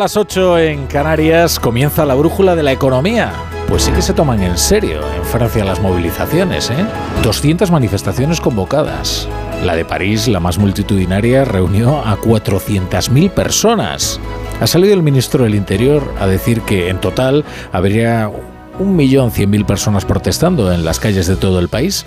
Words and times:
Las 0.00 0.16
9 0.16 0.22
a 0.22 0.30
las 0.30 0.34
8 0.34 0.58
en 0.58 0.86
Canarias 0.86 1.60
comienza 1.60 2.06
la 2.06 2.14
brújula 2.14 2.56
de 2.56 2.62
la 2.62 2.72
economía. 2.72 3.32
Pues 3.68 3.82
sí 3.82 3.92
que 3.92 4.00
se 4.00 4.14
toman 4.14 4.42
en 4.42 4.56
serio 4.56 5.02
en 5.14 5.22
Francia 5.24 5.62
las 5.62 5.80
movilizaciones, 5.80 6.70
¿eh? 6.70 6.86
200 7.22 7.70
manifestaciones 7.70 8.40
convocadas. 8.40 9.28
La 9.62 9.76
de 9.76 9.84
París, 9.84 10.26
la 10.26 10.40
más 10.40 10.56
multitudinaria, 10.56 11.44
reunió 11.44 11.98
a 11.98 12.16
400.000 12.18 13.30
personas. 13.30 14.18
Ha 14.60 14.66
salido 14.66 14.94
el 14.94 15.02
ministro 15.02 15.44
del 15.44 15.54
Interior 15.54 16.14
a 16.18 16.26
decir 16.26 16.62
que 16.62 16.88
en 16.88 16.98
total 16.98 17.44
habría 17.70 18.30
un 18.78 18.96
millón 18.96 19.30
cien 19.30 19.50
mil 19.50 19.66
personas 19.66 20.06
protestando 20.06 20.72
en 20.72 20.86
las 20.86 20.98
calles 20.98 21.26
de 21.26 21.36
todo 21.36 21.58
el 21.58 21.68
país. 21.68 22.06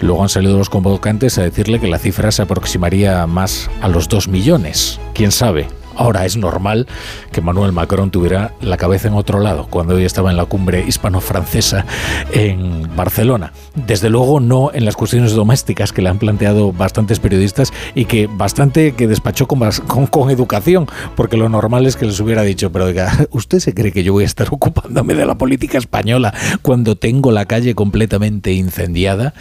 Luego 0.00 0.22
han 0.22 0.30
salido 0.30 0.56
los 0.56 0.70
convocantes 0.70 1.36
a 1.36 1.42
decirle 1.42 1.78
que 1.78 1.88
la 1.88 1.98
cifra 1.98 2.30
se 2.30 2.40
aproximaría 2.40 3.26
más 3.26 3.68
a 3.82 3.88
los 3.88 4.08
dos 4.08 4.28
millones. 4.28 4.98
¿Quién 5.12 5.30
sabe? 5.30 5.68
Ahora 5.96 6.24
es 6.24 6.36
normal 6.36 6.86
que 7.32 7.40
Manuel 7.40 7.72
Macron 7.72 8.10
tuviera 8.10 8.52
la 8.60 8.76
cabeza 8.76 9.08
en 9.08 9.14
otro 9.14 9.40
lado 9.40 9.66
cuando 9.68 9.94
hoy 9.94 10.04
estaba 10.04 10.30
en 10.30 10.36
la 10.36 10.44
cumbre 10.44 10.84
hispano-francesa 10.86 11.86
en 12.32 12.94
Barcelona. 12.96 13.52
Desde 13.74 14.10
luego 14.10 14.40
no 14.40 14.70
en 14.72 14.84
las 14.84 14.96
cuestiones 14.96 15.32
domésticas 15.32 15.92
que 15.92 16.02
le 16.02 16.08
han 16.08 16.18
planteado 16.18 16.72
bastantes 16.72 17.20
periodistas 17.20 17.72
y 17.94 18.06
que 18.06 18.26
bastante 18.26 18.92
que 18.92 19.06
despachó 19.06 19.46
con, 19.46 20.30
educación, 20.30 20.86
porque 21.16 21.36
lo 21.36 21.48
normal 21.48 21.86
es 21.86 21.96
que 21.96 22.06
les 22.06 22.18
hubiera 22.20 22.42
dicho, 22.42 22.72
pero 22.72 22.86
¿usted 23.30 23.58
se 23.58 23.74
cree 23.74 23.92
que 23.92 24.02
yo 24.02 24.12
voy 24.12 24.24
a 24.24 24.26
estar 24.26 24.48
ocupándome 24.50 25.14
de 25.14 25.26
la 25.26 25.36
política 25.36 25.78
española 25.78 26.34
cuando 26.62 26.96
tengo 26.96 27.30
la 27.30 27.46
calle 27.46 27.74
completamente 27.74 28.52
incendiada? 28.52 29.34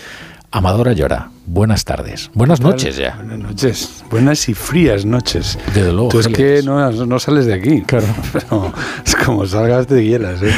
Amadora 0.55 0.93
Llora, 0.93 1.31
buenas 1.47 1.83
tardes. 1.83 2.29
Buenas 2.35 2.61
noches 2.61 2.95
ya. 2.95 3.15
Buenas 3.15 3.39
noches. 3.39 4.03
Buenas 4.11 4.47
y 4.47 4.53
frías 4.53 5.03
noches. 5.03 5.57
Desde 5.73 5.91
luego. 5.91 6.09
Tú 6.09 6.19
es 6.19 6.27
que 6.27 6.61
no, 6.63 6.91
no, 6.91 7.19
sales 7.19 7.47
de 7.47 7.55
aquí. 7.55 7.81
Claro. 7.81 8.05
Pero 8.33 8.71
es 9.03 9.15
como 9.15 9.47
salgas 9.47 9.87
te 9.87 10.05
hielas, 10.05 10.43
¿eh? 10.43 10.53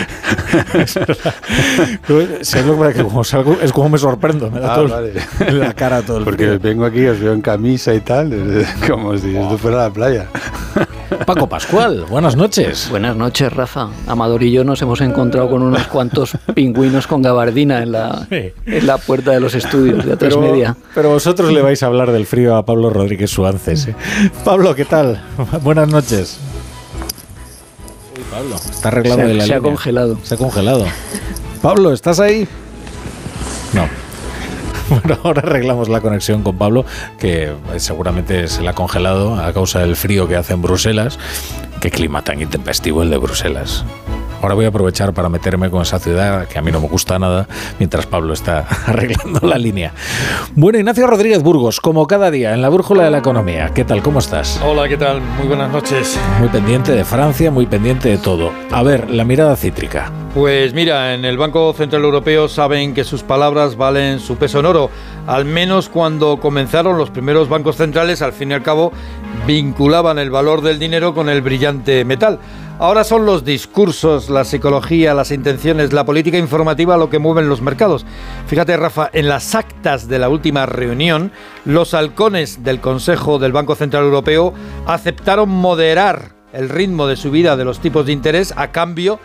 es, 2.41 2.65
lo 2.65 2.91
que 2.91 3.03
como 3.03 3.23
salgo, 3.23 3.57
es 3.61 3.71
como 3.71 3.87
me 3.87 3.97
sorprendo. 3.97 4.51
Me 4.51 4.59
da 4.59 4.73
ah, 4.73 4.75
todo 4.75 4.89
vale. 4.89 5.13
en 5.39 5.59
la 5.61 5.73
cara 5.73 6.01
todo 6.01 6.17
el 6.17 6.25
Porque 6.25 6.45
frío. 6.45 6.59
vengo 6.59 6.83
aquí, 6.83 7.05
os 7.05 7.17
veo 7.17 7.31
en 7.31 7.39
camisa 7.39 7.93
y 7.93 8.01
tal, 8.01 8.65
como 8.89 9.17
si 9.17 9.33
esto 9.33 9.57
fuera 9.57 9.77
la 9.77 9.89
playa. 9.91 10.27
Paco 11.25 11.47
Pascual, 11.47 12.03
buenas 12.09 12.35
noches. 12.35 12.89
Buenas 12.89 13.15
noches, 13.15 13.53
Rafa. 13.53 13.89
Amador 14.07 14.43
y 14.43 14.51
yo 14.51 14.63
nos 14.63 14.81
hemos 14.81 14.99
encontrado 15.01 15.49
con 15.49 15.61
unos 15.61 15.87
cuantos 15.87 16.35
pingüinos 16.53 17.07
con 17.07 17.21
gabardina 17.21 17.81
en 17.81 17.91
la, 17.93 18.27
Sí. 18.29 18.51
en 18.65 18.87
la 18.87 18.97
puerta 18.97 19.31
de 19.31 19.39
los 19.39 19.53
estudios 19.55 19.84
de 19.93 20.13
A3 20.13 20.17
Pero, 20.17 20.41
Media. 20.41 20.75
pero 20.93 21.09
vosotros 21.09 21.51
le 21.51 21.61
vais 21.61 21.81
a 21.83 21.87
hablar 21.87 22.11
del 22.11 22.25
frío 22.25 22.55
a 22.55 22.65
Pablo 22.65 22.89
Rodríguez 22.89 23.29
Suances. 23.31 23.87
¿eh? 23.87 23.95
Pablo, 24.43 24.75
¿qué 24.75 24.85
tal? 24.85 25.23
Buenas 25.63 25.87
noches. 25.89 26.37
Uy, 28.17 28.23
Pablo, 28.31 28.55
está 28.55 28.87
arreglado 28.89 29.21
Se 29.21 29.27
de 29.27 29.33
la 29.35 29.45
se 29.45 29.53
ha 29.53 29.59
congelado. 29.61 30.17
Se 30.23 30.35
ha 30.35 30.37
congelado. 30.37 30.85
Pablo, 31.61 31.91
¿estás 31.93 32.19
ahí? 32.19 32.47
No. 33.73 33.87
Bueno, 34.87 35.17
ahora 35.23 35.41
arreglamos 35.41 35.89
la 35.89 35.99
conexión 35.99 36.43
con 36.43 36.59
Pablo, 36.59 36.85
que 37.17 37.51
seguramente 37.77 38.47
se 38.47 38.61
la 38.61 38.69
ha 38.69 38.73
congelado 38.75 39.33
a 39.35 39.51
causa 39.51 39.79
del 39.79 39.95
frío 39.95 40.27
que 40.27 40.35
hace 40.35 40.53
en 40.53 40.61
Bruselas. 40.61 41.17
Qué 41.81 41.89
clima 41.89 42.21
tan 42.21 42.39
intempestivo 42.39 43.01
el 43.01 43.09
de 43.09 43.17
Bruselas. 43.17 43.83
Ahora 44.45 44.53
voy 44.53 44.65
a 44.65 44.67
aprovechar 44.67 45.11
para 45.11 45.27
meterme 45.27 45.71
con 45.71 45.81
esa 45.81 45.97
ciudad 45.97 46.47
que 46.47 46.59
a 46.59 46.61
mí 46.61 46.71
no 46.71 46.79
me 46.79 46.87
gusta 46.87 47.17
nada, 47.17 47.47
mientras 47.79 48.05
Pablo 48.05 48.31
está 48.31 48.59
arreglando 48.85 49.39
la 49.47 49.57
línea. 49.57 49.91
Bueno, 50.53 50.77
Ignacio 50.77 51.07
Rodríguez 51.07 51.41
Burgos, 51.41 51.81
como 51.81 52.05
cada 52.05 52.29
día 52.29 52.53
en 52.53 52.61
la 52.61 52.69
brújula 52.69 53.05
de 53.05 53.09
la 53.09 53.17
economía. 53.17 53.71
¿Qué 53.73 53.83
tal? 53.83 54.03
¿Cómo 54.03 54.19
estás? 54.19 54.61
Hola, 54.63 54.87
¿qué 54.87 54.97
tal? 54.97 55.19
Muy 55.19 55.47
buenas 55.47 55.71
noches. 55.71 56.19
Muy 56.37 56.49
pendiente 56.49 56.91
de 56.91 57.03
Francia, 57.03 57.49
muy 57.49 57.65
pendiente 57.65 58.07
de 58.09 58.19
todo. 58.19 58.51
A 58.71 58.83
ver, 58.83 59.09
la 59.09 59.23
mirada 59.23 59.55
cítrica. 59.55 60.11
Pues 60.35 60.75
mira, 60.75 61.15
en 61.15 61.25
el 61.25 61.39
Banco 61.39 61.73
Central 61.73 62.03
Europeo 62.03 62.47
saben 62.47 62.93
que 62.93 63.03
sus 63.03 63.23
palabras 63.23 63.77
valen 63.77 64.19
su 64.19 64.35
peso 64.35 64.59
en 64.59 64.67
oro. 64.67 64.91
Al 65.25 65.45
menos 65.45 65.89
cuando 65.89 66.39
comenzaron 66.39 66.99
los 66.99 67.09
primeros 67.09 67.49
bancos 67.49 67.77
centrales, 67.77 68.21
al 68.21 68.33
fin 68.33 68.51
y 68.51 68.53
al 68.53 68.61
cabo, 68.61 68.91
vinculaban 69.47 70.19
el 70.19 70.29
valor 70.29 70.61
del 70.61 70.77
dinero 70.77 71.15
con 71.15 71.29
el 71.29 71.41
brillante 71.41 72.05
metal. 72.05 72.39
Ahora 72.77 73.05
son 73.05 73.25
los 73.25 73.45
discursos, 73.45 74.29
la 74.29 74.43
psicología, 74.43 75.13
las 75.13 75.31
intenciones, 75.31 75.93
la 75.93 76.03
política 76.03 76.37
informativa 76.37 76.97
lo 76.97 77.09
que 77.09 77.19
mueven 77.19 77.47
los 77.47 77.61
mercados. 77.61 78.05
Fíjate, 78.47 78.75
Rafa, 78.75 79.09
en 79.13 79.29
las 79.29 79.55
actas 79.55 80.09
de 80.09 80.19
la 80.19 80.27
última 80.27 80.65
reunión, 80.65 81.31
los 81.63 81.93
halcones 81.93 82.65
del 82.65 82.81
Consejo 82.81 83.39
del 83.39 83.53
Banco 83.53 83.75
Central 83.75 84.03
Europeo 84.03 84.53
aceptaron 84.85 85.47
moderar 85.47 86.33
el 86.51 86.67
ritmo 86.67 87.07
de 87.07 87.15
subida 87.15 87.55
de 87.55 87.63
los 87.63 87.79
tipos 87.79 88.05
de 88.05 88.11
interés 88.11 88.53
a 88.57 88.71
cambio 88.73 89.21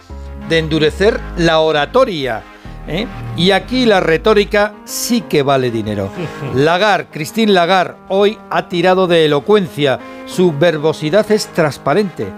de 0.48 0.58
endurecer 0.58 1.18
la 1.36 1.58
oratoria. 1.58 2.44
¿eh? 2.86 3.08
Y 3.36 3.50
aquí 3.50 3.84
la 3.84 3.98
retórica 3.98 4.74
sí 4.84 5.22
que 5.22 5.42
vale 5.42 5.72
dinero. 5.72 6.08
Lagarde, 6.54 7.08
Christine 7.10 7.52
Lagarde, 7.52 7.96
hoy 8.10 8.38
ha 8.48 8.68
tirado 8.68 9.08
de 9.08 9.24
elocuencia. 9.24 9.98
Su 10.26 10.52
verbosidad 10.56 11.28
es 11.32 11.48
transparente. 11.48 12.28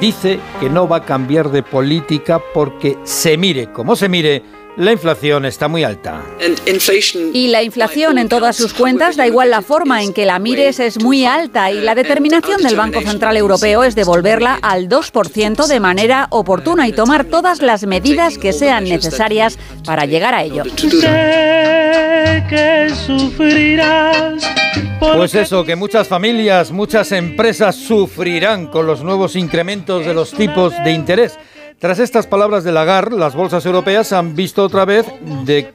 Dice 0.00 0.40
que 0.58 0.70
no 0.70 0.88
va 0.88 0.96
a 0.96 1.04
cambiar 1.04 1.50
de 1.50 1.62
política 1.62 2.40
porque 2.54 2.96
se 3.04 3.36
mire 3.36 3.70
como 3.70 3.96
se 3.96 4.08
mire, 4.08 4.42
la 4.76 4.92
inflación 4.92 5.44
está 5.44 5.68
muy 5.68 5.84
alta. 5.84 6.22
Y 7.32 7.48
la 7.48 7.62
inflación 7.62 8.18
en 8.18 8.28
todas 8.28 8.56
sus 8.56 8.72
cuentas, 8.72 9.16
da 9.16 9.26
igual 9.26 9.50
la 9.50 9.62
forma 9.62 10.02
en 10.02 10.12
que 10.12 10.24
la 10.24 10.38
mires, 10.38 10.80
es 10.80 11.02
muy 11.02 11.24
alta 11.24 11.70
y 11.70 11.80
la 11.80 11.94
determinación 11.94 12.62
del 12.62 12.76
Banco 12.76 13.00
Central 13.00 13.36
Europeo 13.36 13.84
es 13.84 13.94
devolverla 13.94 14.58
al 14.62 14.88
2% 14.88 15.66
de 15.66 15.80
manera 15.80 16.28
oportuna 16.30 16.88
y 16.88 16.92
tomar 16.92 17.24
todas 17.24 17.62
las 17.62 17.84
medidas 17.86 18.38
que 18.38 18.52
sean 18.52 18.84
necesarias 18.84 19.58
para 19.84 20.06
llegar 20.06 20.34
a 20.34 20.44
ello. 20.44 20.64
Pues 25.00 25.34
eso, 25.34 25.64
que 25.64 25.76
muchas 25.76 26.08
familias, 26.08 26.70
muchas 26.70 27.12
empresas 27.12 27.76
sufrirán 27.76 28.66
con 28.66 28.86
los 28.86 29.02
nuevos 29.02 29.34
incrementos 29.34 30.04
de 30.04 30.14
los 30.14 30.32
tipos 30.32 30.72
de 30.84 30.92
interés. 30.92 31.38
Tras 31.80 31.98
estas 31.98 32.26
palabras 32.26 32.62
de 32.62 32.72
Lagarde, 32.72 33.16
las 33.16 33.34
bolsas 33.34 33.64
europeas 33.64 34.06
se 34.06 34.14
han 34.14 34.36
visto 34.36 34.62
otra 34.62 34.84
vez 34.84 35.06
de, 35.46 35.72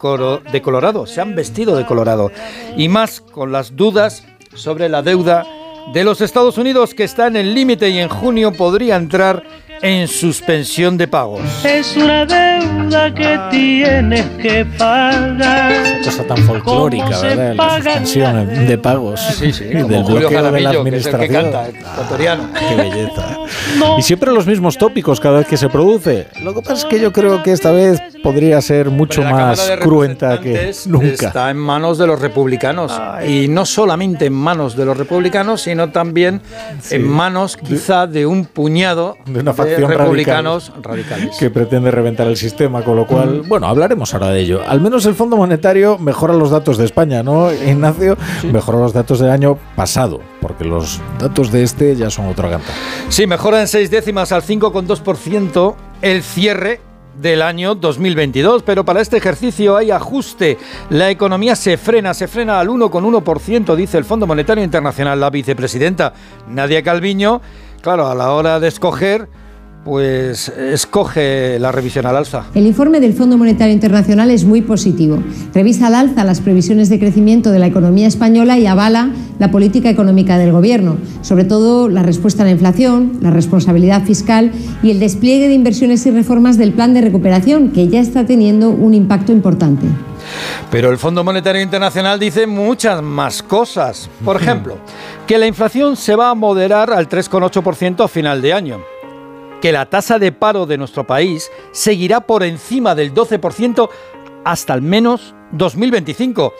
de 0.51 0.61
colorado, 0.61 1.07
se 1.07 1.19
han 1.19 1.33
vestido 1.33 1.75
de 1.75 1.83
colorado. 1.87 2.31
Y 2.77 2.89
más 2.89 3.21
con 3.21 3.51
las 3.51 3.75
dudas 3.75 4.23
sobre 4.53 4.87
la 4.87 5.01
deuda 5.01 5.47
de 5.93 6.03
los 6.03 6.21
Estados 6.21 6.59
Unidos 6.59 6.93
que 6.93 7.05
está 7.05 7.25
en 7.25 7.35
el 7.35 7.55
límite 7.55 7.89
y 7.89 7.97
en 7.97 8.09
junio 8.09 8.53
podría 8.53 8.97
entrar 8.97 9.41
en 9.81 10.07
suspensión 10.07 10.97
de 10.97 11.07
pagos. 11.07 11.41
Es 11.63 11.95
una 11.95 12.25
deuda 12.25 13.13
que 13.13 13.39
tienes 13.51 14.25
que 14.41 14.65
pagar. 14.65 16.01
Cosa 16.03 16.23
tan 16.23 16.37
folclórica, 16.37 17.05
¿Cómo 17.05 17.17
se 17.17 17.27
¿verdad? 17.27 17.55
La 17.55 17.75
suspensión 17.75 18.67
de 18.67 18.77
pagos. 18.77 19.19
Sí, 19.21 19.51
sí, 19.51 19.65
del 19.65 19.83
como 19.83 20.03
Julio 20.03 20.19
bloqueo 20.29 20.43
de 20.43 20.61
la 20.61 20.69
Jaramillo, 20.71 20.83
que 20.83 20.97
es 20.97 21.05
el 21.05 21.11
que 21.11 21.17
administración. 21.17 21.51
canta, 21.51 21.67
el 21.67 21.75
ecuatoriano. 21.75 22.49
Qué 22.69 22.75
belleza. 22.75 23.37
Y 23.97 24.01
siempre 24.01 24.31
los 24.31 24.45
mismos 24.47 24.77
tópicos 24.77 25.19
cada 25.19 25.39
vez 25.39 25.47
que 25.47 25.57
se 25.57 25.69
produce. 25.69 26.27
Lo 26.41 26.53
que 26.53 26.61
pasa 26.61 26.73
es 26.73 26.85
que 26.85 26.99
yo 26.99 27.11
creo 27.11 27.43
que 27.43 27.51
esta 27.51 27.71
vez 27.71 28.01
podría 28.23 28.61
ser 28.61 28.89
mucho 28.89 29.21
más 29.21 29.71
cruenta 29.81 30.39
que 30.39 30.73
nunca. 30.87 31.07
Está 31.07 31.49
en 31.49 31.57
manos 31.57 31.97
de 31.97 32.07
los 32.07 32.19
republicanos. 32.19 32.91
Y 33.27 33.47
no 33.47 33.65
solamente 33.65 34.25
en 34.25 34.33
manos 34.33 34.75
de 34.75 34.85
los 34.85 34.97
republicanos, 34.97 35.61
sino 35.61 35.91
también 35.91 36.41
en 36.89 37.07
manos 37.07 37.57
quizá 37.57 38.07
de 38.07 38.25
un 38.25 38.45
puñado 38.45 39.17
De 39.25 39.39
una 39.39 39.53
facción 39.69 39.91
republicanos 39.91 40.71
radicales. 40.81 41.37
que 41.37 41.49
pretende 41.49 41.91
reventar 41.91 42.27
el 42.27 42.37
sistema, 42.37 42.83
con 42.83 42.95
lo 42.95 43.05
cual, 43.05 43.43
Mm. 43.43 43.47
bueno, 43.49 43.67
hablaremos 43.67 44.13
ahora 44.13 44.29
de 44.29 44.39
ello. 44.39 44.61
Al 44.67 44.81
menos 44.81 45.05
el 45.05 45.15
Fondo 45.15 45.37
Monetario 45.37 45.97
mejora 45.97 46.33
los 46.33 46.49
datos 46.51 46.77
de 46.77 46.85
España, 46.85 47.23
¿no, 47.23 47.51
Ignacio? 47.53 48.17
Mejoró 48.51 48.79
los 48.79 48.93
datos 48.93 49.19
del 49.19 49.29
año 49.29 49.57
pasado, 49.75 50.21
porque 50.41 50.63
los 50.65 51.01
datos 51.19 51.51
de 51.51 51.63
este 51.63 51.95
ya 51.95 52.09
son 52.09 52.27
otra 52.27 52.49
ganta. 52.49 52.67
Sí, 53.09 53.27
mejora 53.27 53.61
en 53.61 53.67
seis 53.67 53.89
décimas 53.91 54.31
al 54.31 54.41
5,2% 54.43 55.75
el 56.01 56.23
cierre 56.23 56.81
del 57.19 57.41
año 57.41 57.75
2022, 57.75 58.63
pero 58.63 58.83
para 58.83 58.99
este 59.01 59.15
ejercicio 59.17 59.77
hay 59.77 59.89
ajuste. 59.91 60.57
La 60.89 61.09
economía 61.09 61.55
se 61.55 61.77
frena, 61.77 62.13
se 62.13 62.27
frena 62.27 62.59
al 62.59 62.67
1,1%, 62.69 63.75
dice 63.75 63.97
el 63.97 64.03
Fondo 64.03 64.27
Monetario 64.27 64.63
Internacional. 64.63 65.19
La 65.19 65.29
vicepresidenta 65.29 66.13
Nadia 66.49 66.83
Calviño, 66.83 67.41
claro, 67.81 68.07
a 68.07 68.15
la 68.15 68.31
hora 68.31 68.59
de 68.59 68.67
escoger 68.67 69.29
pues 69.85 70.49
escoge 70.49 71.59
la 71.59 71.71
revisión 71.71 72.07
al 72.07 72.17
alza. 72.17 72.45
El 72.55 72.65
informe 72.65 72.99
del 72.99 73.13
Fondo 73.13 73.37
Monetario 73.37 73.71
Internacional 73.71 74.31
es 74.31 74.43
muy 74.43 74.63
positivo. 74.63 75.19
Revisa 75.53 75.87
al 75.87 75.95
alza 75.95 76.23
las 76.23 76.41
previsiones 76.41 76.89
de 76.89 76.97
crecimiento 76.97 77.51
de 77.51 77.59
la 77.59 77.67
economía 77.67 78.07
española 78.07 78.57
y 78.57 78.65
avala 78.65 79.11
la 79.37 79.51
política 79.51 79.89
económica 79.89 80.39
del 80.39 80.51
Gobierno, 80.51 80.97
sobre 81.21 81.43
todo 81.43 81.87
la 81.87 82.01
respuesta 82.01 82.41
a 82.41 82.45
la 82.47 82.51
inflación, 82.51 83.19
la 83.21 83.29
responsabilidad 83.29 84.03
fiscal 84.03 84.51
y 84.81 84.89
el 84.89 84.99
despliegue 84.99 85.47
de 85.47 85.53
inversiones 85.53 86.03
y 86.07 86.11
reformas 86.11 86.57
del 86.57 86.73
plan 86.73 86.95
de 86.95 87.01
recuperación, 87.01 87.69
que 87.69 87.87
ya 87.87 87.99
está 87.99 88.25
teniendo 88.25 88.71
un 88.71 88.95
impacto 88.95 89.31
importante. 89.31 89.85
Pero 90.71 90.89
el 90.89 90.97
Fondo 90.97 91.23
Monetario 91.23 91.61
Internacional 91.61 92.19
dice 92.19 92.47
muchas 92.47 93.03
más 93.03 93.43
cosas. 93.43 94.09
Por 94.23 94.37
ejemplo, 94.41 94.79
que 95.27 95.37
la 95.37 95.45
inflación 95.45 95.95
se 95.95 96.15
va 96.15 96.31
a 96.31 96.35
moderar 96.35 96.91
al 96.91 97.07
3,8% 97.07 98.03
a 98.03 98.07
final 98.07 98.41
de 98.41 98.51
año 98.51 98.94
que 99.65 99.71
la 99.71 99.87
tasa 99.87 100.19
de 100.19 100.31
paro 100.31 100.67
de 100.67 100.77
nuestro 100.77 101.07
país 101.07 101.49
seguirá 101.71 102.21
por 102.21 102.43
encima 102.43 102.93
del 102.93 103.15
12% 103.15 103.89
hasta 104.43 104.73
al 104.73 104.83
menos 104.83 105.33
2025, 105.53 106.53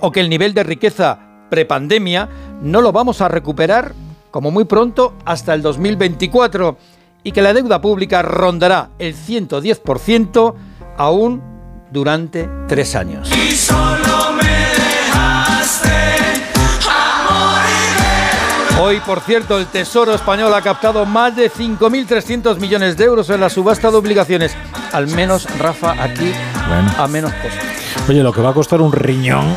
o 0.00 0.12
que 0.12 0.20
el 0.20 0.28
nivel 0.28 0.52
de 0.52 0.62
riqueza 0.62 1.46
prepandemia 1.48 2.28
no 2.60 2.82
lo 2.82 2.92
vamos 2.92 3.22
a 3.22 3.28
recuperar 3.28 3.94
como 4.30 4.50
muy 4.50 4.66
pronto 4.66 5.14
hasta 5.24 5.54
el 5.54 5.62
2024 5.62 6.76
y 7.22 7.32
que 7.32 7.40
la 7.40 7.54
deuda 7.54 7.80
pública 7.80 8.20
rondará 8.20 8.90
el 8.98 9.16
110% 9.16 10.54
aún 10.98 11.42
durante 11.90 12.46
tres 12.68 12.94
años. 12.94 13.30
Hoy, 18.82 18.98
por 19.00 19.20
cierto, 19.20 19.58
el 19.58 19.66
Tesoro 19.66 20.14
español 20.14 20.54
ha 20.54 20.62
captado 20.62 21.04
más 21.04 21.36
de 21.36 21.50
5.300 21.50 22.58
millones 22.58 22.96
de 22.96 23.04
euros 23.04 23.28
en 23.28 23.38
la 23.38 23.50
subasta 23.50 23.90
de 23.90 23.98
obligaciones. 23.98 24.56
Al 24.92 25.06
menos, 25.06 25.46
Rafa, 25.58 26.02
aquí 26.02 26.32
a 26.96 27.06
menos 27.06 27.30
costo. 27.34 27.58
Oye, 28.08 28.22
lo 28.22 28.32
que 28.32 28.40
va 28.40 28.50
a 28.50 28.54
costar 28.54 28.80
un 28.80 28.90
riñón 28.90 29.54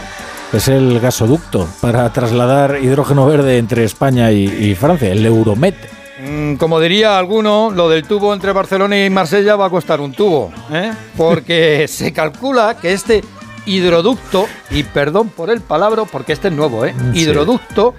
es 0.51 0.67
el 0.67 0.99
gasoducto 0.99 1.69
para 1.79 2.11
trasladar 2.11 2.79
hidrógeno 2.81 3.25
verde 3.25 3.59
entre 3.59 3.85
España 3.85 4.29
y, 4.29 4.75
Francia, 4.75 5.09
el 5.09 5.25
Euromet. 5.25 5.75
Mm, 6.19 6.55
como 6.55 6.81
diría 6.81 7.17
alguno, 7.17 7.71
lo 7.71 7.87
del 7.87 8.03
tubo 8.03 8.33
entre 8.33 8.51
Barcelona 8.51 9.05
y 9.05 9.09
Marsella 9.09 9.55
va 9.55 9.67
a 9.67 9.69
costar 9.69 10.01
un 10.01 10.11
tubo, 10.11 10.51
¿eh? 10.69 10.91
porque 11.15 11.87
se 11.87 12.11
calcula 12.11 12.75
que 12.75 12.91
este 12.91 13.23
hidroducto, 13.65 14.47
y 14.69 14.83
perdón 14.83 15.29
por 15.29 15.49
el 15.49 15.61
palabra, 15.61 16.03
porque 16.03 16.33
este 16.33 16.49
es 16.49 16.53
nuevo, 16.53 16.85
¿eh? 16.85 16.93
hidroducto, 17.13 17.95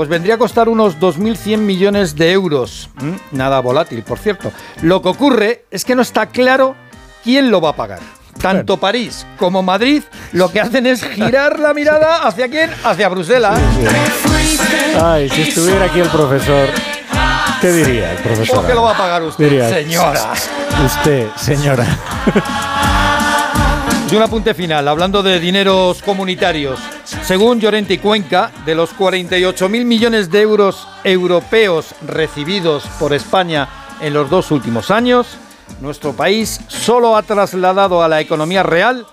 pues 0.00 0.08
vendría 0.08 0.36
a 0.36 0.38
costar 0.38 0.70
unos 0.70 0.98
2.100 0.98 1.58
millones 1.58 2.16
de 2.16 2.32
euros. 2.32 2.88
Mm, 3.02 3.36
nada 3.36 3.60
volátil, 3.60 4.02
por 4.02 4.18
cierto. 4.18 4.50
Lo 4.80 5.02
que 5.02 5.10
ocurre 5.10 5.66
es 5.70 5.84
que 5.84 5.94
no 5.94 6.00
está 6.00 6.24
claro 6.24 6.74
quién 7.22 7.50
lo 7.50 7.60
va 7.60 7.68
a 7.68 7.76
pagar. 7.76 7.98
Tanto 8.40 8.78
París 8.78 9.26
como 9.38 9.62
Madrid 9.62 10.02
lo 10.32 10.50
que 10.50 10.58
hacen 10.58 10.86
es 10.86 11.04
girar 11.04 11.60
la 11.60 11.74
mirada 11.74 12.26
hacia 12.26 12.48
quién? 12.48 12.70
Hacia 12.82 13.10
Bruselas. 13.10 13.60
Ay, 15.02 15.28
si 15.28 15.42
estuviera 15.42 15.84
aquí 15.84 16.00
el 16.00 16.08
profesor, 16.08 16.70
¿qué 17.60 17.70
diría 17.70 18.12
el 18.12 18.18
profesor? 18.22 18.56
¿Por 18.56 18.66
qué 18.68 18.72
lo 18.72 18.84
va 18.84 18.92
a 18.92 18.96
pagar 18.96 19.22
usted, 19.22 19.68
señora? 19.68 20.32
Usted, 20.82 21.28
señora. 21.36 21.84
Y 24.10 24.16
un 24.16 24.22
apunte 24.22 24.54
final, 24.54 24.88
hablando 24.88 25.22
de 25.22 25.38
dineros 25.38 26.02
comunitarios. 26.02 26.80
Según 27.22 27.60
Llorente 27.60 27.94
y 27.94 27.98
Cuenca, 27.98 28.50
de 28.66 28.74
los 28.74 28.92
48.000 28.96 29.84
millones 29.84 30.32
de 30.32 30.40
euros 30.40 30.88
europeos 31.04 31.94
recibidos 32.04 32.82
por 32.98 33.12
España 33.12 33.68
en 34.00 34.12
los 34.12 34.28
dos 34.28 34.50
últimos 34.50 34.90
años, 34.90 35.28
nuestro 35.80 36.12
país 36.12 36.60
solo 36.66 37.16
ha 37.16 37.22
trasladado 37.22 38.02
a 38.02 38.08
la 38.08 38.20
economía 38.20 38.64
real 38.64 39.06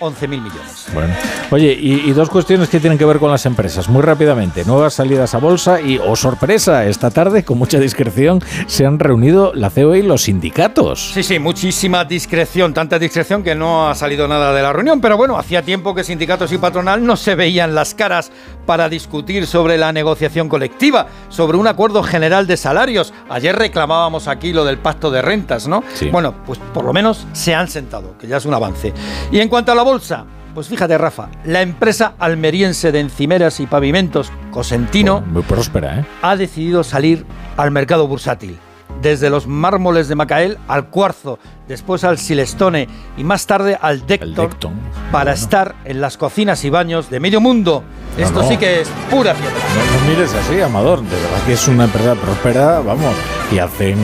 11.000 0.00 0.28
millones. 0.28 0.86
Bueno, 0.94 1.14
oye, 1.50 1.76
y, 1.78 2.10
dos 2.12 2.30
cuestiones 2.30 2.68
que 2.68 2.80
tienen 2.80 2.98
que 2.98 3.04
ver 3.04 3.18
con 3.18 3.30
las 3.30 3.46
empresas. 3.46 3.88
Muy 3.88 4.02
rápidamente, 4.02 4.64
nuevas 4.64 4.94
salidas 4.94 5.34
a 5.34 5.38
bolsa 5.38 5.80
y, 5.80 5.98
oh 5.98 6.16
sorpresa, 6.16 6.86
esta 6.86 7.10
tarde, 7.10 7.44
con 7.44 7.58
mucha 7.58 7.78
discreción, 7.78 8.42
se 8.66 8.86
han 8.86 8.98
reunido 8.98 9.52
la 9.54 9.70
CEO 9.70 9.96
y 9.96 10.02
los 10.02 10.22
sindicatos. 10.22 11.12
Sí, 11.12 11.22
sí, 11.22 11.38
muchísima 11.38 12.04
discreción, 12.04 12.74
tanta 12.74 12.98
discreción 12.98 13.42
que 13.42 13.54
no 13.54 13.88
ha 13.88 13.94
salido 13.94 14.28
nada 14.28 14.52
de 14.52 14.62
la 14.62 14.72
reunión, 14.72 15.00
pero 15.00 15.16
bueno, 15.16 15.36
hacía 15.38 15.62
tiempo 15.62 15.94
que 15.94 16.04
sindicatos 16.04 16.52
y 16.52 16.58
patronal 16.58 17.04
no 17.04 17.16
se 17.16 17.34
veían 17.34 17.74
las 17.74 17.94
caras 17.94 18.30
para 18.68 18.90
discutir 18.90 19.46
sobre 19.46 19.78
la 19.78 19.94
negociación 19.94 20.50
colectiva, 20.50 21.06
sobre 21.30 21.56
un 21.56 21.66
acuerdo 21.66 22.02
general 22.02 22.46
de 22.46 22.58
salarios. 22.58 23.14
Ayer 23.30 23.56
reclamábamos 23.56 24.28
aquí 24.28 24.52
lo 24.52 24.66
del 24.66 24.76
pacto 24.76 25.10
de 25.10 25.22
rentas, 25.22 25.66
¿no? 25.66 25.82
Sí. 25.94 26.10
Bueno, 26.10 26.34
pues 26.44 26.58
por 26.74 26.84
lo 26.84 26.92
menos 26.92 27.26
se 27.32 27.54
han 27.54 27.68
sentado, 27.68 28.18
que 28.18 28.26
ya 28.26 28.36
es 28.36 28.44
un 28.44 28.52
avance. 28.52 28.92
Y 29.32 29.40
en 29.40 29.48
cuanto 29.48 29.72
a 29.72 29.74
la 29.74 29.82
bolsa, 29.82 30.26
pues 30.52 30.68
fíjate, 30.68 30.98
Rafa, 30.98 31.30
la 31.46 31.62
empresa 31.62 32.12
almeriense 32.18 32.92
de 32.92 33.00
encimeras 33.00 33.58
y 33.60 33.66
pavimentos, 33.66 34.30
Cosentino, 34.50 35.22
Muy 35.22 35.44
próspera, 35.44 36.00
¿eh? 36.00 36.04
ha 36.20 36.36
decidido 36.36 36.84
salir 36.84 37.24
al 37.56 37.70
mercado 37.70 38.06
bursátil. 38.06 38.58
Desde 39.02 39.30
los 39.30 39.46
mármoles 39.46 40.08
de 40.08 40.14
Macael 40.16 40.58
al 40.66 40.88
cuarzo, 40.90 41.38
después 41.68 42.02
al 42.02 42.18
silestone 42.18 42.88
y 43.16 43.22
más 43.22 43.46
tarde 43.46 43.78
al 43.80 44.04
Decton, 44.06 44.34
Decton. 44.34 44.72
para 45.12 45.30
Bueno. 45.30 45.34
estar 45.44 45.74
en 45.84 46.00
las 46.00 46.16
cocinas 46.16 46.64
y 46.64 46.70
baños 46.70 47.08
de 47.08 47.20
medio 47.20 47.40
mundo. 47.40 47.84
No, 48.18 48.24
Esto 48.24 48.42
no. 48.42 48.48
sí 48.48 48.56
que 48.56 48.80
es 48.80 48.88
pura 49.08 49.34
piedra. 49.34 49.52
No, 49.54 50.00
no 50.00 50.10
mires 50.10 50.34
así, 50.34 50.60
Amador. 50.60 51.00
De 51.02 51.10
verdad 51.14 51.42
que 51.46 51.52
es 51.52 51.68
una 51.68 51.84
empresa 51.84 52.14
próspera, 52.16 52.80
vamos. 52.80 53.14
Y 53.52 53.58
hacen. 53.60 53.96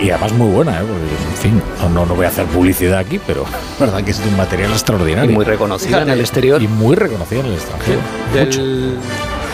Y 0.00 0.08
además 0.10 0.32
muy 0.32 0.50
buena, 0.50 0.80
¿eh? 0.80 0.84
Porque, 0.88 1.02
en 1.02 1.36
fin, 1.36 1.62
no, 1.94 2.06
no, 2.06 2.14
voy 2.14 2.24
a 2.24 2.28
hacer 2.28 2.46
publicidad 2.46 2.98
aquí, 2.98 3.20
pero 3.26 3.44
la 3.78 3.86
verdad 3.86 4.02
que 4.02 4.12
es 4.12 4.22
de 4.24 4.28
un 4.30 4.36
material 4.38 4.70
Y 4.70 4.72
extraordinario. 4.72 5.30
muy 5.32 5.44
reconocida 5.44 6.00
en 6.00 6.08
el 6.10 6.20
exterior. 6.20 6.62
Y 6.62 6.66
muy 6.68 6.96
reconocida 6.96 7.40
en 7.40 7.46
el 7.46 7.52
extranjero. 7.54 8.00
Mucho. 8.32 8.60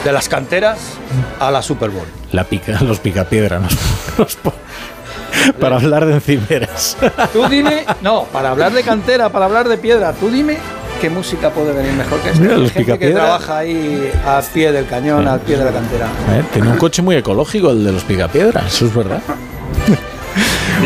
De 0.07 0.13
las 0.13 0.29
canteras 0.29 0.79
a 1.41 1.51
la 1.51 1.61
Super 1.63 1.91
Bowl. 1.91 2.07
La 2.31 2.45
pica, 2.45 2.81
los 2.81 3.01
picapiedra, 3.01 3.59
nos, 3.59 3.73
nos 4.19 4.39
para 5.59 5.75
hablar 5.79 6.07
de 6.07 6.15
encimeras. 6.15 6.97
Tú 7.33 7.49
dime, 7.49 7.85
no, 8.03 8.23
para 8.33 8.51
hablar 8.51 8.71
de 8.71 8.85
cantera, 8.85 9.31
para 9.31 9.47
hablar 9.47 9.69
de 9.69 9.79
piedra, 9.79 10.13
tú 10.13 10.31
dime 10.31 10.59
qué 11.01 11.11
música 11.11 11.51
puede 11.51 11.73
venir 11.73 11.93
mejor 11.95 12.21
que 12.21 12.31
esta. 12.31 12.41
Mira, 12.41 12.57
los 12.57 12.71
Gente 12.71 12.97
que 12.97 13.11
trabaja 13.11 13.59
ahí 13.59 14.13
al 14.25 14.45
pie 14.45 14.71
del 14.71 14.87
cañón, 14.87 15.27
al 15.27 15.41
pie 15.41 15.57
de 15.57 15.65
la 15.65 15.73
cantera. 15.73 16.07
¿Eh? 16.07 16.45
Tiene 16.53 16.69
un 16.69 16.77
coche 16.79 17.03
muy 17.03 17.17
ecológico 17.17 17.73
el 17.73 17.85
de 17.85 17.91
los 17.91 18.05
picapiedra, 18.05 18.63
eso 18.65 18.87
es 18.87 18.95
verdad. 18.95 19.21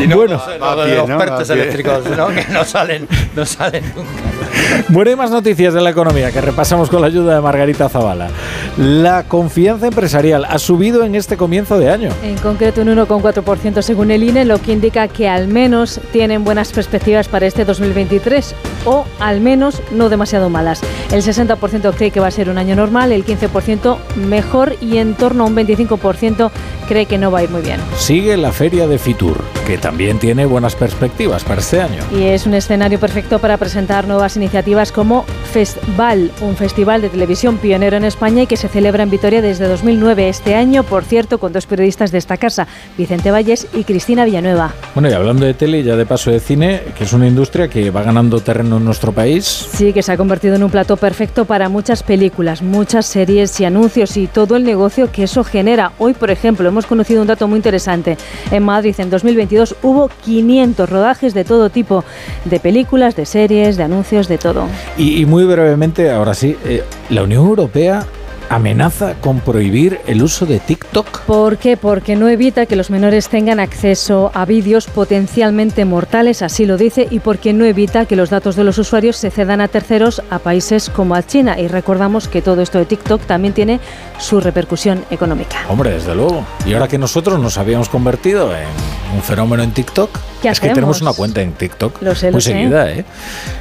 Y 0.03 0.07
no, 0.07 0.17
Bueno, 0.17 0.41
no 0.59 0.77
de 0.77 0.97
los 0.97 1.09
¿no? 1.11 1.19
pertes 1.19 1.51
eléctricos, 1.51 2.07
¿no? 2.17 2.29
que 2.29 2.47
no 2.51 2.65
salen, 2.65 3.07
no 3.37 3.45
salen 3.45 3.85
nunca. 3.95 4.40
Bueno, 4.89 5.11
y 5.11 5.17
más 5.17 5.31
noticias 5.31 5.75
de 5.75 5.81
la 5.81 5.91
economía 5.91 6.33
que 6.33 6.41
repasamos 6.41 6.89
con 6.89 7.01
la 7.01 7.09
ayuda 7.09 7.35
de 7.35 7.41
Margarita 7.41 7.89
Zavala. 7.89 8.29
La 8.77 9.25
confianza 9.25 9.87
empresarial 9.87 10.45
ha 10.45 10.59
subido 10.59 11.05
en 11.05 11.15
este 11.15 11.37
comienzo 11.37 11.79
de 11.79 11.91
año. 11.91 12.11
En 12.23 12.37
concreto 12.39 12.83
un 12.83 12.89
1,4% 12.89 13.83
según 13.83 14.11
el 14.11 14.23
INE, 14.23 14.45
lo 14.45 14.61
que 14.61 14.73
indica 14.73 15.09
que 15.09 15.29
al 15.29 15.49
menos 15.49 16.01
tienen 16.13 16.45
buenas 16.45 16.73
perspectivas 16.73 17.29
para 17.29 17.47
este 17.47 17.65
2023 17.65 18.55
o 18.85 19.05
al 19.19 19.41
menos 19.41 19.83
no 19.93 20.09
demasiado 20.09 20.49
malas. 20.49 20.81
El 21.13 21.23
60% 21.23 21.95
cree 21.95 22.11
que 22.11 22.21
va 22.21 22.29
a 22.29 22.31
ser 22.31 22.49
un 22.49 22.59
año 22.59 22.77
normal, 22.77 23.13
el 23.13 23.25
15% 23.25 23.99
mejor 24.17 24.77
y 24.81 24.99
en 24.99 25.15
torno 25.15 25.45
a 25.45 25.47
un 25.47 25.57
25% 25.57 26.51
cree 26.89 27.07
que 27.07 27.19
no 27.19 27.31
va 27.31 27.41
a 27.41 27.43
ir 27.45 27.51
muy 27.51 27.63
bien. 27.63 27.81
Sigue 27.97 28.37
la 28.37 28.53
feria 28.53 28.87
de 28.89 28.99
Fitur, 28.99 29.45
que 29.67 29.79
también 29.79 30.19
tiene 30.19 30.47
buenas 30.47 30.75
perspectivas 30.75 31.45
para 31.45 31.61
este 31.61 31.81
año. 31.81 32.03
Y 32.13 32.25
es 32.25 32.47
un 32.47 32.55
escenario 32.55 32.99
perfecto 32.99 33.39
para 33.39 33.57
presentar 33.57 34.09
nuevas 34.09 34.37
iniciativas 34.41 34.91
como 34.91 35.27
Festival, 35.51 36.31
un 36.43 36.55
festival 36.55 37.03
de 37.03 37.09
televisión 37.09 37.59
pionero 37.59 37.97
en 37.97 38.05
España 38.05 38.43
y 38.43 38.47
que 38.47 38.57
se 38.57 38.69
celebra 38.69 39.03
en 39.03 39.11
Vitoria 39.11 39.43
desde 39.43 39.67
2009. 39.67 40.29
Este 40.29 40.55
año, 40.55 40.85
por 40.85 41.03
cierto, 41.03 41.39
con 41.39 41.53
dos 41.53 41.67
periodistas 41.67 42.13
de 42.13 42.19
esta 42.19 42.37
casa, 42.37 42.69
Vicente 42.97 43.33
Valles 43.33 43.67
y 43.75 43.83
Cristina 43.83 44.25
Villanueva. 44.25 44.73
Bueno, 44.95 45.11
y 45.11 45.13
hablando 45.13 45.45
de 45.45 45.55
tele 45.55 45.81
y 45.81 45.83
ya 45.83 45.97
de 45.97 46.07
paso 46.07 46.31
de 46.31 46.39
cine, 46.39 46.83
que 46.97 47.03
es 47.03 47.13
una 47.13 47.27
industria 47.27 47.67
que 47.67 47.91
va 47.91 48.05
ganando 48.05 48.39
terreno 48.39 48.77
en 48.77 48.85
nuestro 48.85 49.11
país. 49.11 49.45
Sí, 49.45 49.93
que 49.93 50.05
se 50.05 50.13
ha 50.13 50.17
convertido 50.17 50.55
en 50.55 50.63
un 50.63 50.71
plato 50.71 50.97
perfecto 50.97 51.45
para 51.45 51.69
muchas 51.69 52.05
películas, 52.05 52.63
muchas 52.63 53.07
series 53.07 53.59
y 53.61 53.65
anuncios 53.65 54.17
y 54.17 54.29
todo 54.29 54.55
el 54.55 54.63
negocio 54.63 55.11
que 55.11 55.25
eso 55.25 55.43
genera. 55.43 55.93
Hoy, 55.99 56.15
por 56.15 56.31
ejemplo, 56.31 56.69
hemos 56.69 56.87
conocido 56.87 57.23
un 57.23 57.27
dato 57.27 57.49
muy 57.49 57.57
interesante. 57.57 58.17
En 58.53 58.63
Madrid, 58.63 58.95
en 58.99 59.11
2022, 59.11 59.75
hubo 59.83 60.11
500 60.25 60.89
rodajes 60.89 61.35
de 61.35 61.45
todo 61.45 61.71
tipo, 61.71 62.05
de 62.45 62.61
películas, 62.61 63.17
de 63.17 63.27
series, 63.27 63.77
de 63.77 63.83
anuncios, 63.83 64.29
de 64.29 64.39
todo. 64.39 64.67
Y, 64.97 65.21
y 65.21 65.27
muy 65.27 65.40
brevemente, 65.47 66.11
ahora 66.11 66.35
sí, 66.35 66.57
eh, 66.65 66.83
la 67.11 67.23
Unión 67.23 67.47
Europea 67.47 68.05
amenaza 68.51 69.15
con 69.21 69.41
prohibir 69.41 70.01
el 70.07 70.23
uso 70.23 70.45
de 70.45 70.59
TikTok. 70.59 71.21
¿Por 71.21 71.57
qué? 71.57 71.77
Porque 71.77 72.17
no 72.17 72.29
evita 72.29 72.67
que 72.67 72.77
los 72.77 72.91
menores 72.91 73.29
tengan 73.29 73.61
acceso 73.61 74.31
a 74.35 74.45
vídeos 74.45 74.87
potencialmente 74.87 75.85
mortales, 75.85 76.43
así 76.43 76.67
lo 76.67 76.77
dice, 76.77 77.07
y 77.11 77.21
porque 77.21 77.53
no 77.53 77.65
evita 77.65 78.05
que 78.07 78.17
los 78.17 78.29
datos 78.29 78.57
de 78.57 78.65
los 78.65 78.77
usuarios 78.77 79.17
se 79.17 79.31
cedan 79.31 79.61
a 79.61 79.69
terceros 79.69 80.21
a 80.31 80.41
países 80.41 80.91
como 80.91 81.15
a 81.15 81.23
China. 81.23 81.59
Y 81.59 81.69
recordamos 81.69 82.27
que 82.29 82.43
todo 82.43 82.61
esto 82.61 82.79
de 82.79 82.85
TikTok 82.87 83.23
también 83.23 83.55
tiene 83.55 83.81
su 84.19 84.41
repercusión 84.41 85.05
económica. 85.11 85.59
Hombre, 85.69 85.93
desde 85.93 86.15
luego. 86.15 86.45
Y 86.67 86.75
ahora 86.75 86.89
que 86.89 86.99
nosotros 86.99 87.39
nos 87.41 87.57
habíamos 87.57 87.89
convertido 87.89 88.55
en 88.55 88.67
un 89.15 89.23
fenómeno 89.23 89.63
en 89.63 89.71
TikTok, 89.71 90.11
¿Qué 90.43 90.49
es 90.49 90.59
que 90.59 90.71
tenemos 90.71 91.01
una 91.03 91.13
cuenta 91.13 91.43
en 91.43 91.53
TikTok 91.53 92.01
Lo 92.03 92.15
sé, 92.15 92.27
lo 92.27 92.33
muy 92.33 92.41
sé. 92.41 92.53
seguida, 92.53 92.91
¿eh? 92.91 93.05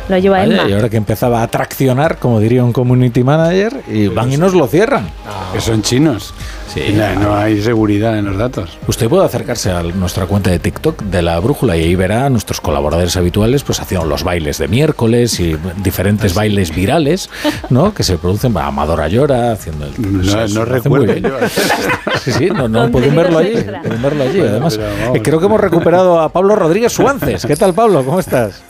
Lo 0.08 0.18
lleva 0.18 0.38
Vaya, 0.40 0.54
Emma. 0.62 0.70
y 0.70 0.74
ahora 0.74 0.90
que 0.90 0.98
empezaba 0.98 1.44
a 1.44 1.48
traccionar, 1.48 2.18
como 2.18 2.40
diría 2.40 2.64
un 2.64 2.72
community 2.74 3.24
manager, 3.24 3.84
y 3.88 4.08
van 4.08 4.32
y 4.32 4.38
nos 4.38 4.54
lo 4.54 4.66
cierran. 4.68 4.79
Que 5.54 5.62
son 5.62 5.82
chinos. 5.82 6.34
Sí, 6.74 6.94
no, 6.94 7.16
no 7.20 7.36
hay 7.36 7.62
seguridad 7.64 8.18
en 8.20 8.26
los 8.26 8.38
datos. 8.38 8.78
Usted 8.88 9.10
puede 9.10 9.26
acercarse 9.26 9.72
a 9.72 9.82
nuestra 9.82 10.28
cuenta 10.28 10.52
de 10.52 10.60
TikTok 10.60 11.02
de 11.02 11.24
la 11.24 11.40
brújula 11.40 11.76
y 11.76 11.84
ahí 11.84 11.96
verá 11.96 12.28
a 12.28 12.30
nuestros 12.30 12.62
colaboradores 12.62 13.18
habituales 13.18 13.64
pues 13.64 13.80
haciendo 13.80 14.06
los 14.06 14.24
bailes 14.24 14.60
de 14.60 14.68
miércoles 14.68 15.40
y 15.40 15.58
diferentes 15.84 16.36
bailes 16.36 16.74
virales, 16.76 17.30
¿no? 17.72 17.94
Que 17.96 18.04
se 18.04 18.18
producen. 18.18 18.56
Amadora 18.56 19.08
llora 19.08 19.52
haciendo 19.54 19.86
el. 19.86 20.54
No, 20.54 20.66
recuerdo 20.66 21.14
Sí, 22.24 22.32
sí, 22.32 22.50
no, 22.50 22.68
no 22.68 22.92
pueden 22.92 23.16
verlo 23.16 23.40
allí. 23.40 23.54
Pueden 23.82 24.02
verlo 24.02 24.24
allí. 24.24 24.38
Bueno, 24.38 24.52
Además, 24.52 24.78
vamos. 24.78 25.18
eh, 25.18 25.22
creo 25.24 25.40
que 25.40 25.46
hemos 25.48 25.60
recuperado 25.62 26.20
a 26.20 26.30
Pablo 26.30 26.56
Rodríguez 26.56 26.92
Suances. 26.94 27.46
¿Qué 27.46 27.56
tal, 27.56 27.74
Pablo? 27.74 28.04
¿Cómo 28.06 28.20
estás? 28.20 28.62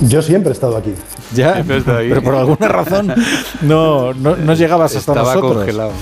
Yo 0.00 0.22
siempre 0.22 0.50
he 0.50 0.54
estado 0.54 0.76
aquí. 0.76 0.94
Ya, 1.34 1.64
pero 1.86 2.22
por 2.22 2.34
alguna 2.34 2.68
razón 2.68 3.14
no, 3.62 4.12
no, 4.14 4.36
no 4.36 4.54
llegabas 4.54 4.96
hasta 4.96 5.12
Estaba 5.12 5.34
nosotros. 5.34 5.56
congelado. 5.58 5.92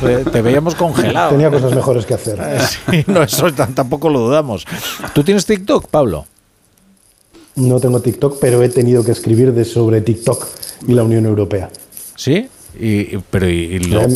Te, 0.00 0.30
te 0.30 0.42
veíamos 0.42 0.74
congelado. 0.74 1.30
Tenía 1.30 1.50
cosas 1.50 1.74
mejores 1.74 2.04
que 2.06 2.14
hacer. 2.14 2.38
Sí, 2.90 3.04
no, 3.06 3.22
eso 3.22 3.52
tampoco 3.52 4.08
lo 4.08 4.20
dudamos. 4.20 4.66
¿Tú 5.14 5.22
tienes 5.24 5.46
TikTok, 5.46 5.86
Pablo? 5.88 6.26
No 7.56 7.78
tengo 7.80 8.00
TikTok, 8.00 8.38
pero 8.40 8.62
he 8.62 8.68
tenido 8.68 9.04
que 9.04 9.12
escribir 9.12 9.52
de 9.52 9.64
sobre 9.64 10.00
TikTok 10.00 10.44
y 10.88 10.92
la 10.94 11.04
Unión 11.04 11.24
Europea. 11.26 11.70
Sí, 12.16 12.48
y, 12.78 13.16
pero 13.30 13.48
y, 13.48 13.52
y 13.54 13.78
lo- 13.80 14.02
Em, 14.02 14.12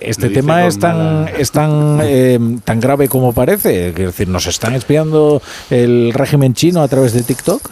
este 0.00 0.30
tema 0.30 0.66
es 0.66 0.80
tan 0.80 1.28
es 1.38 1.52
tan 1.52 2.00
eh, 2.02 2.40
tan 2.64 2.80
grave 2.80 3.08
como 3.08 3.32
parece. 3.32 3.90
Es 3.90 3.94
decir, 3.94 4.26
nos 4.26 4.48
están 4.48 4.74
espiando 4.74 5.40
el 5.70 6.12
régimen 6.12 6.54
chino 6.54 6.82
a 6.82 6.88
través 6.88 7.12
de 7.12 7.22
TikTok. 7.22 7.70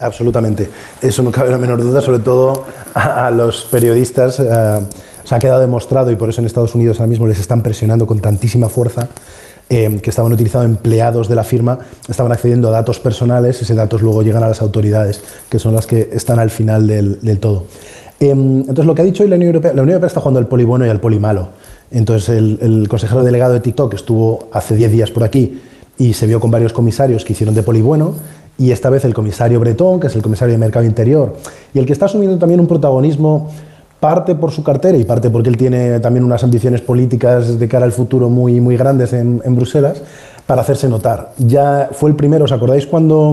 Absolutamente. 0.00 0.68
Eso 1.00 1.22
no 1.22 1.30
cabe 1.30 1.50
la 1.50 1.58
menor 1.58 1.82
duda, 1.82 2.00
sobre 2.00 2.20
todo 2.20 2.64
a, 2.94 3.26
a 3.26 3.30
los 3.30 3.64
periodistas. 3.64 4.40
eh, 4.40 4.80
se 5.24 5.34
ha 5.36 5.38
quedado 5.38 5.60
demostrado 5.60 6.10
y 6.10 6.16
por 6.16 6.28
eso 6.28 6.40
en 6.40 6.46
Estados 6.46 6.74
Unidos 6.74 6.98
ahora 6.98 7.08
mismo 7.08 7.26
les 7.28 7.38
están 7.38 7.62
presionando 7.62 8.04
con 8.06 8.18
tantísima 8.18 8.68
fuerza 8.68 9.08
eh, 9.68 10.00
que 10.02 10.10
estaban 10.10 10.32
utilizando 10.32 10.66
empleados 10.66 11.28
de 11.28 11.36
la 11.36 11.44
firma, 11.44 11.78
estaban 12.08 12.32
accediendo 12.32 12.66
a 12.68 12.72
datos 12.72 12.98
personales, 12.98 13.62
esos 13.62 13.76
datos 13.76 14.02
luego 14.02 14.22
llegan 14.22 14.42
a 14.42 14.48
las 14.48 14.60
autoridades, 14.60 15.22
que 15.48 15.60
son 15.60 15.74
las 15.74 15.86
que 15.86 16.08
están 16.12 16.40
al 16.40 16.50
final 16.50 16.88
del, 16.88 17.20
del 17.20 17.38
todo. 17.38 17.66
Eh, 18.18 18.30
entonces, 18.30 18.84
lo 18.84 18.94
que 18.94 19.02
ha 19.02 19.04
dicho 19.04 19.22
hoy 19.22 19.28
la 19.28 19.36
Unión 19.36 19.50
Europea, 19.50 19.72
la 19.72 19.82
Unión 19.82 19.94
Europea 19.94 20.08
está 20.08 20.20
jugando 20.20 20.40
al 20.40 20.48
poli 20.48 20.64
bueno 20.64 20.84
y 20.84 20.88
al 20.88 20.98
poli 20.98 21.20
malo. 21.20 21.50
Entonces, 21.92 22.28
el, 22.30 22.58
el 22.60 22.88
consejero 22.88 23.22
delegado 23.22 23.52
de 23.52 23.60
TikTok 23.60 23.94
estuvo 23.94 24.48
hace 24.52 24.74
10 24.74 24.90
días 24.90 25.10
por 25.12 25.22
aquí 25.22 25.60
y 25.96 26.14
se 26.14 26.26
vio 26.26 26.40
con 26.40 26.50
varios 26.50 26.72
comisarios 26.72 27.24
que 27.24 27.34
hicieron 27.34 27.54
de 27.54 27.62
poli 27.62 27.82
bueno 27.82 28.14
y 28.60 28.72
esta 28.72 28.90
vez 28.90 29.06
el 29.06 29.14
comisario 29.14 29.58
Bretón, 29.58 29.98
que 29.98 30.08
es 30.08 30.14
el 30.14 30.20
comisario 30.20 30.52
de 30.52 30.58
Mercado 30.58 30.84
Interior, 30.84 31.34
y 31.72 31.78
el 31.78 31.86
que 31.86 31.94
está 31.94 32.04
asumiendo 32.04 32.38
también 32.38 32.60
un 32.60 32.66
protagonismo 32.66 33.50
parte 33.98 34.34
por 34.34 34.50
su 34.50 34.62
cartera 34.62 34.98
y 34.98 35.04
parte 35.04 35.30
porque 35.30 35.48
él 35.48 35.56
tiene 35.56 35.98
también 36.00 36.24
unas 36.24 36.44
ambiciones 36.44 36.82
políticas 36.82 37.58
de 37.58 37.68
cara 37.68 37.86
al 37.86 37.92
futuro 37.92 38.28
muy, 38.28 38.60
muy 38.60 38.76
grandes 38.76 39.14
en, 39.14 39.40
en 39.46 39.56
Bruselas, 39.56 40.02
para 40.46 40.60
hacerse 40.60 40.90
notar. 40.90 41.32
Ya 41.38 41.88
fue 41.92 42.10
el 42.10 42.16
primero, 42.16 42.44
¿os 42.44 42.52
acordáis 42.52 42.86
cuando, 42.86 43.32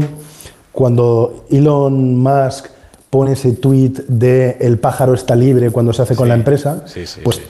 cuando 0.71 1.43
Elon 1.49 2.17
Musk 2.17 2.67
pone 3.09 3.33
ese 3.33 3.51
tweet 3.51 4.05
de 4.07 4.55
el 4.61 4.79
pájaro 4.79 5.13
está 5.13 5.35
libre 5.35 5.71
cuando 5.71 5.91
se 5.91 6.03
hace 6.03 6.15
con 6.15 6.29
la 6.29 6.35
empresa? 6.35 6.83
sí, 6.85 7.05
sí, 7.05 7.19
pues 7.21 7.35
sí. 7.35 7.41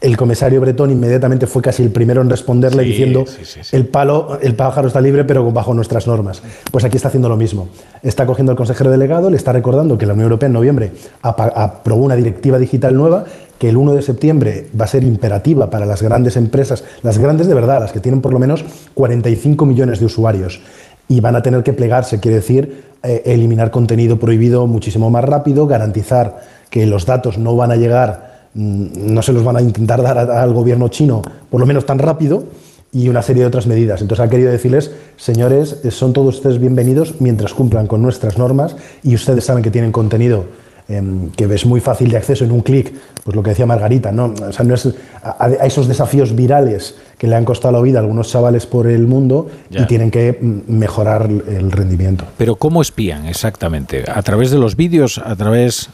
El 0.00 0.16
comisario 0.16 0.60
Bretón 0.60 0.90
inmediatamente 0.90 1.46
fue 1.46 1.62
casi 1.62 1.82
el 1.82 1.90
primero 1.90 2.20
en 2.20 2.28
responderle 2.28 2.82
Sí, 2.82 2.88
diciendo 2.90 3.24
sí, 3.26 3.44
sí, 3.44 3.60
sí. 3.62 3.74
el 3.76 3.86
palo, 3.86 4.38
el 4.42 4.54
pájaro 4.54 4.88
está 4.88 5.00
libre, 5.00 5.24
pero 5.24 5.50
bajo 5.52 5.72
nuestras 5.74 6.06
normas. 6.06 6.42
Pues 6.70 6.84
aquí 6.84 6.96
está 6.96 7.08
haciendo 7.08 7.28
lo 7.28 7.36
mismo. 7.36 7.68
Está 8.02 8.26
cogiendo 8.26 8.52
al 8.52 8.56
consejero 8.56 8.90
delegado, 8.90 9.30
le 9.30 9.36
está 9.36 9.52
recordando 9.52 9.96
que 9.96 10.06
la 10.06 10.12
Unión 10.12 10.26
Europea 10.26 10.48
en 10.48 10.52
noviembre 10.52 10.92
aprobó 11.22 12.04
una 12.04 12.16
directiva 12.16 12.58
digital 12.58 12.94
nueva 12.94 13.24
que 13.58 13.70
el 13.70 13.76
1 13.78 13.94
de 13.94 14.02
septiembre 14.02 14.66
va 14.78 14.84
a 14.84 14.88
ser 14.88 15.02
imperativa 15.02 15.70
para 15.70 15.86
las 15.86 16.02
grandes 16.02 16.36
empresas, 16.36 16.84
las 17.02 17.16
grandes 17.18 17.46
de 17.46 17.54
verdad, 17.54 17.80
las 17.80 17.92
que 17.92 18.00
tienen 18.00 18.20
por 18.20 18.32
lo 18.32 18.38
menos 18.38 18.64
45 18.94 19.64
millones 19.64 19.98
de 19.98 20.06
usuarios. 20.06 20.60
Y 21.08 21.20
van 21.20 21.36
a 21.36 21.42
tener 21.42 21.62
que 21.62 21.72
plegarse, 21.72 22.20
quiere 22.20 22.36
decir, 22.36 22.84
eh, 23.02 23.22
eliminar 23.26 23.70
contenido 23.70 24.18
prohibido 24.18 24.66
muchísimo 24.66 25.08
más 25.08 25.24
rápido, 25.24 25.66
garantizar 25.66 26.42
que 26.68 26.84
los 26.84 27.06
datos 27.06 27.38
no 27.38 27.56
van 27.56 27.70
a 27.70 27.76
llegar 27.76 28.25
no 28.56 29.22
se 29.22 29.32
los 29.32 29.44
van 29.44 29.56
a 29.56 29.60
intentar 29.62 30.02
dar 30.02 30.18
al 30.18 30.52
gobierno 30.52 30.88
chino, 30.88 31.22
por 31.50 31.60
lo 31.60 31.66
menos 31.66 31.84
tan 31.86 31.98
rápido, 31.98 32.44
y 32.92 33.08
una 33.08 33.20
serie 33.20 33.42
de 33.42 33.48
otras 33.48 33.66
medidas. 33.66 34.00
Entonces 34.00 34.24
ha 34.24 34.30
querido 34.30 34.50
decirles, 34.50 34.90
señores, 35.16 35.80
eh, 35.84 35.90
son 35.90 36.12
todos 36.14 36.36
ustedes 36.36 36.58
bienvenidos 36.58 37.16
mientras 37.20 37.52
cumplan 37.52 37.86
con 37.86 38.00
nuestras 38.00 38.38
normas 38.38 38.76
y 39.02 39.14
ustedes 39.14 39.44
saben 39.44 39.62
que 39.62 39.70
tienen 39.70 39.92
contenido 39.92 40.46
em, 40.88 41.30
que 41.32 41.44
es 41.52 41.66
muy 41.66 41.80
fácil 41.80 42.10
de 42.10 42.16
acceso 42.16 42.44
en 42.44 42.52
un 42.52 42.60
clic, 42.60 42.94
pues 43.24 43.34
lo 43.34 43.42
que 43.42 43.50
decía 43.50 43.66
Margarita, 43.66 44.12
¿no? 44.12 44.32
O 44.48 44.52
sea, 44.52 44.64
no 44.64 44.72
es 44.74 44.86
a, 45.22 45.44
a 45.44 45.66
esos 45.66 45.88
desafíos 45.88 46.34
virales 46.34 46.94
que 47.18 47.26
le 47.26 47.34
han 47.34 47.44
costado 47.44 47.72
la 47.72 47.80
vida 47.82 47.98
a 47.98 48.02
algunos 48.02 48.30
chavales 48.30 48.66
por 48.66 48.86
el 48.86 49.06
mundo 49.08 49.48
Ya. 49.68 49.82
y 49.82 49.86
tienen 49.86 50.10
que 50.12 50.38
mm, 50.40 50.72
mejorar 50.72 51.28
el 51.28 51.72
rendimiento. 51.72 52.24
Pero 52.38 52.54
¿cómo 52.54 52.80
espían 52.80 53.26
exactamente? 53.26 54.04
¿A 54.08 54.22
través 54.22 54.50
de 54.52 54.58
los 54.58 54.76
vídeos? 54.76 55.18
¿A 55.18 55.34
través...? 55.36 55.90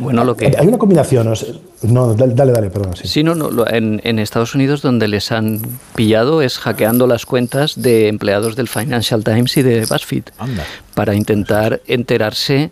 Bueno, 0.00 0.24
lo 0.24 0.36
que... 0.36 0.54
Hay 0.58 0.66
una 0.66 0.78
combinación, 0.78 1.28
o 1.28 1.36
sea, 1.36 1.54
no, 1.82 2.14
dale, 2.14 2.34
dale, 2.34 2.70
perdón. 2.70 2.96
Sí. 2.96 3.08
Sí, 3.08 3.22
no, 3.22 3.34
no, 3.34 3.66
en, 3.66 4.00
en 4.04 4.18
Estados 4.18 4.54
Unidos 4.54 4.82
donde 4.82 5.08
les 5.08 5.30
han 5.32 5.60
pillado 5.94 6.42
es 6.42 6.58
hackeando 6.58 7.06
las 7.06 7.26
cuentas 7.26 7.80
de 7.80 8.08
empleados 8.08 8.56
del 8.56 8.68
Financial 8.68 9.22
Times 9.22 9.56
y 9.56 9.62
de 9.62 9.86
BuzzFeed 9.86 10.24
Anda. 10.38 10.64
para 10.94 11.14
intentar 11.14 11.80
enterarse 11.86 12.70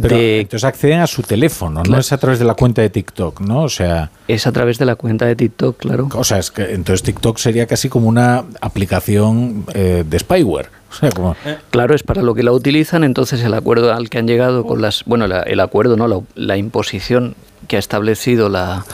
Pero 0.00 0.16
de... 0.16 0.40
entonces 0.40 0.64
acceden 0.64 1.00
a 1.00 1.06
su 1.06 1.22
teléfono, 1.22 1.82
no 1.82 1.98
es 1.98 2.12
a 2.12 2.18
través 2.18 2.38
de 2.38 2.46
la 2.46 2.54
cuenta 2.54 2.80
de 2.80 2.88
TikTok, 2.88 3.40
¿no? 3.40 3.62
O 3.64 3.68
sea, 3.68 4.10
Es 4.26 4.46
a 4.46 4.52
través 4.52 4.78
de 4.78 4.86
la 4.86 4.96
cuenta 4.96 5.26
de 5.26 5.36
TikTok, 5.36 5.76
claro. 5.78 6.08
o 6.14 6.24
sea, 6.24 6.38
es 6.38 6.50
que 6.50 6.72
entonces 6.72 7.02
TikTok 7.02 7.36
sería 7.38 7.66
casi 7.66 7.88
como 7.90 8.08
una 8.08 8.44
aplicación 8.60 9.64
eh, 9.74 10.04
de 10.08 10.18
spyware. 10.18 10.68
O 10.92 10.94
sea, 10.94 11.10
como... 11.10 11.34
Claro, 11.70 11.94
es 11.94 12.02
para 12.02 12.20
lo 12.20 12.34
que 12.34 12.42
la 12.42 12.52
utilizan, 12.52 13.02
entonces 13.02 13.42
el 13.42 13.54
acuerdo 13.54 13.94
al 13.94 14.10
que 14.10 14.18
han 14.18 14.26
llegado 14.26 14.66
con 14.66 14.82
las... 14.82 15.04
Bueno, 15.06 15.26
la- 15.26 15.40
el 15.40 15.60
acuerdo, 15.60 15.96
no, 15.96 16.06
la, 16.06 16.20
la 16.34 16.58
imposición 16.58 17.34
que 17.68 17.76
ha 17.76 17.78
establecido 17.78 18.48
la, 18.48 18.84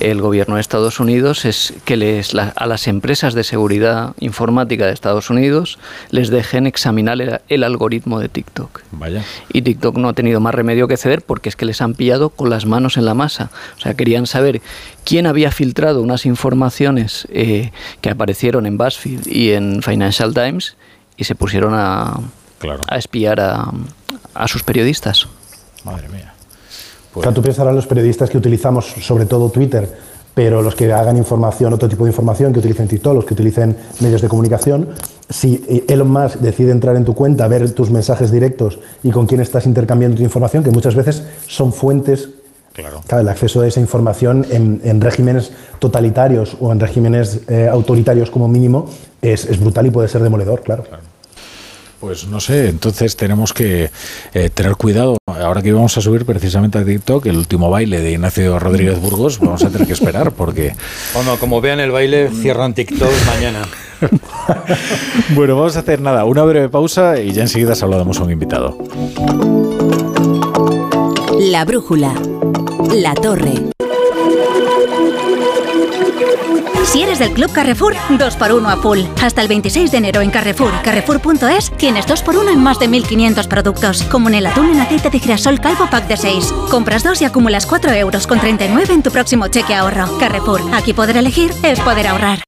el 0.00 0.20
gobierno 0.20 0.56
de 0.56 0.60
Estados 0.60 1.00
Unidos 1.00 1.44
es 1.44 1.72
que 1.84 1.96
les, 1.96 2.34
la- 2.34 2.52
a 2.56 2.66
las 2.66 2.86
empresas 2.88 3.34
de 3.34 3.44
seguridad 3.44 4.14
informática 4.20 4.86
de 4.86 4.92
Estados 4.92 5.30
Unidos 5.30 5.78
les 6.10 6.28
dejen 6.28 6.66
examinar 6.66 7.20
el, 7.20 7.40
el 7.48 7.64
algoritmo 7.64 8.18
de 8.20 8.28
TikTok. 8.28 8.80
Vaya. 8.92 9.24
Y 9.52 9.62
TikTok 9.62 9.96
no 9.96 10.08
ha 10.08 10.12
tenido 10.12 10.40
más 10.40 10.54
remedio 10.54 10.88
que 10.88 10.96
ceder 10.96 11.22
porque 11.22 11.48
es 11.48 11.56
que 11.56 11.64
les 11.64 11.80
han 11.80 11.94
pillado 11.94 12.30
con 12.30 12.50
las 12.50 12.66
manos 12.66 12.96
en 12.96 13.04
la 13.04 13.14
masa. 13.14 13.50
O 13.76 13.80
sea, 13.80 13.94
querían 13.94 14.26
saber 14.26 14.60
quién 15.04 15.26
había 15.26 15.50
filtrado 15.50 16.02
unas 16.02 16.26
informaciones 16.26 17.26
eh, 17.30 17.72
que 18.00 18.10
aparecieron 18.10 18.66
en 18.66 18.76
BuzzFeed 18.78 19.26
y 19.26 19.52
en 19.52 19.82
Financial 19.82 20.34
Times 20.34 20.76
y 21.16 21.24
se 21.24 21.34
pusieron 21.34 21.74
a, 21.74 22.18
Claro. 22.58 22.80
a 22.88 22.96
espiar 22.98 23.40
a, 23.40 23.70
a 24.34 24.48
sus 24.48 24.62
periodistas. 24.62 25.26
Madre 25.84 26.08
mía. 26.08 26.34
O 27.14 27.22
sea, 27.22 27.32
tú 27.32 27.42
los 27.42 27.86
periodistas 27.86 28.30
que 28.30 28.38
utilizamos 28.38 28.86
sobre 29.00 29.26
todo 29.26 29.50
Twitter, 29.50 29.88
pero 30.34 30.62
los 30.62 30.74
que 30.74 30.92
hagan 30.92 31.16
información, 31.16 31.72
otro 31.72 31.88
tipo 31.88 32.04
de 32.04 32.10
información, 32.10 32.52
que 32.52 32.60
utilicen 32.60 32.86
TikTok, 32.86 33.14
los 33.14 33.24
que 33.24 33.34
utilicen 33.34 33.76
medios 34.00 34.22
de 34.22 34.28
comunicación, 34.28 34.90
si 35.28 35.64
eh, 35.68 35.84
Elon 35.88 36.10
Musk 36.10 36.36
decide 36.36 36.70
entrar 36.70 36.94
en 36.96 37.04
tu 37.04 37.14
cuenta, 37.14 37.48
ver 37.48 37.70
tus 37.72 37.90
mensajes 37.90 38.30
directos 38.30 38.78
y 39.02 39.10
con 39.10 39.26
quién 39.26 39.40
estás 39.40 39.66
intercambiando 39.66 40.16
tu 40.16 40.22
información, 40.22 40.62
que 40.62 40.70
muchas 40.70 40.94
veces 40.94 41.24
son 41.46 41.72
fuentes 41.72 42.28
Claro. 42.72 43.00
Claro, 43.08 43.22
el 43.22 43.28
acceso 43.28 43.62
a 43.62 43.66
esa 43.66 43.80
información 43.80 44.46
en, 44.50 44.80
en 44.84 45.00
regímenes 45.00 45.50
totalitarios 45.80 46.56
o 46.60 46.70
en 46.70 46.78
regímenes 46.78 47.40
eh, 47.48 47.66
autoritarios 47.68 48.30
como 48.30 48.46
mínimo 48.46 48.88
es, 49.20 49.46
es 49.46 49.58
brutal 49.58 49.86
y 49.88 49.90
puede 49.90 50.06
ser 50.06 50.22
demoledor, 50.22 50.62
claro. 50.62 50.84
Pues 52.00 52.28
no 52.28 52.38
sé, 52.38 52.68
entonces 52.68 53.16
tenemos 53.16 53.52
que 53.52 53.90
eh, 54.32 54.50
tener 54.50 54.76
cuidado. 54.76 55.16
Ahora 55.26 55.62
que 55.62 55.70
íbamos 55.70 55.96
a 55.98 56.00
subir 56.00 56.24
precisamente 56.24 56.78
a 56.78 56.84
TikTok 56.84 57.26
el 57.26 57.36
último 57.36 57.70
baile 57.70 58.00
de 58.00 58.12
Ignacio 58.12 58.58
Rodríguez 58.60 59.00
Burgos, 59.00 59.40
vamos 59.40 59.64
a 59.64 59.70
tener 59.70 59.86
que 59.86 59.94
esperar 59.94 60.32
porque... 60.32 60.74
Bueno, 61.14 61.36
como 61.38 61.60
vean 61.60 61.80
el 61.80 61.90
baile, 61.90 62.30
cierran 62.30 62.74
TikTok 62.74 63.10
mañana. 63.26 63.66
Bueno, 65.34 65.56
vamos 65.56 65.76
a 65.76 65.80
hacer 65.80 66.00
nada, 66.00 66.24
una 66.24 66.42
breve 66.44 66.68
pausa 66.68 67.20
y 67.20 67.32
ya 67.32 67.42
enseguida 67.42 67.74
saludamos 67.74 68.18
a 68.20 68.24
un 68.24 68.30
invitado. 68.30 68.78
La 71.38 71.64
brújula. 71.64 72.14
La 72.94 73.14
Torre. 73.14 73.54
Si 76.84 77.02
eres 77.02 77.18
del 77.18 77.32
Club 77.32 77.52
Carrefour, 77.52 77.94
2x1 77.94 78.66
a 78.66 78.76
full. 78.76 79.00
Hasta 79.22 79.42
el 79.42 79.48
26 79.48 79.90
de 79.90 79.98
enero 79.98 80.20
en 80.20 80.30
Carrefour 80.30 80.72
Carrefour.es 80.82 81.70
tienes 81.76 82.06
2x1 82.06 82.52
en 82.52 82.62
más 82.62 82.78
de 82.78 82.88
1.500 82.88 83.46
productos, 83.46 84.02
como 84.04 84.28
en 84.28 84.36
el 84.36 84.46
atún 84.46 84.70
en 84.70 84.80
aceite 84.80 85.10
de 85.10 85.18
girasol 85.18 85.60
calvo 85.60 85.88
pack 85.90 86.08
de 86.08 86.16
6. 86.16 86.52
Compras 86.70 87.04
2 87.04 87.22
y 87.22 87.24
acumulas 87.26 87.66
4 87.66 87.92
euros 87.92 88.26
con 88.26 88.40
39 88.40 88.94
en 88.94 89.02
tu 89.02 89.10
próximo 89.10 89.48
cheque 89.48 89.74
ahorro. 89.74 90.18
Carrefour, 90.18 90.62
aquí 90.72 90.92
poder 90.92 91.18
elegir 91.18 91.52
es 91.62 91.78
poder 91.80 92.06
ahorrar. 92.06 92.47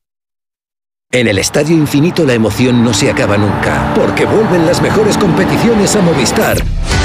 En 1.13 1.27
el 1.27 1.39
Estadio 1.39 1.75
Infinito 1.75 2.23
la 2.23 2.33
emoción 2.33 2.85
no 2.85 2.93
se 2.93 3.09
acaba 3.09 3.37
nunca, 3.37 3.93
porque 3.93 4.23
vuelven 4.23 4.65
las 4.65 4.81
mejores 4.81 5.17
competiciones 5.17 5.93
a 5.97 6.01
Movistar. 6.01 6.57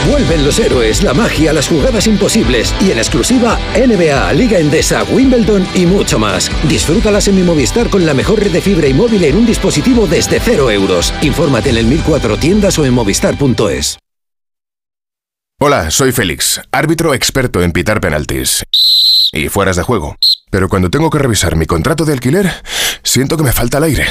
Vuelven 0.08 0.44
los 0.44 0.60
héroes, 0.60 1.02
la 1.02 1.12
magia, 1.12 1.52
las 1.52 1.66
jugadas 1.66 2.06
imposibles 2.06 2.72
y 2.80 2.92
en 2.92 2.98
exclusiva 2.98 3.58
NBA, 3.74 4.32
Liga 4.34 4.60
Endesa, 4.60 5.02
Wimbledon 5.10 5.66
y 5.74 5.86
mucho 5.86 6.20
más. 6.20 6.52
Disfrútalas 6.68 7.26
en 7.26 7.34
mi 7.34 7.42
Movistar 7.42 7.90
con 7.90 8.06
la 8.06 8.14
mejor 8.14 8.38
red 8.38 8.52
de 8.52 8.60
fibra 8.60 8.86
y 8.86 8.94
móvil 8.94 9.24
en 9.24 9.38
un 9.38 9.46
dispositivo 9.46 10.06
desde 10.06 10.38
cero 10.38 10.70
euros. 10.70 11.12
Infórmate 11.22 11.70
en 11.70 11.78
el 11.78 11.86
1004 11.86 12.36
tiendas 12.36 12.78
o 12.78 12.84
en 12.84 12.94
movistar.es. 12.94 13.98
Hola, 15.58 15.90
soy 15.90 16.12
Félix, 16.12 16.60
árbitro 16.70 17.12
experto 17.12 17.60
en 17.60 17.72
pitar 17.72 18.00
penaltis 18.00 18.62
y 19.32 19.48
fueras 19.48 19.74
de 19.74 19.82
juego. 19.82 20.14
Pero 20.50 20.68
cuando 20.68 20.90
tengo 20.90 21.10
que 21.10 21.18
revisar 21.18 21.56
mi 21.56 21.66
contrato 21.66 22.04
de 22.04 22.12
alquiler, 22.12 22.50
siento 23.02 23.36
que 23.36 23.42
me 23.42 23.52
falta 23.52 23.78
el 23.78 23.84
aire. 23.84 24.06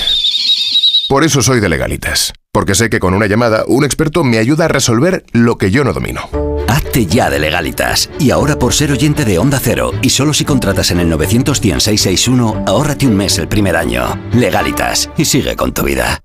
Por 1.07 1.23
eso 1.23 1.41
soy 1.41 1.59
de 1.59 1.69
legalitas, 1.69 2.33
porque 2.51 2.73
sé 2.73 2.89
que 2.89 2.99
con 2.99 3.13
una 3.13 3.27
llamada 3.27 3.63
un 3.67 3.85
experto 3.85 4.23
me 4.23 4.39
ayuda 4.39 4.65
a 4.65 4.67
resolver 4.67 5.23
lo 5.31 5.57
que 5.57 5.69
yo 5.69 5.83
no 5.83 5.93
domino. 5.93 6.29
Hazte 6.67 7.05
ya 7.05 7.29
de 7.29 7.39
legalitas. 7.39 8.09
Y 8.19 8.31
ahora 8.31 8.57
por 8.57 8.73
ser 8.73 8.91
oyente 8.91 9.23
de 9.23 9.37
Onda 9.37 9.59
Cero, 9.61 9.91
y 10.01 10.09
solo 10.09 10.33
si 10.33 10.45
contratas 10.45 10.91
en 10.91 10.99
el 10.99 11.09
91661, 11.09 12.63
ahórrate 12.65 13.05
un 13.05 13.15
mes 13.15 13.37
el 13.37 13.47
primer 13.47 13.75
año. 13.75 14.19
Legalitas, 14.33 15.11
y 15.15 15.25
sigue 15.25 15.55
con 15.55 15.73
tu 15.73 15.83
vida. 15.83 16.24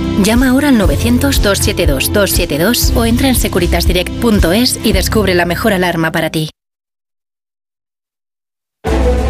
Llama 0.23 0.49
ahora 0.49 0.69
al 0.69 0.79
900-272-272 0.79 2.95
o 2.95 3.05
entra 3.05 3.27
en 3.27 3.35
securitasdirect.es 3.35 4.79
y 4.83 4.93
descubre 4.93 5.33
la 5.33 5.45
mejor 5.45 5.73
alarma 5.73 6.11
para 6.11 6.29
ti. 6.29 6.51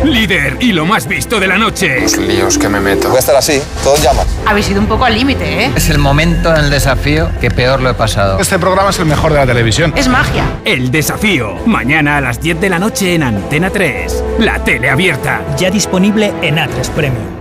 Líder 0.03 0.57
y 0.59 0.73
lo 0.73 0.85
más 0.85 1.07
visto 1.07 1.39
de 1.39 1.47
la 1.47 1.57
noche. 1.57 2.01
Los 2.01 2.17
líos 2.17 2.57
que 2.57 2.67
me 2.67 2.81
meto. 2.81 3.07
Voy 3.07 3.15
a 3.17 3.19
estar 3.19 3.35
así, 3.35 3.61
todos 3.83 4.01
llaman. 4.03 4.25
Habéis 4.45 4.69
ido 4.69 4.81
un 4.81 4.87
poco 4.87 5.05
al 5.05 5.13
límite, 5.13 5.65
¿eh? 5.65 5.71
Es 5.75 5.89
el 5.89 5.99
momento 5.99 6.53
en 6.53 6.65
el 6.65 6.71
desafío 6.71 7.29
que 7.39 7.49
peor 7.51 7.81
lo 7.81 7.91
he 7.91 7.93
pasado. 7.93 8.39
Este 8.39 8.59
programa 8.59 8.89
es 8.89 8.99
el 8.99 9.05
mejor 9.05 9.31
de 9.31 9.37
la 9.37 9.45
televisión. 9.45 9.93
Es 9.95 10.09
magia. 10.09 10.43
El 10.65 10.91
desafío. 10.91 11.55
Mañana 11.67 12.17
a 12.17 12.21
las 12.21 12.41
10 12.41 12.59
de 12.59 12.69
la 12.69 12.79
noche 12.79 13.15
en 13.15 13.23
Antena 13.23 13.69
3. 13.69 14.23
La 14.39 14.61
tele 14.63 14.89
abierta. 14.89 15.41
Ya 15.57 15.69
disponible 15.69 16.33
en 16.41 16.57
A3 16.57 16.89
Premium. 16.89 17.40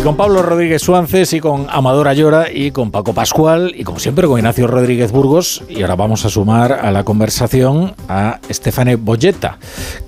Y 0.00 0.02
con 0.02 0.16
Pablo 0.16 0.40
Rodríguez 0.40 0.80
Suances 0.80 1.30
y 1.34 1.40
con 1.40 1.66
Amador 1.68 2.08
Ayora 2.08 2.50
y 2.50 2.70
con 2.70 2.90
Paco 2.90 3.12
Pascual 3.12 3.74
y 3.76 3.84
como 3.84 3.98
siempre 3.98 4.26
con 4.26 4.38
Ignacio 4.38 4.66
Rodríguez 4.66 5.12
Burgos. 5.12 5.62
Y 5.68 5.82
ahora 5.82 5.94
vamos 5.94 6.24
a 6.24 6.30
sumar 6.30 6.72
a 6.72 6.90
la 6.90 7.04
conversación 7.04 7.92
a 8.08 8.40
Stéphane 8.50 8.96
Boyetta, 8.96 9.58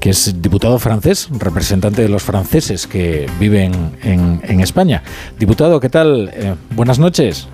que 0.01 0.09
es 0.09 0.41
diputado 0.41 0.79
francés, 0.79 1.29
representante 1.39 2.01
de 2.01 2.09
los 2.09 2.23
franceses 2.23 2.87
que 2.87 3.29
viven 3.39 3.99
en, 4.03 4.41
en 4.45 4.61
España. 4.61 5.03
Diputado, 5.39 5.79
¿qué 5.79 5.91
tal? 5.91 6.31
Eh, 6.33 6.55
buenas 6.71 6.99
noches. 6.99 7.47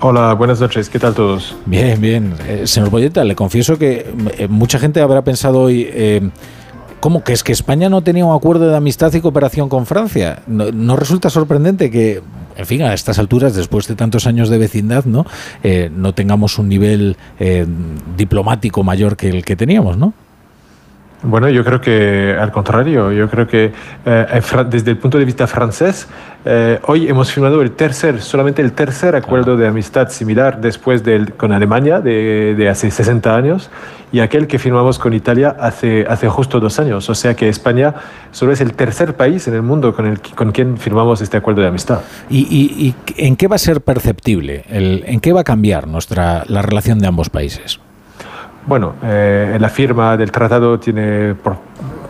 Hola, 0.00 0.34
buenas 0.34 0.60
noches, 0.60 0.90
¿qué 0.90 0.98
tal 0.98 1.14
todos? 1.14 1.56
Bien, 1.64 1.98
bien. 1.98 2.34
Eh, 2.46 2.66
señor 2.66 2.90
Boyetta, 2.90 3.24
le 3.24 3.34
confieso 3.34 3.78
que 3.78 4.12
eh, 4.36 4.46
mucha 4.46 4.78
gente 4.78 5.00
habrá 5.00 5.24
pensado 5.24 5.62
hoy... 5.62 5.88
Eh, 5.90 6.28
¿Cómo 7.00 7.22
que 7.22 7.32
es 7.32 7.44
que 7.44 7.52
España 7.52 7.88
no 7.88 8.02
tenía 8.02 8.24
un 8.24 8.34
acuerdo 8.34 8.68
de 8.68 8.76
amistad 8.76 9.12
y 9.14 9.20
cooperación 9.20 9.68
con 9.68 9.86
Francia? 9.86 10.42
¿No, 10.46 10.96
resulta 10.96 11.30
sorprendente 11.30 11.90
que, 11.90 12.22
en 12.56 12.66
fin, 12.66 12.82
a 12.82 12.92
estas 12.92 13.18
alturas, 13.18 13.54
después 13.54 13.86
de 13.86 13.94
tantos 13.94 14.26
años 14.26 14.48
de 14.48 14.58
vecindad, 14.58 15.04
no, 15.04 15.24
eh, 15.62 15.90
no 15.94 16.12
tengamos 16.12 16.58
un 16.58 16.68
nivel 16.68 17.16
eh, 17.38 17.66
diplomático 18.16 18.82
mayor 18.82 19.16
que 19.16 19.28
el 19.28 19.44
que 19.44 19.54
teníamos, 19.54 19.96
no? 19.96 20.12
Bueno, 21.22 21.48
yo 21.48 21.64
creo 21.64 21.80
que 21.80 22.36
al 22.38 22.52
contrario, 22.52 23.10
yo 23.10 23.28
creo 23.28 23.46
que 23.48 23.72
eh, 24.06 24.40
desde 24.70 24.92
el 24.92 24.98
punto 24.98 25.18
de 25.18 25.24
vista 25.24 25.48
francés, 25.48 26.06
eh, 26.44 26.78
hoy 26.86 27.08
hemos 27.08 27.32
firmado 27.32 27.60
el 27.60 27.72
tercer, 27.72 28.22
solamente 28.22 28.62
el 28.62 28.70
tercer 28.72 29.16
acuerdo 29.16 29.56
de 29.56 29.66
amistad 29.66 30.10
similar 30.10 30.60
después 30.60 31.02
del, 31.02 31.32
con 31.34 31.52
Alemania 31.52 32.00
de, 32.00 32.54
de, 32.56 32.68
hace 32.68 32.92
60 32.92 33.34
años 33.34 33.68
y 34.12 34.20
aquel 34.20 34.46
que 34.46 34.60
firmamos 34.60 35.00
con 35.00 35.12
Italia 35.12 35.56
hace, 35.58 36.06
hace 36.08 36.28
justo 36.28 36.60
dos 36.60 36.78
años. 36.78 37.10
O 37.10 37.14
sea 37.16 37.34
que 37.34 37.48
España 37.48 37.94
solo 38.30 38.52
es 38.52 38.60
el 38.60 38.74
tercer 38.74 39.16
país 39.16 39.48
en 39.48 39.54
el 39.54 39.62
mundo 39.62 39.96
con, 39.96 40.06
el, 40.06 40.20
con 40.20 40.52
quien 40.52 40.78
firmamos 40.78 41.20
este 41.20 41.36
acuerdo 41.36 41.62
de 41.62 41.68
amistad. 41.68 42.00
¿Y, 42.30 42.42
y, 42.42 42.86
y 42.86 42.94
en 43.16 43.34
qué 43.34 43.48
va 43.48 43.56
a 43.56 43.58
ser 43.58 43.80
perceptible? 43.80 44.64
El, 44.68 45.02
¿En 45.04 45.18
qué 45.18 45.32
va 45.32 45.40
a 45.40 45.44
cambiar 45.44 45.88
nuestra, 45.88 46.44
la 46.46 46.62
relación 46.62 47.00
de 47.00 47.08
ambos 47.08 47.28
países? 47.28 47.80
Bueno, 48.68 48.96
eh, 49.02 49.56
la 49.58 49.70
firma 49.70 50.14
del 50.18 50.30
tratado 50.30 50.78
tiene 50.78 51.34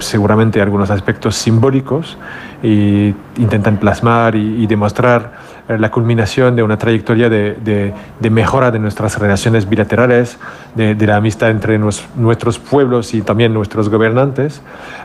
seguramente 0.00 0.60
algunos 0.60 0.90
aspectos 0.90 1.36
simbólicos 1.36 2.18
y 2.64 3.14
intentan 3.36 3.76
plasmar 3.76 4.34
y, 4.34 4.66
demostrar 4.66 5.34
eh, 5.68 5.78
la 5.78 5.92
culminación 5.92 6.56
de 6.56 6.64
una 6.64 6.76
trayectoria 6.76 7.28
de, 7.28 7.94
mejora 8.28 8.72
de 8.72 8.80
nuestras 8.80 9.20
relaciones 9.20 9.68
bilaterales, 9.68 10.36
de, 10.74 10.96
la 11.06 11.18
amistad 11.18 11.50
entre 11.50 11.78
nuestros 11.78 12.58
pueblos 12.58 13.14
y 13.14 13.22
también 13.22 13.54
nuestros 13.54 13.88
gobernantes. 13.88 14.60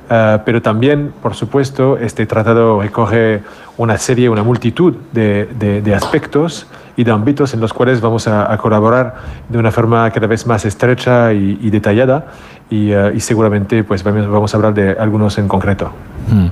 Uh, 0.10 0.39
pero 0.44 0.60
también, 0.60 1.13
por 1.22 1.36
supuesto, 1.36 1.98
este 1.98 2.26
tratado 2.26 2.82
recoge 2.82 3.44
una 3.78 4.00
serie, 4.00 4.28
una 4.28 4.42
multitud 4.42 4.96
de 5.13 5.94
aspectos 5.96 6.66
y 6.95 7.03
de 7.03 7.12
ámbitos 7.12 7.53
en 7.53 7.62
los 7.62 7.73
cuales 7.73 8.01
vamos 8.01 8.27
a, 8.27 8.56
colaborar 8.58 9.15
de 9.49 9.58
una 9.58 9.71
forma 9.71 10.10
cada 10.12 10.27
vez 10.27 10.45
más 10.45 10.65
estrecha 10.65 11.34
y 11.34 11.69
detallada 11.69 12.27
y, 12.74 12.94
uh, 12.94 13.14
y, 13.14 13.20
seguramente 13.20 13.84
pues 13.84 14.04
vamos 14.04 14.54
a 14.54 14.58
hablar 14.58 14.74
de 14.74 14.92
algunos 14.92 15.38
en 15.38 15.48
concreto. 15.48 15.92
Mm. 16.28 16.48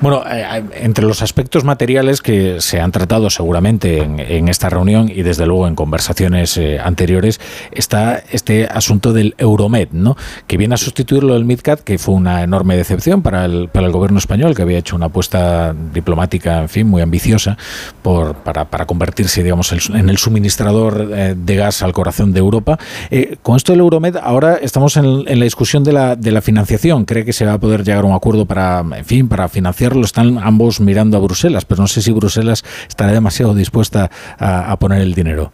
Bueno, 0.00 0.22
eh, 0.30 0.62
entre 0.74 1.04
los 1.04 1.22
aspectos 1.22 1.64
materiales 1.64 2.22
que 2.22 2.60
se 2.60 2.80
han 2.80 2.92
tratado 2.92 3.30
seguramente 3.30 3.98
en, 3.98 4.20
en 4.20 4.48
esta 4.48 4.70
reunión 4.70 5.08
y 5.08 5.22
desde 5.22 5.44
luego 5.44 5.66
en 5.66 5.74
conversaciones 5.74 6.56
eh, 6.56 6.78
anteriores 6.78 7.40
está 7.72 8.22
este 8.30 8.66
asunto 8.66 9.12
del 9.12 9.34
Euromed, 9.38 9.88
¿no? 9.92 10.16
que 10.46 10.56
viene 10.56 10.74
a 10.74 10.78
sustituirlo 10.78 11.34
del 11.34 11.44
MidCat, 11.44 11.80
que 11.80 11.98
fue 11.98 12.14
una 12.14 12.42
enorme 12.42 12.76
decepción 12.76 13.22
para 13.22 13.44
el, 13.44 13.68
para 13.68 13.86
el 13.86 13.92
gobierno 13.92 14.18
español, 14.18 14.54
que 14.54 14.62
había 14.62 14.78
hecho 14.78 14.96
una 14.96 15.06
apuesta 15.06 15.74
diplomática, 15.92 16.60
en 16.60 16.68
fin, 16.68 16.86
muy 16.86 17.02
ambiciosa 17.02 17.58
por, 18.02 18.36
para, 18.36 18.66
para 18.66 18.86
convertirse, 18.86 19.42
digamos, 19.42 19.72
en 19.90 20.08
el 20.08 20.16
suministrador 20.16 21.10
eh, 21.12 21.34
de 21.36 21.56
gas 21.56 21.82
al 21.82 21.92
corazón 21.92 22.32
de 22.32 22.38
Europa. 22.38 22.78
Eh, 23.10 23.36
con 23.42 23.56
esto 23.56 23.72
del 23.72 23.80
Euromed, 23.80 24.16
ahora 24.16 24.54
estamos 24.62 24.96
en, 24.96 25.04
en 25.26 25.38
la 25.38 25.44
discusión 25.44 25.57
de 25.58 25.92
la, 25.92 26.16
de 26.16 26.30
la 26.30 26.40
financiación. 26.40 27.04
¿Cree 27.04 27.24
que 27.24 27.32
se 27.32 27.44
va 27.44 27.54
a 27.54 27.58
poder 27.58 27.84
llegar 27.84 28.04
a 28.04 28.06
un 28.06 28.14
acuerdo 28.14 28.46
para, 28.46 28.80
en 28.80 29.04
fin, 29.04 29.28
para 29.28 29.48
financiarlo? 29.48 30.04
Están 30.04 30.38
ambos 30.38 30.80
mirando 30.80 31.16
a 31.16 31.20
Bruselas, 31.20 31.64
pero 31.64 31.82
no 31.82 31.88
sé 31.88 32.00
si 32.00 32.12
Bruselas 32.12 32.64
estará 32.88 33.12
demasiado 33.12 33.54
dispuesta 33.54 34.10
a, 34.38 34.70
a 34.70 34.76
poner 34.78 35.00
el 35.02 35.14
dinero. 35.14 35.50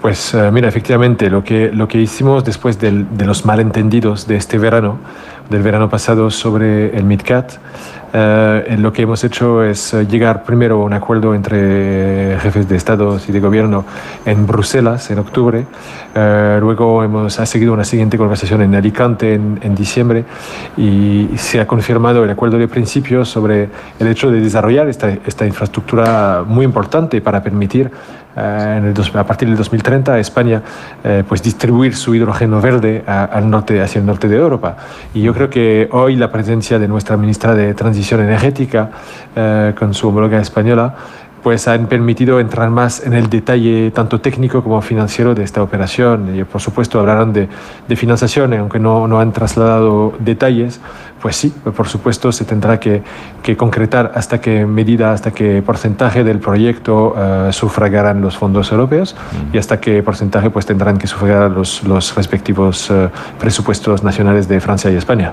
Pues 0.00 0.32
eh, 0.32 0.50
mira, 0.50 0.68
efectivamente, 0.68 1.28
lo 1.28 1.44
que, 1.44 1.70
lo 1.72 1.86
que 1.86 2.00
hicimos 2.00 2.42
después 2.44 2.78
del, 2.78 3.06
de 3.18 3.26
los 3.26 3.44
malentendidos 3.44 4.26
de 4.26 4.36
este 4.36 4.56
verano, 4.56 4.98
del 5.50 5.62
verano 5.62 5.90
pasado 5.90 6.30
sobre 6.30 6.96
el 6.96 7.04
MidCat, 7.04 7.52
eh, 8.12 8.76
lo 8.78 8.92
que 8.92 9.02
hemos 9.02 9.22
hecho 9.22 9.62
es 9.62 9.94
eh, 9.94 10.06
llegar 10.06 10.42
primero 10.42 10.82
a 10.82 10.84
un 10.84 10.92
acuerdo 10.92 11.34
entre 11.34 12.38
jefes 12.40 12.68
de 12.68 12.76
estados 12.76 13.28
y 13.28 13.32
de 13.32 13.40
gobierno 13.40 13.84
en 14.24 14.46
Bruselas 14.46 15.10
en 15.10 15.18
octubre. 15.20 15.64
Eh, 16.14 16.58
luego 16.60 17.04
hemos 17.04 17.38
ha 17.38 17.46
seguido 17.46 17.72
una 17.72 17.84
siguiente 17.84 18.18
conversación 18.18 18.62
en 18.62 18.74
Alicante 18.74 19.34
en, 19.34 19.60
en, 19.62 19.76
diciembre 19.76 20.24
y 20.76 21.28
se 21.36 21.60
ha 21.60 21.66
confirmado 21.66 22.24
el 22.24 22.30
acuerdo 22.30 22.58
de 22.58 22.66
principio 22.66 23.24
sobre 23.24 23.68
el 23.98 24.08
hecho 24.08 24.30
de 24.30 24.40
desarrollar 24.40 24.88
esta, 24.88 25.08
esta 25.08 25.46
infraestructura 25.46 26.42
muy 26.44 26.64
importante 26.64 27.20
para 27.20 27.42
permitir 27.42 27.90
en 28.36 28.84
el 28.84 28.94
a 29.14 29.24
partir 29.24 29.48
del 29.48 29.56
2030 29.56 30.18
España 30.18 30.62
eh, 31.02 31.24
pues 31.26 31.42
distribuir 31.42 31.96
su 31.96 32.14
hidrógeno 32.14 32.60
verde 32.60 33.02
a, 33.06 33.24
al 33.24 33.50
norte, 33.50 33.80
hacia 33.80 33.98
el 33.98 34.06
norte 34.06 34.28
de 34.28 34.36
Europa. 34.36 34.76
Y 35.14 35.22
yo 35.22 35.34
creo 35.34 35.50
que 35.50 35.88
hoy 35.92 36.16
la 36.16 36.30
presencia 36.30 36.78
de 36.78 36.88
nuestra 36.88 37.16
ministra 37.16 37.54
de 37.54 37.74
Transición 37.74 38.20
Energética 38.20 38.90
eh, 39.34 39.74
con 39.78 39.94
su 39.94 40.08
homóloga 40.08 40.40
española 40.40 40.94
pues 41.42 41.66
han 41.68 41.86
permitido 41.86 42.38
entrar 42.38 42.70
más 42.70 43.04
en 43.04 43.14
el 43.14 43.30
detalle 43.30 43.90
tanto 43.92 44.20
técnico 44.20 44.62
como 44.62 44.80
financiero 44.82 45.34
de 45.34 45.42
esta 45.42 45.62
operación. 45.62 46.36
Y 46.36 46.44
por 46.44 46.60
supuesto 46.60 47.00
hablarán 47.00 47.32
de, 47.32 47.48
de 47.88 47.96
financiación, 47.96 48.52
aunque 48.54 48.78
no, 48.78 49.08
no 49.08 49.20
han 49.20 49.32
trasladado 49.32 50.12
detalles, 50.18 50.80
pues 51.20 51.36
sí, 51.36 51.52
por 51.76 51.88
supuesto 51.88 52.32
se 52.32 52.44
tendrá 52.44 52.80
que, 52.80 53.02
que 53.42 53.56
concretar 53.56 54.12
hasta 54.14 54.40
qué 54.40 54.66
medida, 54.66 55.12
hasta 55.12 55.30
qué 55.32 55.62
porcentaje 55.62 56.24
del 56.24 56.38
proyecto 56.38 57.14
uh, 57.14 57.52
sufragarán 57.52 58.20
los 58.20 58.36
fondos 58.36 58.72
europeos 58.72 59.14
y 59.52 59.58
hasta 59.58 59.80
qué 59.80 60.02
porcentaje 60.02 60.50
pues 60.50 60.66
tendrán 60.66 60.98
que 60.98 61.06
sufragar 61.06 61.50
los, 61.50 61.82
los 61.84 62.14
respectivos 62.14 62.90
uh, 62.90 63.08
presupuestos 63.38 64.02
nacionales 64.02 64.48
de 64.48 64.60
Francia 64.60 64.90
y 64.90 64.96
España. 64.96 65.32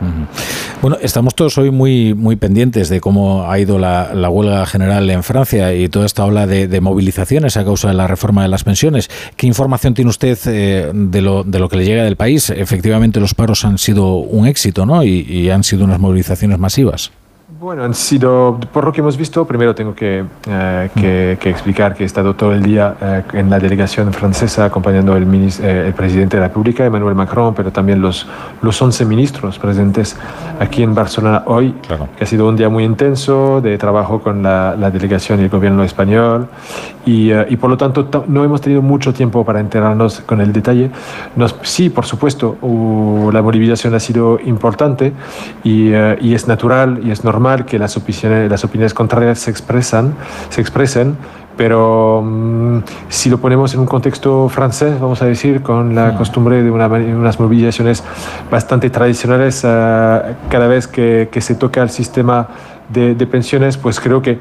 Bueno, 0.81 0.97
estamos 1.01 1.35
todos 1.35 1.57
hoy 1.57 1.71
muy, 1.71 2.13
muy 2.13 2.35
pendientes 2.35 2.89
de 2.89 2.99
cómo 2.99 3.49
ha 3.49 3.59
ido 3.59 3.79
la, 3.79 4.13
la 4.13 4.29
huelga 4.29 4.65
general 4.65 5.09
en 5.09 5.23
Francia 5.23 5.73
y 5.73 5.89
toda 5.89 6.05
esta 6.05 6.25
ola 6.25 6.47
de, 6.47 6.67
de, 6.67 6.81
movilizaciones 6.81 7.57
a 7.57 7.63
causa 7.63 7.87
de 7.89 7.93
la 7.93 8.07
reforma 8.07 8.43
de 8.43 8.49
las 8.49 8.63
pensiones. 8.63 9.09
¿Qué 9.35 9.47
información 9.47 9.93
tiene 9.93 10.09
usted 10.09 10.37
eh, 10.47 10.91
de, 10.93 11.21
lo, 11.21 11.43
de 11.43 11.59
lo 11.59 11.69
que 11.69 11.77
le 11.77 11.85
llega 11.85 12.03
del 12.03 12.15
país? 12.15 12.49
Efectivamente 12.49 13.19
los 13.19 13.33
paros 13.33 13.65
han 13.65 13.77
sido 13.77 14.15
un 14.17 14.47
éxito 14.47 14.85
¿no? 14.85 15.03
y, 15.03 15.21
y 15.21 15.49
han 15.49 15.63
sido 15.63 15.76
unas 15.85 15.99
movilizaciones 15.99 16.59
masivas. 16.59 17.11
Bueno, 17.49 17.85
han 17.85 17.93
sido, 17.93 18.59
por 18.73 18.83
lo 18.83 18.91
que 18.91 18.99
hemos 18.99 19.15
visto, 19.15 19.45
primero 19.47 19.73
tengo 19.73 19.95
que, 19.95 20.21
eh, 20.49 20.89
que, 20.93 21.37
que 21.39 21.49
explicar 21.49 21.95
que 21.95 22.03
he 22.03 22.05
estado 22.05 22.35
todo 22.35 22.51
el 22.51 22.61
día 22.61 22.97
eh, 23.01 23.23
en 23.31 23.49
la 23.49 23.57
delegación 23.57 24.11
francesa 24.11 24.65
acompañando 24.65 25.15
el, 25.15 25.23
eh, 25.23 25.85
el, 25.87 25.93
presidente 25.93 26.35
de 26.35 26.41
la 26.41 26.49
República, 26.49 26.83
Emmanuel 26.83 27.15
Macron, 27.15 27.55
pero 27.55 27.71
también 27.71 28.01
los, 28.01 28.27
los 28.61 28.81
11 28.81 29.05
ministros 29.05 29.59
presentes 29.59 30.17
aquí 30.59 30.83
en 30.83 30.93
Barcelona 30.93 31.43
hoy, 31.45 31.71
claro. 31.87 32.09
que 32.17 32.25
ha 32.25 32.27
sido 32.27 32.49
un 32.49 32.57
día 32.57 32.67
muy 32.67 32.83
intenso 32.83 33.61
de 33.61 33.77
trabajo 33.77 34.21
con 34.21 34.43
la, 34.43 34.75
la 34.77 34.91
delegación 34.91 35.39
y 35.39 35.43
el 35.43 35.49
gobierno 35.49 35.85
español. 35.85 36.49
Y, 37.05 37.31
y 37.31 37.55
por 37.55 37.69
lo 37.69 37.77
tanto 37.77 38.25
no 38.27 38.43
hemos 38.43 38.59
tenido 38.59 38.81
mucho 38.81 39.13
tiempo 39.13 39.45
para 39.45 39.61
enterarnos 39.61 40.19
con 40.19 40.41
el 40.41 40.51
detalle. 40.51 40.91
Nos, 41.37 41.55
sí, 41.61 41.89
por 41.89 42.05
supuesto, 42.05 42.57
uh, 42.61 43.31
la 43.31 43.41
movilización 43.41 43.95
ha 43.95 43.99
sido 44.01 44.37
importante 44.43 45.13
y, 45.63 45.91
y 46.19 46.35
es 46.35 46.49
natural 46.49 46.99
y 47.01 47.11
es 47.11 47.23
normal 47.23 47.36
que 47.65 47.79
las 47.79 47.95
opiniones, 47.97 48.49
las 48.49 48.63
opiniones 48.63 48.93
contrarias 48.93 49.39
se 49.39 49.51
expresan, 49.51 50.15
se 50.49 50.61
expresen, 50.61 51.17
pero 51.57 52.19
um, 52.19 52.81
si 53.09 53.29
lo 53.29 53.39
ponemos 53.39 53.73
en 53.73 53.79
un 53.79 53.87
contexto 53.87 54.47
francés, 54.47 54.99
vamos 54.99 55.21
a 55.21 55.25
decir, 55.25 55.61
con 55.61 55.95
la 55.95 56.11
mm. 56.11 56.17
costumbre 56.17 56.63
de 56.63 56.71
una, 56.71 56.87
unas 56.87 57.39
movilizaciones 57.39 58.03
bastante 58.49 58.89
tradicionales, 58.89 59.63
uh, 59.63 60.35
cada 60.49 60.67
vez 60.67 60.87
que, 60.87 61.29
que, 61.31 61.41
se 61.41 61.55
toca 61.55 61.81
el 61.81 61.89
sistema 61.89 62.47
de, 62.89 63.15
de, 63.15 63.27
pensiones, 63.27 63.75
pues 63.75 63.99
creo 63.99 64.21
que 64.21 64.39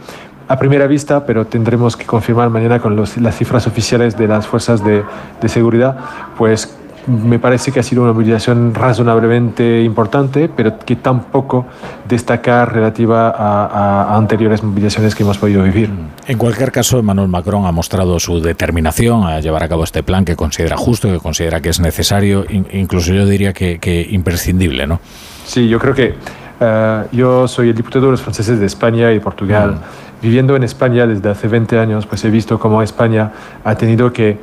a 0.48 0.58
primera 0.58 0.86
vista, 0.86 1.24
pero 1.26 1.46
tendremos 1.46 1.96
que 1.96 2.04
confirmar 2.04 2.50
mañana 2.50 2.78
con 2.78 2.94
los, 2.94 3.16
las 3.16 3.36
cifras 3.36 3.66
oficiales 3.66 4.16
de 4.16 4.28
las 4.28 4.46
fuerzas 4.46 4.84
de, 4.84 5.02
de 5.40 5.48
seguridad, 5.48 5.96
pues 6.36 6.76
me 7.06 7.38
parece 7.38 7.72
que 7.72 7.80
ha 7.80 7.82
sido 7.82 8.02
una 8.02 8.12
movilización 8.12 8.74
razonablemente 8.74 9.82
importante, 9.82 10.48
pero 10.48 10.78
que 10.78 10.96
tampoco 10.96 11.66
destacar 12.08 12.72
relativa 12.72 13.30
a, 13.30 13.66
a, 13.66 14.16
anteriores 14.16 14.62
movilizaciones 14.62 15.14
que 15.14 15.22
hemos 15.22 15.38
podido 15.38 15.62
vivir. 15.62 15.90
En 16.26 16.38
cualquier 16.38 16.72
caso, 16.72 16.98
Emmanuel 16.98 17.28
Macron 17.28 17.66
ha 17.66 17.72
mostrado 17.72 18.18
su 18.18 18.40
determinación 18.40 19.24
a 19.24 19.40
llevar 19.40 19.62
a 19.62 19.68
cabo 19.68 19.84
este 19.84 20.02
plan 20.02 20.24
que 20.24 20.36
considera 20.36 20.76
justo, 20.76 21.08
que 21.10 21.18
considera 21.18 21.60
que 21.60 21.68
es 21.68 21.80
necesario, 21.80 22.44
incluso 22.48 23.12
yo 23.12 23.26
diría 23.26 23.52
que, 23.52 23.78
que 23.78 24.06
imprescindible, 24.10 24.86
¿no? 24.86 25.00
Sí, 25.44 25.68
yo 25.68 25.78
creo 25.78 25.94
que 25.94 26.14
uh, 26.60 27.16
yo 27.16 27.46
soy 27.46 27.68
el 27.68 27.74
diputado 27.74 28.06
de 28.06 28.12
los 28.12 28.22
franceses 28.22 28.58
de 28.58 28.66
España 28.66 29.12
y 29.12 29.20
Portugal. 29.20 29.74
Mm. 29.74 30.06
Viviendo 30.22 30.56
en 30.56 30.64
España 30.64 31.06
desde 31.06 31.28
hace 31.28 31.46
20 31.46 31.78
años, 31.78 32.06
pues 32.06 32.24
he 32.24 32.30
visto 32.30 32.58
cómo 32.58 32.82
España 32.82 33.30
ha 33.62 33.74
tenido 33.76 34.12
que 34.12 34.38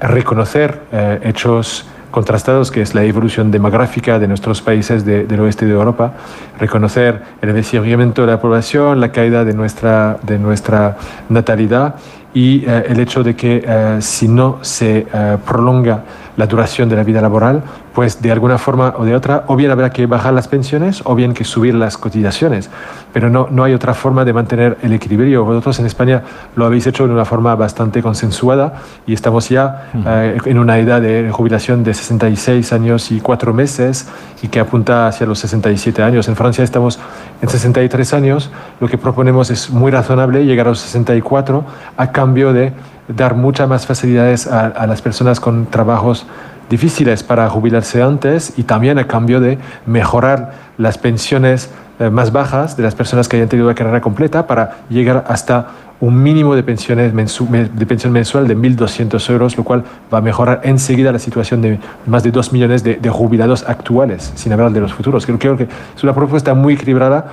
reconocer 0.00 0.82
uh, 0.92 1.28
hechos 1.28 1.84
contrastados, 2.10 2.70
que 2.70 2.82
es 2.82 2.94
la 2.94 3.04
evolución 3.04 3.50
demográfica 3.50 4.18
de 4.18 4.28
nuestros 4.28 4.62
países 4.62 5.04
de, 5.04 5.24
del 5.24 5.40
oeste 5.40 5.66
de 5.66 5.72
Europa, 5.72 6.14
reconocer 6.58 7.22
el 7.42 7.48
envejecimiento 7.50 8.22
de 8.22 8.32
la 8.32 8.40
población, 8.40 9.00
la 9.00 9.12
caída 9.12 9.44
de 9.44 9.54
nuestra, 9.54 10.18
de 10.22 10.38
nuestra 10.38 10.96
natalidad 11.28 11.96
y 12.34 12.64
eh, 12.66 12.84
el 12.88 13.00
hecho 13.00 13.22
de 13.22 13.34
que 13.34 13.64
eh, 13.66 13.98
si 14.00 14.28
no 14.28 14.58
se 14.62 15.06
eh, 15.12 15.36
prolonga 15.46 16.04
la 16.38 16.46
duración 16.46 16.88
de 16.88 16.94
la 16.96 17.02
vida 17.02 17.20
laboral, 17.20 17.62
pues 17.92 18.22
de 18.22 18.30
alguna 18.30 18.58
forma 18.58 18.94
o 18.96 19.04
de 19.04 19.14
otra, 19.14 19.42
o 19.48 19.56
bien 19.56 19.72
habrá 19.72 19.90
que 19.90 20.06
bajar 20.06 20.32
las 20.32 20.46
pensiones 20.46 21.02
o 21.04 21.16
bien 21.16 21.34
que 21.34 21.44
subir 21.44 21.74
las 21.74 21.98
cotizaciones. 21.98 22.70
Pero 23.12 23.28
no, 23.28 23.48
no 23.50 23.64
hay 23.64 23.74
otra 23.74 23.92
forma 23.92 24.24
de 24.24 24.32
mantener 24.32 24.78
el 24.82 24.92
equilibrio. 24.92 25.44
Vosotros 25.44 25.80
en 25.80 25.86
España 25.86 26.22
lo 26.54 26.64
habéis 26.64 26.86
hecho 26.86 27.08
de 27.08 27.12
una 27.12 27.24
forma 27.24 27.56
bastante 27.56 28.02
consensuada 28.02 28.74
y 29.04 29.14
estamos 29.14 29.48
ya 29.48 29.90
uh 29.92 29.98
-huh. 29.98 30.36
eh, 30.36 30.38
en 30.44 30.58
una 30.58 30.78
edad 30.78 31.00
de 31.00 31.28
jubilación 31.32 31.82
de 31.82 31.92
66 31.92 32.72
años 32.72 33.10
y 33.10 33.20
4 33.20 33.52
meses 33.52 34.08
y 34.40 34.46
que 34.46 34.60
apunta 34.60 35.08
hacia 35.08 35.26
los 35.26 35.40
67 35.40 36.04
años. 36.04 36.28
En 36.28 36.36
Francia 36.36 36.62
estamos 36.62 37.00
en 37.42 37.48
63 37.48 38.14
años. 38.14 38.50
Lo 38.78 38.86
que 38.86 38.96
proponemos 38.96 39.50
es 39.50 39.70
muy 39.70 39.90
razonable, 39.90 40.44
llegar 40.44 40.66
a 40.68 40.70
los 40.70 40.78
64 40.78 41.64
a 41.96 42.12
cambio 42.12 42.52
de 42.52 42.72
dar 43.08 43.34
muchas 43.34 43.68
más 43.68 43.86
facilidades 43.86 44.46
a, 44.46 44.66
a, 44.66 44.86
las 44.86 45.02
personas 45.02 45.40
con 45.40 45.66
trabajos 45.66 46.26
difíciles 46.68 47.22
para 47.22 47.48
jubilarse 47.48 48.02
antes 48.02 48.52
y 48.56 48.64
también 48.64 48.98
a 48.98 49.06
cambio 49.06 49.40
de 49.40 49.58
mejorar 49.86 50.52
las 50.76 50.98
pensiones 50.98 51.70
eh, 52.00 52.10
más 52.10 52.30
bajas 52.30 52.76
de 52.76 52.84
las 52.84 52.94
personas 52.94 53.28
que 53.28 53.36
hayan 53.36 53.48
tenido 53.48 53.66
la 53.66 53.74
carrera 53.74 54.00
completa 54.00 54.46
para 54.46 54.82
llegar 54.88 55.24
hasta 55.26 55.66
un 56.00 56.22
mínimo 56.22 56.54
de, 56.54 56.62
pensiones 56.62 57.12
de 57.12 57.86
pensión 57.86 58.12
mensual 58.12 58.46
de 58.46 58.56
1.200 58.56 59.30
euros, 59.32 59.56
lo 59.56 59.64
cual 59.64 59.82
va 60.12 60.18
a 60.18 60.20
mejorar 60.20 60.60
enseguida 60.62 61.10
la 61.10 61.18
situación 61.18 61.60
de 61.60 61.80
más 62.06 62.22
de 62.22 62.30
2 62.30 62.52
millones 62.52 62.84
de, 62.84 62.94
de 62.94 63.10
jubilados 63.10 63.64
actuales, 63.66 64.32
sin 64.36 64.52
hablar 64.52 64.70
de 64.70 64.80
los 64.80 64.92
futuros. 64.92 65.26
Creo, 65.26 65.40
creo 65.40 65.56
que 65.56 65.64
es 65.64 66.04
una 66.04 66.14
propuesta 66.14 66.54
muy 66.54 66.74
equilibrada. 66.74 67.26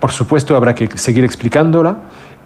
Por 0.00 0.10
supuesto, 0.10 0.56
habrá 0.56 0.74
que 0.74 0.88
seguir 0.96 1.22
explicándola 1.24 1.96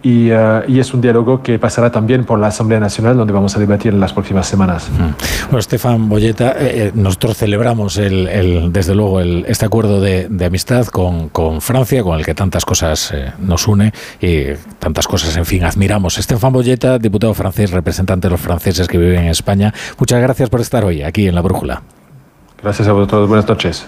y, 0.03 0.31
uh, 0.31 0.61
y, 0.67 0.79
es 0.79 0.93
un 0.93 0.99
diálogo 0.99 1.41
que 1.41 1.57
pasará 1.57 1.89
también 1.89 2.25
por 2.25 2.37
la 2.37 2.47
Asamblea 2.47 2.79
Nacional, 2.79 3.15
donde 3.15 3.31
vamos 3.31 3.55
a 3.55 3.59
debatir 3.59 3.93
en 3.93 4.01
las 4.01 4.11
próximas 4.11 4.45
semanas. 4.45 4.89
Mm. 4.91 5.45
Bueno, 5.45 5.59
Estefan 5.59 6.09
Bolleta, 6.09 6.55
eh, 6.59 6.91
nosotros 6.93 7.37
celebramos 7.37 7.97
el, 7.97 8.27
el, 8.27 8.73
desde 8.73 8.93
luego 8.95 9.21
el, 9.21 9.45
este 9.47 9.65
acuerdo 9.65 10.01
de, 10.01 10.27
de 10.29 10.45
amistad 10.45 10.87
con, 10.87 11.29
con, 11.29 11.61
Francia, 11.61 12.03
con 12.03 12.19
el 12.19 12.25
que 12.25 12.35
tantas 12.35 12.65
cosas 12.65 13.11
eh, 13.13 13.31
nos 13.39 13.65
une 13.67 13.93
y 14.19 14.47
tantas 14.77 15.07
cosas, 15.07 15.35
en 15.37 15.45
fin, 15.45 15.63
admiramos. 15.63 16.17
Estefan 16.17 16.51
Bolleta, 16.51 16.99
diputado 16.99 17.33
francés, 17.33 17.71
representante 17.71 18.27
de 18.27 18.31
los 18.31 18.41
franceses 18.41 18.89
que 18.89 18.97
viven 18.97 19.23
en 19.23 19.29
España, 19.29 19.73
muchas 19.97 20.21
gracias 20.21 20.49
por 20.49 20.59
estar 20.59 20.83
hoy 20.83 21.01
aquí 21.01 21.27
en 21.27 21.35
La 21.35 21.41
Brújula. 21.41 21.81
Gracias 22.61 22.87
a 22.89 22.91
vosotros, 22.91 23.29
buenas 23.29 23.47
noches 23.47 23.85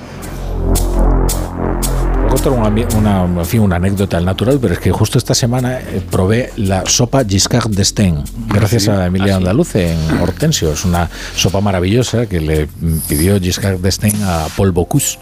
contar 2.50 2.98
una, 2.98 3.26
una, 3.26 3.42
en 3.42 3.46
fin, 3.46 3.62
una 3.62 3.78
anécdota 3.78 4.18
al 4.18 4.26
natural, 4.26 4.60
pero 4.62 4.74
es 4.74 4.80
que 4.80 4.92
justo 4.92 5.18
esta 5.18 5.34
semana 5.34 5.80
eh, 5.80 6.02
probé 6.12 6.52
la 6.58 6.84
sopa 6.86 7.24
Giscard 7.26 7.72
d'Estaing, 7.72 8.24
gracias 8.48 8.84
¿Sí? 8.84 8.90
a 8.90 9.08
Emilia 9.08 9.34
¿Ah, 9.34 9.38
Andaluz 9.38 9.76
en 9.76 9.98
Hortensio. 10.22 10.72
Es 10.72 10.86
una 10.86 11.10
sopa 11.36 11.62
maravillosa 11.62 12.28
que 12.28 12.40
le 12.40 12.68
pidió 13.08 13.40
Giscard 13.40 13.80
d'Estaing 13.80 14.22
a 14.24 14.48
Paul 14.56 14.72
Bocuse 14.72 15.18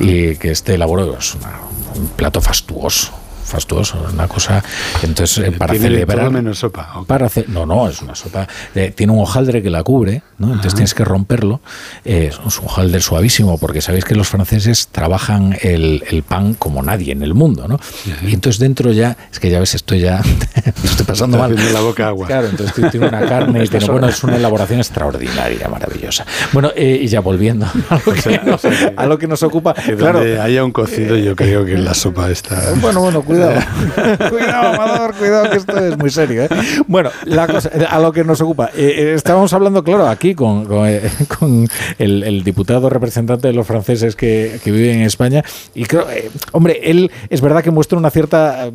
y 0.00 0.36
que 0.36 0.50
este 0.50 0.74
elaboró. 0.74 1.16
Es 1.18 1.34
una, 1.34 1.60
un 1.98 2.08
plato 2.08 2.40
fastuoso 2.40 3.25
fastuoso, 3.46 4.06
una 4.12 4.28
cosa. 4.28 4.62
Entonces, 5.02 5.38
eh, 5.46 5.52
para 5.52 5.72
Tiene 5.72 5.88
celebrar. 5.88 6.30
menos 6.30 6.58
sopa. 6.58 6.92
¿o 6.96 7.00
qué? 7.02 7.06
Para 7.06 7.26
hacer, 7.26 7.48
no, 7.48 7.64
no, 7.66 7.88
es 7.88 8.02
una 8.02 8.14
sopa. 8.14 8.46
eh, 8.74 8.92
tiene 8.94 9.12
un 9.12 9.20
hojaldre 9.20 9.62
que 9.62 9.70
la 9.70 9.82
cubre, 9.82 10.22
¿no? 10.38 10.48
Entonces 10.48 10.74
tienes 10.74 10.94
que 10.94 11.04
romperlo. 11.04 11.60
eh, 12.04 12.30
es 12.30 12.58
un 12.58 12.66
hojaldre 12.66 13.00
suavísimo, 13.00 13.58
porque 13.58 13.80
sabéis 13.80 14.04
que 14.04 14.14
los 14.14 14.28
franceses 14.28 14.88
trabajan 14.88 15.56
el, 15.62 16.02
el 16.10 16.22
pan 16.22 16.54
como 16.54 16.82
nadie 16.82 17.12
en 17.12 17.22
el 17.22 17.34
mundo, 17.34 17.66
¿no? 17.68 17.78
Y 18.26 18.34
entonces 18.34 18.58
dentro 18.60 18.92
ya, 18.92 19.16
es 19.32 19.38
que 19.40 19.50
ya 19.50 19.60
ves, 19.60 19.74
esto 19.74 19.94
ya 19.94 20.20
estoy 20.84 21.06
pasando 21.06 21.36
Está 21.36 21.48
mal. 21.48 21.72
la 21.72 21.80
boca 21.80 22.08
agua. 22.08 22.26
Claro, 22.26 22.48
entonces 22.48 22.74
tiene- 22.90 23.06
una 23.06 23.20
carne 23.26 23.64
y 23.64 23.68
tiene, 23.68 23.86
bueno, 23.86 24.08
es 24.08 24.22
una 24.24 24.36
elaboración 24.36 24.80
extraordinaria, 24.80 25.68
maravillosa. 25.68 26.24
Bueno, 26.52 26.70
eh, 26.74 26.98
y 27.02 27.06
ya 27.06 27.20
volviendo 27.20 27.66
a 27.90 28.00
lo 28.04 28.12
que, 28.12 28.40
nos, 28.44 28.62
a 28.96 29.06
lo 29.06 29.18
que 29.18 29.26
nos 29.28 29.42
ocupa. 29.42 29.74
Que 29.74 29.94
Claro, 29.96 30.20
haya 30.42 30.64
un 30.64 30.72
cocido, 30.72 31.16
yo 31.16 31.36
creo 31.36 31.64
que 31.64 31.76
la 31.78 31.94
sopa 31.94 32.30
está. 32.30 32.72
bueno, 32.80 33.00
bueno, 33.00 33.22
cuidado. 33.36 34.30
cuidado, 34.30 34.68
Amador, 34.82 35.14
cuidado, 35.14 35.50
que 35.50 35.56
esto 35.56 35.78
es 35.78 35.98
muy 35.98 36.10
serio. 36.10 36.44
¿eh? 36.44 36.48
Bueno, 36.86 37.10
la 37.24 37.46
cosa, 37.46 37.70
a 37.88 37.98
lo 38.00 38.12
que 38.12 38.24
nos 38.24 38.40
ocupa. 38.40 38.70
Eh, 38.76 38.94
eh, 38.98 39.14
estábamos 39.14 39.52
hablando, 39.52 39.82
claro, 39.84 40.08
aquí 40.08 40.34
con, 40.34 40.64
con, 40.66 40.86
eh, 40.88 41.02
con 41.38 41.68
el, 41.98 42.22
el 42.22 42.44
diputado 42.44 42.88
representante 42.90 43.48
de 43.48 43.54
los 43.54 43.66
franceses 43.66 44.16
que, 44.16 44.58
que 44.62 44.70
viven 44.70 44.96
en 44.98 45.02
España. 45.02 45.42
Y 45.74 45.84
creo, 45.84 46.08
eh, 46.10 46.30
hombre, 46.52 46.80
él 46.82 47.10
es 47.30 47.40
verdad 47.40 47.62
que 47.62 47.70
muestra 47.70 47.98
una 47.98 48.10
cierta. 48.10 48.70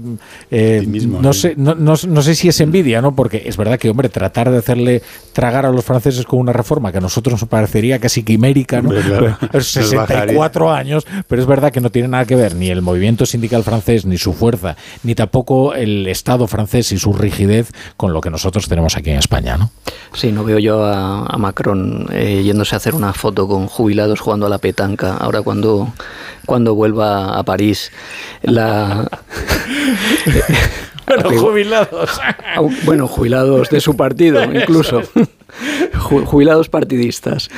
eh, 0.49 0.83
no, 0.87 1.33
sé, 1.33 1.53
no, 1.57 1.75
no- 1.75 1.91
no 2.07 2.21
sé 2.21 2.35
si 2.35 2.47
es 2.47 2.59
envidia, 2.61 3.01
¿no? 3.01 3.15
Porque 3.15 3.43
es 3.45 3.57
verdad 3.57 3.77
que, 3.77 3.89
hombre, 3.89 4.09
tratar 4.09 4.49
de 4.51 4.57
hacerle 4.57 5.01
tragar 5.33 5.65
a 5.65 5.71
los 5.71 5.83
franceses 5.85 6.25
con 6.25 6.39
una 6.39 6.53
reforma 6.53 6.91
que 6.91 6.97
a 6.97 7.01
nosotros 7.01 7.39
nos 7.41 7.49
parecería 7.49 7.99
casi 7.99 8.23
quimérica, 8.23 8.81
¿no? 8.81 8.89
Hombre, 8.89 9.03
claro. 9.03 9.37
Pues, 9.51 9.75
Nos 9.77 9.93
bajaría. 9.93 10.21
64 10.21 10.71
años, 10.71 11.05
pero 11.27 11.41
es 11.41 11.47
verdad 11.47 11.71
que 11.71 11.81
no 11.81 11.89
tiene 11.89 12.07
nada 12.07 12.25
que 12.25 12.35
ver 12.35 12.55
ni 12.55 12.69
el 12.69 12.81
movimiento 12.81 13.25
sindical 13.25 13.63
francés, 13.63 14.05
ni 14.05 14.17
su 14.17 14.33
fuerza, 14.57 14.77
ni 15.03 15.15
tampoco 15.15 15.73
el 15.73 16.07
Estado 16.07 16.47
francés 16.47 16.91
y 16.91 16.97
su 16.97 17.13
rigidez 17.13 17.71
con 17.97 18.13
lo 18.13 18.21
que 18.21 18.29
nosotros 18.29 18.67
tenemos 18.67 18.97
aquí 18.97 19.09
en 19.11 19.17
España, 19.17 19.57
¿no? 19.57 19.71
Sí, 20.13 20.31
no 20.31 20.43
veo 20.43 20.59
yo 20.59 20.83
a, 20.83 21.25
a 21.25 21.37
Macron 21.37 22.07
eh, 22.11 22.41
yéndose 22.43 22.75
a 22.75 22.77
hacer 22.77 22.95
una 22.95 23.13
foto 23.13 23.47
con 23.47 23.67
jubilados 23.67 24.19
jugando 24.19 24.45
a 24.45 24.49
la 24.49 24.57
petanca. 24.57 25.15
Ahora 25.17 25.41
cuando, 25.41 25.93
cuando 26.45 26.75
vuelva 26.75 27.37
a 27.37 27.43
París, 27.43 27.91
la... 28.41 29.09
Bueno, 31.15 31.39
jubilados. 31.41 32.21
Bueno, 32.85 33.07
jubilados 33.07 33.69
de 33.69 33.81
su 33.81 33.95
partido, 33.95 34.43
incluso. 34.53 35.01
Ju- 35.93 36.25
Jubilados 36.25 36.69
partidistas. 36.69 37.49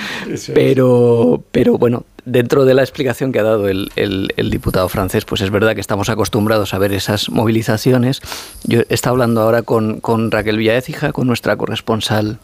Pero, 0.53 1.43
pero 1.51 1.77
bueno, 1.77 2.05
dentro 2.25 2.65
de 2.65 2.73
la 2.73 2.81
explicación 2.81 3.31
que 3.31 3.39
ha 3.39 3.43
dado 3.43 3.67
el, 3.67 3.91
el- 3.95 4.33
el 4.35 4.49
diputado 4.49 4.89
francés, 4.89 5.25
pues 5.25 5.41
es 5.41 5.51
verdad 5.51 5.75
que 5.75 5.81
estamos 5.81 6.09
acostumbrados 6.09 6.73
a 6.73 6.79
ver 6.79 6.91
esas 6.93 7.29
movilizaciones. 7.29 8.21
Yo 8.63 8.81
estaba 8.89 9.11
hablando 9.13 9.41
ahora 9.41 9.61
con, 9.61 9.99
con 9.99 10.31
Raquel 10.31 10.57
Villaécija, 10.57 11.11
con 11.11 11.27
nuestra 11.27 11.55
corresponsal 11.55 12.39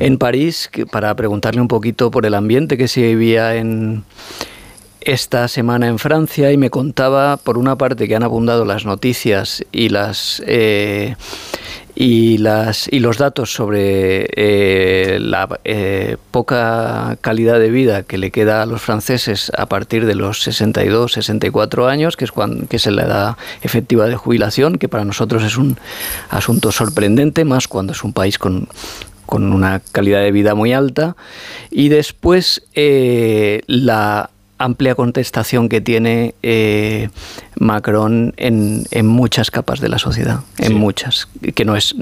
en 0.00 0.18
París, 0.18 0.68
que- 0.72 0.86
para 0.86 1.14
preguntarle 1.14 1.60
un 1.60 1.68
poquito 1.68 2.10
por 2.10 2.26
el 2.26 2.34
ambiente 2.34 2.76
que 2.76 2.88
se 2.88 3.02
vivía 3.02 3.54
en, 3.56 4.02
esta 5.08 5.48
semana 5.48 5.88
en 5.88 5.98
Francia 5.98 6.52
y 6.52 6.58
me 6.58 6.68
contaba, 6.68 7.38
por 7.38 7.56
una 7.56 7.76
parte, 7.76 8.06
que 8.06 8.14
han 8.14 8.22
abundado 8.22 8.66
las 8.66 8.84
noticias 8.84 9.64
y 9.72 9.88
las 9.88 10.42
eh, 10.46 11.16
y 11.94 12.36
las 12.36 12.92
y 12.92 13.00
los 13.00 13.16
datos 13.16 13.50
sobre 13.54 14.28
eh, 14.36 15.18
la 15.18 15.48
eh, 15.64 16.18
poca 16.30 17.16
calidad 17.22 17.58
de 17.58 17.70
vida 17.70 18.02
que 18.02 18.18
le 18.18 18.30
queda 18.30 18.60
a 18.60 18.66
los 18.66 18.82
franceses 18.82 19.50
a 19.56 19.64
partir 19.64 20.04
de 20.04 20.14
los 20.14 20.42
62, 20.42 21.12
64 21.12 21.88
años, 21.88 22.18
que 22.18 22.26
es 22.26 22.30
cuando 22.30 22.68
que 22.68 22.76
es 22.76 22.86
la 22.86 23.04
edad 23.04 23.36
efectiva 23.62 24.06
de 24.08 24.16
jubilación, 24.16 24.76
que 24.76 24.88
para 24.88 25.06
nosotros 25.06 25.42
es 25.42 25.56
un 25.56 25.78
asunto 26.28 26.70
sorprendente, 26.70 27.46
más 27.46 27.66
cuando 27.66 27.94
es 27.94 28.04
un 28.04 28.12
país 28.12 28.38
con 28.38 28.68
con 29.24 29.52
una 29.52 29.80
calidad 29.92 30.20
de 30.20 30.32
vida 30.32 30.54
muy 30.54 30.74
alta. 30.74 31.16
Y 31.70 31.88
después 31.88 32.62
la 33.66 34.30
amplia 34.58 34.94
contestación 34.94 35.68
que 35.68 35.80
tiene 35.80 36.34
eh, 36.42 37.08
Macron 37.58 38.34
en, 38.36 38.84
en 38.90 39.06
muchas 39.06 39.50
capas 39.50 39.80
de 39.80 39.88
la 39.88 39.98
sociedad, 39.98 40.40
en 40.58 40.74
muchas, 40.74 41.28
que 41.54 41.64
no 41.64 41.76
es 41.76 41.94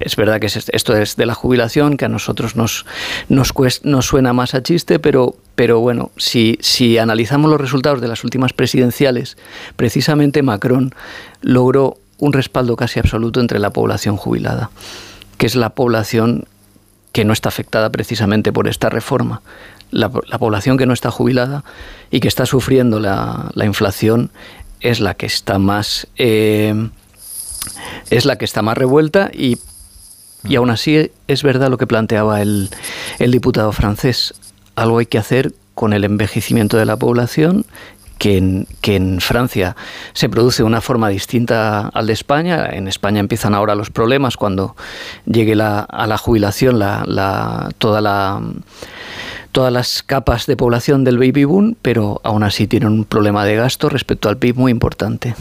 es 0.00 0.16
verdad 0.16 0.40
que 0.40 0.46
es- 0.48 0.68
esto 0.72 0.96
es 0.96 1.14
de 1.14 1.26
la 1.26 1.34
jubilación, 1.34 1.96
que 1.96 2.06
a 2.06 2.08
nosotros 2.08 2.56
nos, 2.56 2.86
nos, 3.28 3.52
nos 3.84 4.04
suena 4.06 4.32
más 4.32 4.52
a 4.54 4.62
chiste, 4.64 4.98
pero, 4.98 5.36
pero 5.54 5.78
bueno, 5.78 6.10
si, 6.16 6.58
si 6.60 6.98
analizamos 6.98 7.48
los 7.48 7.60
resultados 7.60 8.00
de 8.00 8.08
las 8.08 8.24
últimas 8.24 8.52
presidenciales, 8.52 9.36
precisamente 9.76 10.42
Macron 10.42 10.92
logró 11.40 11.98
un 12.18 12.32
respaldo 12.32 12.74
casi 12.74 12.98
absoluto 12.98 13.38
entre 13.40 13.60
la 13.60 13.70
población 13.70 14.16
jubilada, 14.16 14.70
que 15.38 15.46
es 15.46 15.54
la 15.54 15.70
población 15.70 16.46
que 17.12 17.24
no 17.24 17.32
está 17.32 17.50
afectada 17.50 17.90
precisamente 17.92 18.52
por 18.52 18.66
esta 18.66 18.88
reforma. 18.88 19.40
La, 19.92 20.10
la 20.26 20.38
población 20.38 20.76
que 20.78 20.86
no 20.86 20.92
está 20.92 21.12
jubilada 21.12 21.64
y 22.10 22.18
que 22.18 22.28
está 22.28 22.44
sufriendo 22.46 22.98
la, 22.98 23.52
la 23.54 23.64
inflación 23.64 24.30
es 24.80 24.98
la 24.98 25.14
que 25.14 25.26
está 25.26 25.58
más 25.58 26.08
eh, 26.16 26.74
es 28.10 28.24
la 28.24 28.36
que 28.36 28.44
está 28.44 28.62
más 28.62 28.76
revuelta 28.76 29.30
y, 29.32 29.58
y 30.44 30.56
aún 30.56 30.70
así 30.70 31.12
es 31.28 31.42
verdad 31.42 31.70
lo 31.70 31.78
que 31.78 31.86
planteaba 31.86 32.42
el, 32.42 32.70
el 33.18 33.30
diputado 33.30 33.72
francés. 33.72 34.34
Algo 34.74 34.98
hay 34.98 35.06
que 35.06 35.18
hacer 35.18 35.54
con 35.74 35.92
el 35.92 36.04
envejecimiento 36.04 36.76
de 36.76 36.86
la 36.86 36.96
población 36.96 37.64
que 38.22 38.36
en, 38.36 38.68
que 38.80 38.94
en 38.94 39.20
Francia 39.20 39.74
se 40.12 40.28
produce 40.28 40.62
de 40.62 40.66
una 40.68 40.80
forma 40.80 41.08
distinta 41.08 41.88
al 41.88 42.06
de 42.06 42.12
España. 42.12 42.66
En 42.70 42.86
España 42.86 43.18
empiezan 43.18 43.52
ahora 43.52 43.74
los 43.74 43.90
problemas 43.90 44.36
cuando 44.36 44.76
llegue 45.26 45.56
la, 45.56 45.80
a 45.80 46.06
la 46.06 46.18
jubilación 46.18 46.78
la, 46.78 47.02
la- 47.04 47.68
toda 47.78 48.00
la, 48.00 48.40
todas 49.50 49.72
las 49.72 50.04
capas 50.04 50.46
de 50.46 50.56
población 50.56 51.02
del 51.02 51.18
baby 51.18 51.42
boom, 51.42 51.76
pero 51.82 52.20
aún 52.22 52.44
así 52.44 52.68
tienen 52.68 52.90
un 52.92 53.04
problema 53.04 53.44
de 53.44 53.56
gasto 53.56 53.88
respecto 53.88 54.28
al 54.28 54.36
PIB 54.38 54.54
muy 54.56 54.70
importante. 54.70 55.34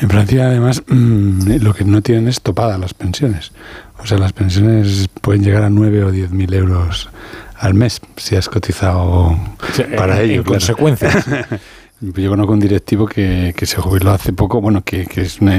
En 0.00 0.10
Francia, 0.10 0.46
además, 0.48 0.82
mm, 0.88 1.58
lo 1.62 1.74
que 1.74 1.84
no 1.84 2.02
tienen 2.02 2.26
es 2.26 2.40
topadas 2.40 2.80
las 2.80 2.92
pensiones. 2.92 3.52
O 4.02 4.06
sea, 4.06 4.18
las 4.18 4.32
pensiones 4.32 5.06
pueden 5.20 5.44
llegar 5.44 5.62
a 5.62 5.70
9 5.70 6.02
o 6.02 6.10
10 6.10 6.32
mil 6.32 6.52
euros 6.54 7.08
al 7.56 7.74
mes 7.74 8.00
si 8.16 8.34
has 8.34 8.48
cotizado 8.48 9.38
Sí, 9.74 9.84
para 9.96 10.16
en- 10.16 10.22
ello. 10.24 10.34
en 10.34 10.42
claro. 10.42 10.58
consecuencia. 10.58 11.46
Yo 12.00 12.30
conozco 12.30 12.52
un 12.52 12.60
directivo 12.60 13.06
que, 13.06 13.54
que 13.56 13.66
se 13.66 13.76
jubiló 13.80 14.10
hace 14.10 14.32
poco, 14.32 14.60
bueno, 14.60 14.82
que, 14.84 15.06
que 15.06 15.22
es 15.22 15.40
una, 15.40 15.56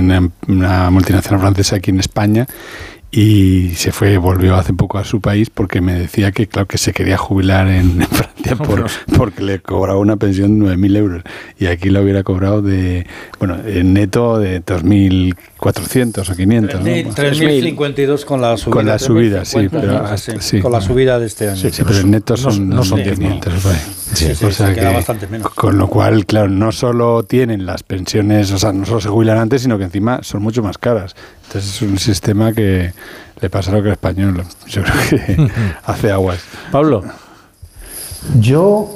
una- 0.48 0.90
multinacional 0.92 1.40
francesa 1.42 1.78
aquí 1.78 1.92
en 1.92 2.00
España 2.00 2.46
y 3.18 3.70
se 3.76 3.94
fue, 3.94 4.18
volvió 4.18 4.56
hace 4.56 4.74
poco 4.74 4.98
a 4.98 5.06
su 5.06 5.22
país 5.22 5.50
porque 5.50 5.80
me 5.80 5.94
decía 5.94 6.34
que, 6.34 6.48
claro, 6.48 6.68
que 6.68 6.78
se 6.78 6.92
quería 6.92 7.18
jubilar 7.18 7.70
en, 7.70 8.02
Francia 8.02 8.56
por- 8.58 8.88
porque 9.16 9.42
le 9.42 9.60
cobraba 9.62 9.98
una 10.00 10.18
pensión 10.18 10.60
de 10.60 10.76
9.000 10.76 10.98
euros 10.98 11.24
y 11.58 11.68
aquí 11.68 11.90
lo 11.90 12.02
hubiera 12.02 12.24
cobrado 12.24 12.62
de, 12.62 13.08
bueno, 13.40 13.58
en 13.66 13.94
neto 13.94 14.38
de 14.38 14.62
2.400 14.62 16.30
o 16.30 16.36
500. 16.36 16.82
¿no? 16.82 16.86
3.052 16.88 18.26
con 18.26 18.42
la 18.42 18.58
subida. 18.58 18.74
Con 18.76 18.86
la 18.86 19.00
subida, 19.00 19.46
sí, 19.46 19.58
3.050, 19.60 19.70
pero 19.72 19.88
¿no? 19.94 19.98
hasta- 20.00 20.16
Sí, 20.34 20.38
sí. 20.42 20.60
Con 20.62 20.72
la 20.72 20.82
subida 20.82 21.18
de 21.20 21.28
este 21.28 21.48
año. 21.50 21.56
Sí, 21.58 21.70
sí, 21.72 21.84
pero 21.86 22.00
en 22.00 22.12
neto 22.12 22.34
No- 22.34 22.38
son, 22.52 22.70
no 22.70 22.84
son 22.84 23.00
10.000. 23.00 23.16
500. 23.16 23.54
por 23.64 23.72
ahí. 23.72 23.82
Sí, 24.14 24.36
sí, 24.36 24.46
o 24.46 24.52
sea 24.52 24.68
se 24.68 24.74
queda 24.76 24.90
que- 24.90 24.96
bastante 24.96 25.28
menos. 25.28 25.50
Con 25.54 25.78
lo 25.78 25.88
cual, 25.88 26.26
claro, 26.26 26.50
no 26.50 26.72
solo 26.72 27.24
tienen 27.24 27.66
las 27.66 27.84
pensiones, 27.84 28.52
o 28.52 28.58
sea, 28.60 28.74
no 28.74 28.86
solo 28.86 29.00
se 29.02 29.10
jubilan 29.10 29.38
antes, 29.38 29.62
sino 29.62 29.78
que 29.78 29.86
encima 29.86 30.20
son 30.24 30.42
mucho 30.42 30.62
más 30.62 30.78
caras. 30.78 31.16
Entonces 31.48 31.76
es 31.76 31.82
un 31.82 31.98
sistema 31.98 32.54
que 32.54 32.94
le 33.42 33.50
pasa 33.50 33.72
lo 33.72 33.82
que 33.82 33.90
al 33.90 33.94
español. 33.94 34.44
Yo 34.68 34.84
creo 34.84 34.96
que 35.10 35.52
hace 35.86 36.12
aguas. 36.12 36.40
Pablo. 36.72 37.04
Yo, 38.40 38.90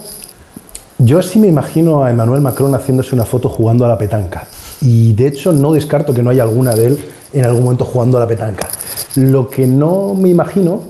yo 0.98 1.22
sí 1.22 1.40
me 1.40 1.48
imagino 1.48 2.04
a 2.04 2.10
Emmanuel 2.10 2.42
Macron 2.42 2.74
haciéndose 2.74 3.14
una 3.16 3.26
foto 3.26 3.50
jugando 3.50 3.86
a 3.86 3.88
la 3.88 3.98
petanca. 3.98 4.48
Y 4.82 5.14
de 5.14 5.28
hecho 5.28 5.52
no 5.52 5.74
descarto 5.74 6.14
que 6.14 6.24
no 6.24 6.30
haya 6.30 6.44
alguna 6.44 6.74
de 6.74 6.88
él 6.88 7.00
en 7.34 7.46
algún 7.46 7.64
momento 7.64 7.86
jugando 7.86 8.18
a 8.18 8.22
la 8.22 8.28
petanca. 8.28 8.68
Lo 9.16 9.50
que 9.50 9.68
no 9.68 10.16
me 10.16 10.30
imagino 10.30 10.84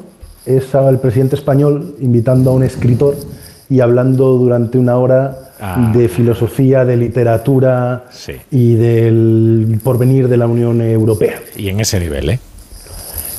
es 0.45 0.73
al 0.73 0.99
presidente 0.99 1.35
español 1.35 1.95
invitando 1.99 2.51
a 2.51 2.53
un 2.53 2.63
escritor 2.63 3.15
y 3.69 3.81
hablando 3.81 4.37
durante 4.37 4.77
una 4.77 4.97
hora 4.97 5.48
Ah. 5.61 5.91
de 5.93 6.07
filosofía, 6.07 6.85
de 6.85 6.95
literatura 6.95 8.05
Sí. 8.11 8.33
y 8.51 8.75
del 8.75 9.79
porvenir 9.83 10.27
de 10.29 10.37
la 10.37 10.47
Unión 10.47 10.81
Europea. 10.81 11.39
Y 11.57 11.67
en 11.69 11.79
ese 11.81 11.99
nivel, 11.99 12.29
¿eh? 12.29 12.39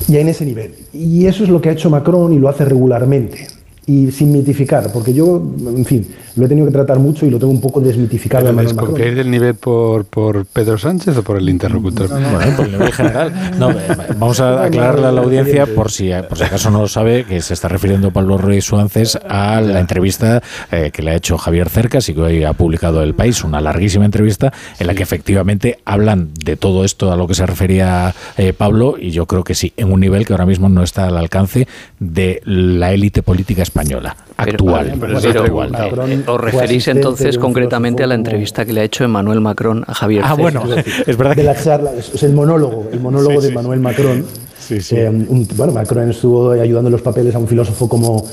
Y 0.07 0.17
en 0.17 0.27
ese 0.29 0.45
nivel. 0.45 0.75
Y 0.93 1.25
eso 1.25 1.43
es 1.43 1.49
lo 1.49 1.61
que 1.61 1.69
ha 1.69 1.71
hecho 1.71 1.89
Macron 1.89 2.33
y 2.33 2.39
lo 2.39 2.49
hace 2.49 2.65
regularmente. 2.65 3.47
Y 3.87 4.11
sin 4.11 4.31
mitificar, 4.31 4.91
porque 4.93 5.11
yo, 5.11 5.41
en 5.75 5.85
fin, 5.85 6.07
lo 6.35 6.45
he 6.45 6.47
tenido 6.47 6.67
que 6.67 6.71
tratar 6.71 6.99
mucho 6.99 7.25
y 7.25 7.31
lo 7.31 7.39
tengo 7.39 7.51
un 7.51 7.59
poco 7.59 7.81
desmitificado. 7.81 8.43
¿Pero 8.43 8.51
Emmanuel 8.51 8.75
Macron. 8.75 8.93
desconfiáis 8.93 9.17
del 9.17 9.31
nivel 9.31 9.55
por, 9.55 10.05
por 10.05 10.45
Pedro 10.45 10.77
Sánchez 10.77 11.17
o 11.17 11.23
por 11.23 11.37
el 11.37 11.49
interlocutor? 11.49 12.07
Bueno, 12.09 12.55
por 12.55 12.65
el 12.67 12.71
nivel 12.73 12.93
general. 12.93 13.33
No, 13.57 13.71
eh, 13.71 13.75
vamos 14.17 14.39
a 14.39 14.65
aclararle 14.65 15.07
a 15.07 15.11
la 15.11 15.21
audiencia, 15.21 15.65
por 15.65 15.91
si, 15.91 16.11
por 16.29 16.37
si 16.37 16.43
acaso 16.43 16.69
no 16.69 16.81
lo 16.81 16.87
sabe, 16.87 17.25
que 17.25 17.41
se 17.41 17.55
está 17.55 17.67
refiriendo 17.67 18.11
Pablo 18.11 18.37
Rey 18.37 18.61
Suárez 18.61 19.17
a 19.27 19.59
la 19.61 19.79
entrevista 19.79 20.41
eh, 20.71 20.91
que 20.93 21.01
le 21.01 21.11
ha 21.11 21.15
hecho 21.15 21.37
Javier 21.37 21.67
Cercas 21.67 22.07
y 22.07 22.13
que 22.13 22.21
hoy 22.21 22.43
ha 22.43 22.53
publicado 22.53 23.01
El 23.01 23.15
País, 23.15 23.43
una 23.43 23.61
larguísima 23.61 24.05
entrevista 24.05 24.53
en 24.79 24.87
la 24.87 24.93
que 24.93 25.03
efectivamente 25.03 25.79
hablan 25.85 26.33
de 26.35 26.55
todo 26.55 26.85
esto 26.85 27.11
a 27.11 27.15
lo 27.15 27.27
que 27.27 27.33
se 27.33 27.45
refería 27.45 28.13
eh, 28.37 28.53
Pablo 28.53 28.95
y 28.99 29.09
yo 29.09 29.25
creo 29.25 29.43
que 29.43 29.55
sí, 29.55 29.73
en 29.75 29.91
un 29.91 29.99
nivel 29.99 30.25
que 30.25 30.33
ahora 30.33 30.45
mismo 30.45 30.69
no 30.69 30.83
está 30.83 31.07
al 31.07 31.17
alcance 31.17 31.67
de 31.99 32.41
la 32.45 32.93
élite 32.93 33.23
política 33.23 33.63
española 33.63 33.70
actual. 33.75 34.93
Pero, 34.99 35.43
actual. 35.43 35.71
pero, 35.89 36.07
eh, 36.07 36.23
os 36.27 36.41
referís 36.41 36.87
entonces 36.87 37.37
concretamente 37.37 38.03
a 38.03 38.07
la 38.07 38.15
entrevista 38.15 38.65
que 38.65 38.73
le 38.73 38.81
ha 38.81 38.83
hecho 38.83 39.03
Emmanuel 39.03 39.41
Macron 39.41 39.83
a 39.87 39.93
Javier 39.93 40.23
Ah, 40.25 40.33
bueno, 40.33 40.63
es 41.05 41.17
verdad 41.17 41.35
de 41.35 41.41
que 41.41 41.43
la 41.43 41.55
charla, 41.55 41.91
es, 41.93 42.21
el 42.23 42.33
monólogo, 42.33 42.89
el 42.91 42.99
monólogo 42.99 43.31
Sí, 43.31 43.35
de 43.37 43.41
sí, 43.43 43.47
Emmanuel 43.49 43.79
Macron. 43.79 44.25
Sí, 44.59 44.81
sí. 44.81 44.95
Eh, 44.97 45.09
un- 45.09 45.47
bueno, 45.55 45.73
Macron 45.73 46.09
estuvo 46.09 46.51
ayudando 46.51 46.87
en 46.87 46.91
los 46.93 47.01
papeles 47.01 47.33
a 47.35 47.39
un 47.39 47.47
filósofo 47.47 47.87
como 47.89 48.25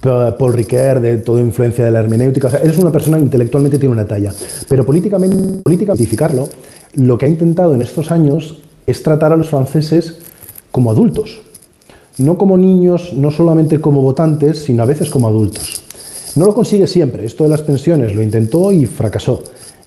Pa- 0.00 0.36
Paul 0.36 0.52
Ricoeur, 0.52 1.00
de 1.00 1.16
toda 1.18 1.40
influencia 1.40 1.84
de 1.84 1.90
la 1.90 2.00
hermenéutica. 2.00 2.48
O 2.48 2.50
sea, 2.50 2.60
él 2.60 2.70
es 2.70 2.78
una 2.78 2.90
persona 2.92 3.18
intelectualmente 3.18 3.78
tiene 3.78 3.92
una 3.94 4.06
talla, 4.06 4.32
pero 4.68 4.84
políticamente, 4.84 5.62
políticamente 5.62 6.06
lo 6.96 7.18
que 7.18 7.26
ha 7.26 7.28
intentado 7.28 7.74
en 7.74 7.82
estos 7.82 8.10
años 8.10 8.58
es 8.86 9.02
tratar 9.02 9.32
a 9.32 9.36
los 9.36 9.48
franceses 9.48 10.18
como 10.70 10.90
adultos, 10.90 11.40
no 12.18 12.38
como 12.38 12.56
niños, 12.56 13.12
no 13.14 13.30
solamente 13.30 13.80
como 13.80 14.02
votantes, 14.02 14.64
sino 14.64 14.82
a 14.82 14.86
veces 14.86 15.10
como 15.10 15.28
adultos. 15.28 15.82
No 16.36 16.46
lo 16.46 16.54
consigue 16.54 16.86
siempre. 16.86 17.24
Esto 17.24 17.44
de 17.44 17.50
las 17.50 17.62
pensiones 17.62 18.14
lo 18.14 18.22
intentó 18.22 18.72
y 18.72 18.86
fracasó. 18.86 19.42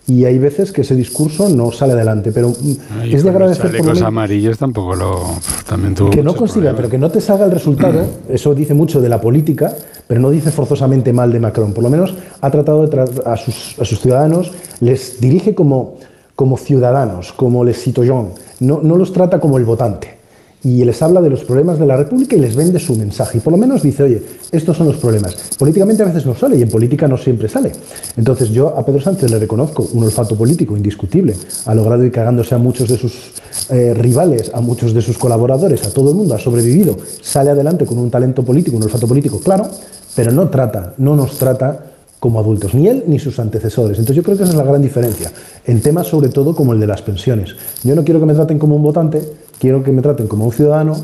Y 0.10 0.24
hay 0.24 0.38
veces 0.40 0.72
que 0.72 0.82
ese 0.82 0.96
discurso 0.96 1.50
no 1.50 1.70
sale 1.74 1.92
adelante, 1.92 2.32
pero 2.32 2.50
mm, 2.50 2.72
Ay, 3.02 3.14
es 3.14 3.24
de 3.24 3.30
agradecer 3.30 3.66
los 3.66 3.72
por 3.72 3.72
lo 3.72 3.78
chalecos 3.78 3.86
menos 3.96 4.08
amarillos 4.08 4.58
tampoco 4.58 4.96
lo... 4.96 5.20
También 5.68 5.96
tuvo 5.96 6.12
que 6.12 6.24
no 6.24 6.34
consiga, 6.34 6.74
pero 6.74 6.90
que 6.90 6.98
no 6.98 7.12
te 7.12 7.20
salga 7.20 7.44
el 7.44 7.52
resultado, 7.52 8.06
eso 8.30 8.56
dice 8.56 8.74
mucho 8.74 9.02
de 9.02 9.10
la 9.10 9.20
política, 9.20 9.76
pero 10.08 10.22
no 10.22 10.30
dice 10.30 10.50
forzosamente 10.52 11.12
mal 11.12 11.34
de 11.34 11.42
Macron. 11.42 11.74
Por 11.74 11.84
lo 11.84 11.90
menos 11.90 12.14
ha 12.40 12.50
tratado 12.50 12.88
de 12.88 12.98
tra- 12.98 13.22
a, 13.26 13.36
sus, 13.36 13.78
a 13.82 13.84
sus 13.84 14.00
ciudadanos, 14.00 14.54
les 14.80 15.20
dirige 15.20 15.54
como, 15.54 15.96
como 16.38 16.58
ciudadanos, 16.58 17.34
como 17.34 17.66
les 17.66 17.78
citoyens, 17.78 18.30
no, 18.62 18.80
no 18.82 18.96
los 18.96 19.12
trata 19.12 19.42
como 19.42 19.58
el 19.58 19.66
votante. 19.66 20.17
Y 20.64 20.84
les 20.84 21.02
habla 21.02 21.22
de 21.22 21.30
los 21.30 21.44
problemas 21.44 21.80
de 21.80 21.86
la 21.86 21.96
República 21.96 22.36
y 22.36 22.40
les 22.40 22.56
vende 22.56 22.80
su 22.80 22.96
mensaje. 22.96 23.38
Y 23.38 23.42
por 23.42 23.52
lo 23.54 23.58
menos 23.58 23.84
dice, 23.84 24.04
oye, 24.04 24.22
estos 24.52 24.76
son 24.76 24.88
los 24.88 24.98
problemas. 24.98 25.36
Políticamente 25.58 26.04
a 26.04 26.08
veces 26.08 26.26
no 26.26 26.36
sale 26.36 26.58
y 26.58 26.64
en 26.64 26.70
política 26.70 27.08
no 27.08 27.18
siempre 27.18 27.48
sale. 27.48 27.72
Entonces 28.18 28.50
yo 28.50 28.78
a 28.78 28.86
Pedro 28.86 29.02
Sánchez 29.02 29.30
le 29.30 29.40
reconozco 29.40 29.88
un 29.94 30.04
olfato 30.04 30.36
político 30.36 30.76
indiscutible. 30.76 31.36
Ha 31.66 31.76
logrado 31.76 32.04
ir 32.04 32.12
cagándose 32.12 32.56
a 32.56 32.58
muchos 32.58 32.90
de 32.90 32.98
sus 32.98 33.34
eh, 33.70 33.94
rivales, 33.94 34.52
a 34.54 34.62
muchos 34.62 34.94
de 34.94 35.02
sus 35.02 35.18
colaboradores, 35.18 35.86
a 35.86 35.92
todo 35.92 36.12
el 36.12 36.16
mundo, 36.16 36.36
ha 36.36 36.40
sobrevivido. 36.40 36.98
Sale 37.22 37.52
adelante 37.52 37.86
con 37.86 37.98
un 37.98 38.10
talento 38.10 38.44
político, 38.44 38.78
un 38.78 38.84
olfato 38.84 39.08
político 39.08 39.40
claro, 39.40 39.70
pero 40.16 40.32
no 40.32 40.50
trata, 40.50 40.94
no 40.98 41.16
nos 41.16 41.38
trata 41.38 41.87
como 42.20 42.40
adultos, 42.40 42.74
ni 42.74 42.88
él 42.88 43.04
ni 43.08 43.20
sus 43.20 43.40
antecesores. 43.40 44.00
Entonces 44.00 44.16
yo 44.16 44.24
creo 44.24 44.38
que 44.38 44.44
esa 44.44 44.52
es 44.52 44.58
la 44.58 44.64
gran 44.64 44.82
diferencia, 44.82 45.32
en 45.66 45.82
temas 45.82 46.08
sobre 46.08 46.30
todo 46.30 46.56
como 46.56 46.74
el 46.74 46.80
de 46.80 46.88
las 46.88 47.02
pensiones. 47.02 47.56
Yo 47.84 47.96
no 47.96 48.04
quiero 48.04 48.20
que 48.20 48.26
me 48.26 48.34
traten 48.34 48.58
como 48.60 48.76
un 48.76 48.84
votante, 48.84 49.22
quiero 49.60 49.84
que 49.84 49.92
me 49.92 50.02
traten 50.02 50.28
como 50.28 50.46
un 50.46 50.52
ciudadano, 50.52 50.96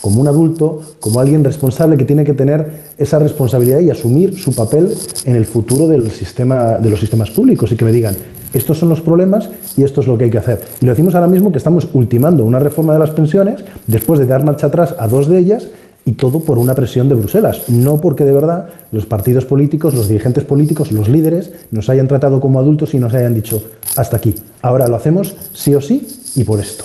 como 0.00 0.20
un 0.20 0.28
adulto, 0.28 0.80
como 0.98 1.20
alguien 1.20 1.44
responsable 1.44 1.96
que 1.96 2.04
tiene 2.04 2.24
que 2.24 2.32
tener 2.32 2.90
esa 2.96 3.18
responsabilidad 3.18 3.80
y 3.80 3.90
asumir 3.90 4.38
su 4.38 4.54
papel 4.54 4.94
en 5.24 5.36
el 5.36 5.44
futuro 5.44 5.88
del 5.88 6.10
sistema, 6.10 6.78
de 6.78 6.90
los 6.90 7.00
sistemas 7.00 7.30
públicos 7.30 7.70
y 7.72 7.76
que 7.76 7.84
me 7.84 7.92
digan, 7.92 8.16
estos 8.52 8.78
son 8.78 8.88
los 8.88 9.00
problemas 9.00 9.48
y 9.76 9.84
esto 9.84 10.00
es 10.00 10.06
lo 10.06 10.18
que 10.18 10.24
hay 10.24 10.30
que 10.30 10.38
hacer. 10.38 10.60
Y 10.80 10.86
lo 10.86 10.92
decimos 10.92 11.14
ahora 11.14 11.28
mismo 11.28 11.52
que 11.52 11.58
estamos 11.58 11.88
ultimando 11.92 12.44
una 12.44 12.58
reforma 12.58 12.92
de 12.94 12.98
las 12.98 13.10
pensiones 13.10 13.62
después 13.86 14.18
de 14.18 14.26
dar 14.26 14.44
marcha 14.44 14.68
atrás 14.68 14.94
a 14.98 15.06
dos 15.06 15.28
de 15.28 15.38
ellas 15.38 15.68
y 16.10 16.14
todo 16.14 16.40
por 16.40 16.58
una 16.58 16.74
presión 16.74 17.08
de 17.08 17.14
Bruselas, 17.14 17.68
no 17.68 18.00
porque 18.00 18.24
de 18.24 18.32
verdad 18.32 18.68
los 18.90 19.06
partidos 19.06 19.44
políticos, 19.44 19.94
los 19.94 20.08
dirigentes 20.08 20.42
políticos, 20.42 20.90
los 20.90 21.08
líderes 21.08 21.52
nos 21.70 21.88
hayan 21.88 22.08
tratado 22.08 22.40
como 22.40 22.58
adultos 22.58 22.94
y 22.94 22.98
nos 22.98 23.14
hayan 23.14 23.32
dicho 23.32 23.62
hasta 23.96 24.16
aquí. 24.16 24.34
Ahora 24.60 24.88
lo 24.88 24.96
hacemos 24.96 25.36
sí 25.52 25.72
o 25.72 25.80
sí 25.80 26.08
y 26.34 26.42
por 26.42 26.58
esto. 26.58 26.84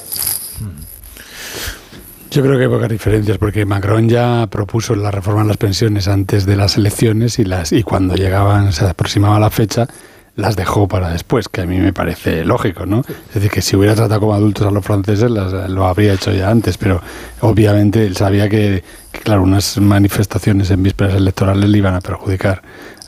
Yo 2.29 2.43
creo 2.43 2.57
que 2.57 2.65
hay 2.65 2.69
pocas 2.69 2.89
diferencias 2.89 3.39
porque 3.39 3.65
Macron 3.65 4.09
ya 4.09 4.45
propuso 4.47 4.93
la 4.93 5.09
reforma 5.09 5.41
de 5.41 5.47
las 5.47 5.57
pensiones 5.57 6.07
antes 6.07 6.45
de 6.45 6.55
las 6.55 6.77
elecciones 6.77 7.39
y 7.39 7.45
las 7.45 7.71
y 7.71 7.81
cuando 7.81 8.13
llegaban 8.13 8.73
se 8.73 8.85
aproximaba 8.85 9.39
la 9.39 9.49
fecha 9.49 9.88
las 10.35 10.55
dejó 10.57 10.87
para 10.87 11.09
después, 11.11 11.47
que 11.47 11.61
a 11.61 11.65
mí 11.65 11.77
me 11.79 11.93
parece 11.93 12.43
lógico, 12.43 12.85
¿no? 12.85 12.99
Es 13.29 13.33
decir, 13.35 13.49
que 13.49 13.61
si 13.61 13.75
hubiera 13.75 13.95
tratado 13.95 14.19
como 14.19 14.33
adultos 14.33 14.67
a 14.67 14.71
los 14.71 14.83
franceses 14.85 15.31
las- 15.31 15.69
lo 15.69 15.85
habría 15.87 16.13
hecho 16.13 16.31
ya 16.33 16.49
antes, 16.49 16.77
pero 16.77 17.01
obviamente 17.41 18.05
él 18.05 18.15
sabía 18.17 18.49
que, 18.49 18.83
que, 19.11 19.19
claro, 19.19 19.43
unas 19.43 19.77
manifestaciones 19.77 20.71
en 20.71 20.83
vísperas 20.83 21.13
electorales 21.15 21.69
le 21.69 21.77
iban 21.77 21.95
a 21.95 22.01
perjudicar. 22.01 22.61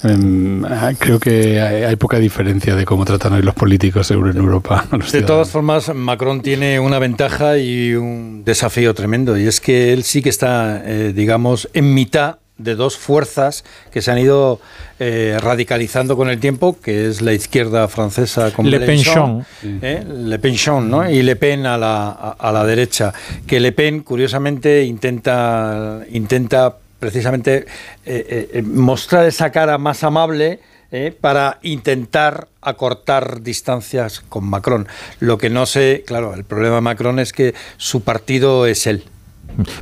Em, 0.03 0.63
ah, 0.65 0.91
creo 0.97 1.19
que 1.19 1.59
hay, 1.59 1.83
hay 1.83 1.95
poca 1.95 2.19
diferencia 2.19 2.75
de 2.75 2.85
cómo 2.85 3.03
tratan 3.03 3.33
hoy 3.33 3.41
los 3.41 3.55
políticos 3.55 4.11
en 4.11 4.37
Europa. 4.37 4.85
De 4.91 4.97
ciudadanos. 5.01 5.25
todas 5.25 5.49
formas, 5.49 5.93
Macron 5.93 6.41
tiene 6.41 6.79
una 6.79 6.99
ventaja 6.99 7.57
y 7.57 7.95
un 7.95 8.43
desafío 8.45 8.93
tremendo, 8.93 9.37
y 9.37 9.47
es 9.47 9.59
que 9.59 9.91
él 9.93 10.03
sí 10.03 10.21
que 10.21 10.29
está, 10.29 10.81
eh, 10.85 11.13
digamos, 11.15 11.67
en 11.73 11.93
mitad 11.95 12.37
de 12.57 12.75
dos 12.75 12.97
fuerzas 12.97 13.63
que 13.91 14.01
se 14.01 14.11
han 14.11 14.17
ido 14.17 14.59
eh, 14.99 15.37
radicalizando 15.39 16.17
con 16.17 16.29
el 16.29 16.39
tiempo, 16.39 16.77
que 16.81 17.07
es 17.07 17.21
la 17.21 17.33
izquierda 17.33 17.87
francesa 17.87 18.51
con 18.51 18.69
Le 18.69 18.79
Penchon. 18.79 19.45
¿eh? 19.63 20.03
Le 20.05 20.39
Penchon, 20.39 20.89
¿no? 20.89 21.09
Y 21.09 21.21
Le 21.21 21.35
Pen 21.35 21.65
a 21.65 21.77
la, 21.77 22.07
a, 22.09 22.31
a 22.31 22.51
la 22.51 22.65
derecha. 22.65 23.13
Que 23.45 23.59
Le 23.59 23.71
Pen, 23.71 24.01
curiosamente, 24.01 24.83
intenta, 24.83 26.01
intenta 26.09 26.77
precisamente 26.99 27.65
eh, 28.05 28.49
eh, 28.53 28.61
mostrar 28.63 29.25
esa 29.25 29.51
cara 29.51 29.77
más 29.77 30.03
amable 30.03 30.59
para 31.19 31.59
intentar 31.63 32.47
acortar 32.61 33.41
distancias 33.41 34.21
con 34.21 34.45
Macron. 34.45 34.87
Lo 35.19 35.37
que 35.37 35.49
no 35.49 35.65
sé, 35.65 36.05
claro, 36.07 36.33
el 36.33 36.45
problema 36.45 36.75
de 36.75 36.81
Macron 36.81 37.19
es 37.19 37.33
que 37.33 37.53
su 37.75 38.03
partido 38.03 38.65
es 38.65 38.87
él. 38.87 39.03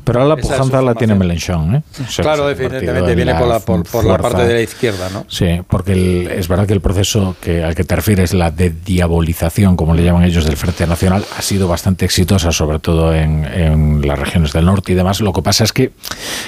Pero 0.03 0.21
ahora 0.21 0.35
la 0.35 0.41
pujanza 0.41 0.81
la 0.81 0.95
tiene. 0.95 1.15
Melenchón, 1.15 1.75
¿eh? 1.75 1.83
O 2.07 2.11
sea, 2.11 2.23
claro, 2.23 2.49
en 2.49 3.15
viene 3.15 3.35
por 3.35 3.47
la, 3.47 3.59
por, 3.59 3.83
por 3.83 4.05
la 4.05 4.17
parte 4.17 4.45
de 4.45 4.53
la 4.53 4.61
izquierda, 4.61 5.09
¿no? 5.11 5.25
Sí, 5.29 5.61
porque 5.67 5.93
el- 5.93 6.27
es 6.31 6.47
verdad 6.47 6.65
que 6.67 6.73
el 6.73 6.81
proceso 6.81 7.35
que, 7.41 7.63
al 7.63 7.75
que 7.75 7.83
te 7.83 7.95
refieres, 7.95 8.33
la 8.33 8.51
de 8.51 8.69
diabolización, 8.69 9.75
como 9.75 9.93
le 9.93 10.03
llaman 10.03 10.23
ellos, 10.23 10.45
del 10.45 10.57
Frente 10.57 10.85
Nacional, 10.87 11.23
ha 11.37 11.41
sido 11.41 11.67
bastante 11.67 12.05
exitosa, 12.05 12.51
sobre 12.51 12.79
todo 12.79 13.13
en, 13.13 13.45
en 13.45 14.07
las 14.07 14.19
regiones 14.19 14.51
del 14.53 14.65
norte 14.65 14.91
y 14.91 14.95
demás. 14.95 15.21
Lo 15.21 15.31
que 15.33 15.41
pasa 15.41 15.63
es 15.63 15.71
que 15.73 15.91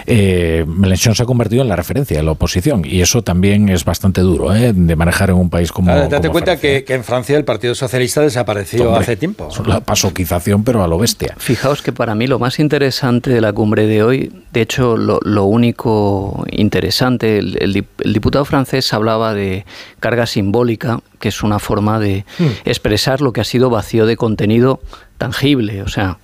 eh, 0.06 0.65
Mélenchon 0.67 1.15
se 1.15 1.23
ha 1.23 1.25
convertido 1.25 1.62
en 1.62 1.69
la 1.69 1.75
referencia 1.75 2.17
de 2.17 2.23
la 2.23 2.32
oposición 2.32 2.84
y 2.86 3.01
eso 3.01 3.23
también 3.23 3.69
es 3.69 3.86
bastante 3.86 4.21
duro 4.21 4.53
¿eh? 4.56 4.73
de 4.73 4.95
manejar 4.95 5.30
en 5.30 5.38
un 5.38 5.49
país 5.49 5.71
como. 5.71 5.91
Ahora, 5.91 6.03
date 6.08 6.27
como 6.27 6.32
cuenta 6.34 6.58
que, 6.58 6.84
que 6.84 6.93
en 6.93 7.03
Francia 7.03 7.38
el 7.38 7.45
Partido 7.45 7.73
Socialista 7.75 8.21
desapareció 8.21 8.86
Hombre, 8.88 9.01
hace 9.01 9.15
tiempo. 9.15 9.49
La 9.65 9.80
pasoquización, 9.80 10.63
pero 10.63 10.84
a 10.84 10.88
lo 10.88 10.97
bestia. 10.97 11.36
Fijaos 11.38 11.82
que 11.82 11.91
para 11.93 12.15
mí 12.15 12.27
lo 12.27 12.38
más 12.39 12.60
interesante 12.60 13.07
de 13.12 13.41
la 13.41 13.54
cumbre 13.54 13.88
de 13.88 14.04
hoy, 14.04 14.32
de 14.54 14.62
hecho 14.62 14.98
lo, 14.98 15.20
lo 15.24 15.46
único 15.46 16.46
interesante, 16.52 17.38
el, 17.39 17.58
el 17.62 17.74
dip- 17.74 17.86
el 18.04 18.13
diputado 18.13 18.46
francés 18.46 18.93
hablaba 18.93 19.34
de 19.34 19.65
carga 20.00 20.26
simbólica, 20.26 21.00
que 21.20 21.30
es 21.30 21.41
una 21.43 21.60
forma 21.60 22.00
de 22.00 22.26
Hmm. 22.38 22.48
expresar 22.65 23.22
lo 23.22 23.32
que 23.34 23.41
ha 23.41 23.46
sido 23.46 23.70
vacío 23.70 24.06
de 24.06 24.17
contenido 24.17 24.80
tangible. 25.17 25.82
O 25.82 25.88
sea, 25.88 26.17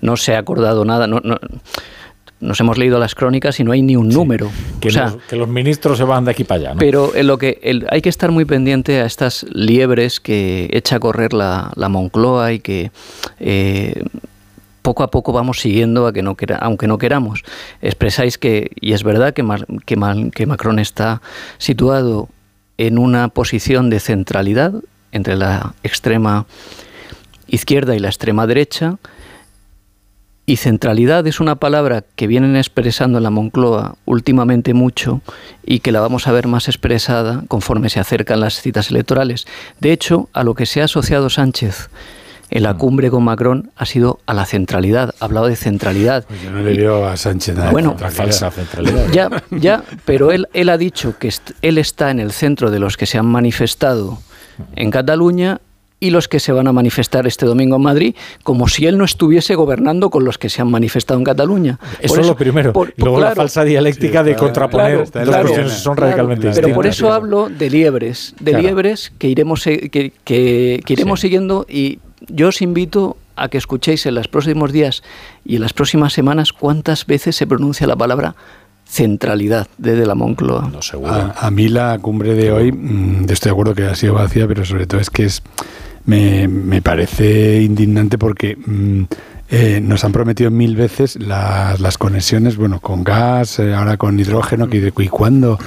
no 0.00 0.16
se 0.16 0.34
ha 0.34 0.38
acordado 0.38 0.84
nada. 0.84 1.06
No, 1.06 1.20
no- 1.22 1.38
nos 2.40 2.60
hemos 2.60 2.76
leído 2.76 2.98
las 2.98 3.14
crónicas 3.14 3.58
y 3.60 3.64
no 3.64 3.72
hay 3.72 3.80
ni 3.80 3.96
un 3.96 4.08
número. 4.10 4.50
Que, 4.80 4.88
o 4.88 4.90
sea, 4.90 5.04
los, 5.06 5.16
que 5.22 5.36
los 5.36 5.48
ministros 5.48 5.96
se 5.96 6.04
van 6.04 6.26
de 6.26 6.32
aquí 6.32 6.44
para 6.44 6.60
allá. 6.60 6.74
¿no? 6.74 6.78
pero 6.78 7.14
en 7.14 7.26
lo 7.26 7.38
que 7.38 7.58
el- 7.62 7.86
hay 7.90 8.02
que 8.02 8.10
estar 8.10 8.32
muy 8.32 8.44
pendiente 8.44 9.00
a 9.00 9.06
estas 9.06 9.46
liebres 9.50 10.20
que 10.20 10.68
echa 10.72 10.96
a 10.96 11.00
correr 11.00 11.32
la, 11.32 11.72
la 11.76 11.88
Moncloa 11.88 12.52
y 12.52 12.58
que 12.60 12.90
eh, 13.40 14.02
poco 14.84 15.02
a 15.02 15.10
poco 15.10 15.32
vamos 15.32 15.60
siguiendo 15.60 16.06
a 16.06 16.12
que 16.12 16.22
aunque 16.60 16.86
no 16.86 16.98
queramos. 16.98 17.42
Expresáis 17.80 18.36
que, 18.36 18.70
y 18.78 18.92
es 18.92 19.02
verdad 19.02 19.32
que, 19.32 19.42
que 19.86 20.46
Macron 20.46 20.78
está 20.78 21.22
situado 21.56 22.28
en 22.76 22.98
una 22.98 23.28
posición 23.28 23.88
de 23.88 23.98
centralidad 23.98 24.74
entre 25.10 25.36
la 25.36 25.74
extrema 25.82 26.44
izquierda 27.46 27.96
y 27.96 27.98
la 27.98 28.08
extrema 28.08 28.46
derecha, 28.46 28.98
y 30.44 30.56
centralidad 30.56 31.26
es 31.26 31.40
una 31.40 31.54
palabra 31.54 32.04
que 32.16 32.26
vienen 32.26 32.54
expresando 32.54 33.16
en 33.16 33.24
la 33.24 33.30
Moncloa 33.30 33.96
últimamente 34.04 34.74
mucho 34.74 35.22
y 35.64 35.78
que 35.78 35.92
la 35.92 36.00
vamos 36.00 36.28
a 36.28 36.32
ver 36.32 36.46
más 36.46 36.68
expresada 36.68 37.44
conforme 37.48 37.88
se 37.88 38.00
acercan 38.00 38.40
las 38.40 38.60
citas 38.60 38.90
electorales. 38.90 39.46
De 39.80 39.92
hecho, 39.92 40.28
a 40.34 40.44
lo 40.44 40.54
que 40.54 40.66
se 40.66 40.82
ha 40.82 40.84
asociado 40.84 41.30
Sánchez 41.30 41.88
en 42.50 42.62
la 42.62 42.74
cumbre 42.74 43.10
con 43.10 43.24
Macron 43.24 43.70
ha 43.76 43.86
sido 43.86 44.20
a 44.26 44.34
la 44.34 44.44
centralidad. 44.46 45.14
Ha 45.20 45.24
hablado 45.24 45.46
de 45.46 45.56
centralidad. 45.56 46.24
Pues 46.28 46.42
yo 46.42 46.50
no 46.50 46.60
le 46.62 46.74
veo 46.76 47.06
a 47.06 47.16
Sánchez 47.16 47.56
nada 47.56 47.70
Bueno, 47.70 47.96
de 47.98 48.10
falsa 48.10 48.50
centralidad. 48.50 49.10
Ya, 49.12 49.30
ya, 49.50 49.82
pero 50.04 50.30
él, 50.32 50.48
él 50.52 50.68
ha 50.68 50.78
dicho 50.78 51.14
que 51.18 51.28
est- 51.28 51.52
él 51.62 51.78
está 51.78 52.10
en 52.10 52.20
el 52.20 52.32
centro 52.32 52.70
de 52.70 52.78
los 52.78 52.96
que 52.96 53.06
se 53.06 53.18
han 53.18 53.26
manifestado 53.26 54.18
en 54.76 54.90
Cataluña 54.90 55.60
y 56.00 56.10
los 56.10 56.28
que 56.28 56.38
se 56.38 56.52
van 56.52 56.66
a 56.68 56.72
manifestar 56.72 57.26
este 57.26 57.46
domingo 57.46 57.76
en 57.76 57.82
Madrid, 57.82 58.14
como 58.42 58.68
si 58.68 58.84
él 58.86 58.98
no 58.98 59.04
estuviese 59.04 59.54
gobernando 59.54 60.10
con 60.10 60.24
los 60.24 60.36
que 60.36 60.50
se 60.50 60.60
han 60.60 60.70
manifestado 60.70 61.18
en 61.18 61.24
Cataluña. 61.24 61.78
Eso 61.98 62.14
Por 62.14 62.20
es 62.20 62.26
lo 62.28 62.36
primero. 62.36 62.72
por- 62.74 62.90
y 62.94 63.00
luego 63.00 63.18
la 63.20 63.26
claro, 63.28 63.36
falsa 63.36 63.64
dialéctica 63.64 64.22
de 64.22 64.36
contraponer 64.36 65.08
claro, 65.10 65.30
claro, 65.30 65.42
cuestiones 65.44 65.72
que 65.72 65.78
son 65.78 65.94
claro, 65.94 66.10
radicalmente 66.10 66.50
Pero 66.54 66.74
por 66.74 66.84
distintas. 66.84 66.96
eso 66.96 67.12
hablo 67.12 67.48
de 67.48 67.70
liebres, 67.70 68.34
de 68.38 68.50
Claro. 68.50 68.62
liebres 68.66 69.12
que 69.18 69.28
iremos, 69.28 69.62
se- 69.62 69.88
que, 69.88 70.12
que- 70.24 70.82
que 70.84 70.92
iremos 70.92 71.20
siguiendo 71.20 71.64
y 71.70 72.00
yo 72.28 72.48
os 72.48 72.62
invito 72.62 73.16
a 73.36 73.48
que 73.48 73.58
escuchéis 73.58 74.06
en 74.06 74.14
los 74.14 74.28
próximos 74.28 74.72
días 74.72 75.02
y 75.44 75.56
en 75.56 75.62
las 75.62 75.72
próximas 75.72 76.12
semanas 76.12 76.52
cuántas 76.52 77.06
veces 77.06 77.36
se 77.36 77.46
pronuncia 77.46 77.86
la 77.86 77.96
palabra 77.96 78.34
centralidad 78.86 79.66
desde 79.78 80.06
la 80.06 80.14
Moncloa. 80.14 80.68
No, 80.70 80.82
seguro. 80.82 81.12
A, 81.12 81.34
a 81.46 81.50
mí 81.50 81.68
la 81.68 81.98
cumbre 81.98 82.34
de 82.34 82.52
hoy, 82.52 82.70
mm, 82.70 83.26
estoy 83.30 83.50
de 83.50 83.52
acuerdo 83.52 83.74
que 83.74 83.84
ha 83.84 83.94
sido 83.94 84.14
vacía, 84.14 84.46
pero 84.46 84.64
sobre 84.64 84.86
todo 84.86 85.00
es 85.00 85.10
que 85.10 85.24
es 85.24 85.42
me, 86.06 86.48
me 86.48 86.82
parece 86.82 87.62
indignante 87.62 88.18
porque 88.18 88.56
mm, 88.56 89.04
eh, 89.50 89.80
nos 89.82 90.04
han 90.04 90.12
prometido 90.12 90.50
mil 90.50 90.76
veces 90.76 91.16
las, 91.16 91.80
las 91.80 91.98
conexiones, 91.98 92.56
bueno, 92.56 92.80
con 92.80 93.04
gas, 93.04 93.58
eh, 93.58 93.74
ahora 93.74 93.96
con 93.96 94.18
hidrógeno, 94.18 94.68
que, 94.68 94.92
y 94.96 95.08
cuándo 95.08 95.58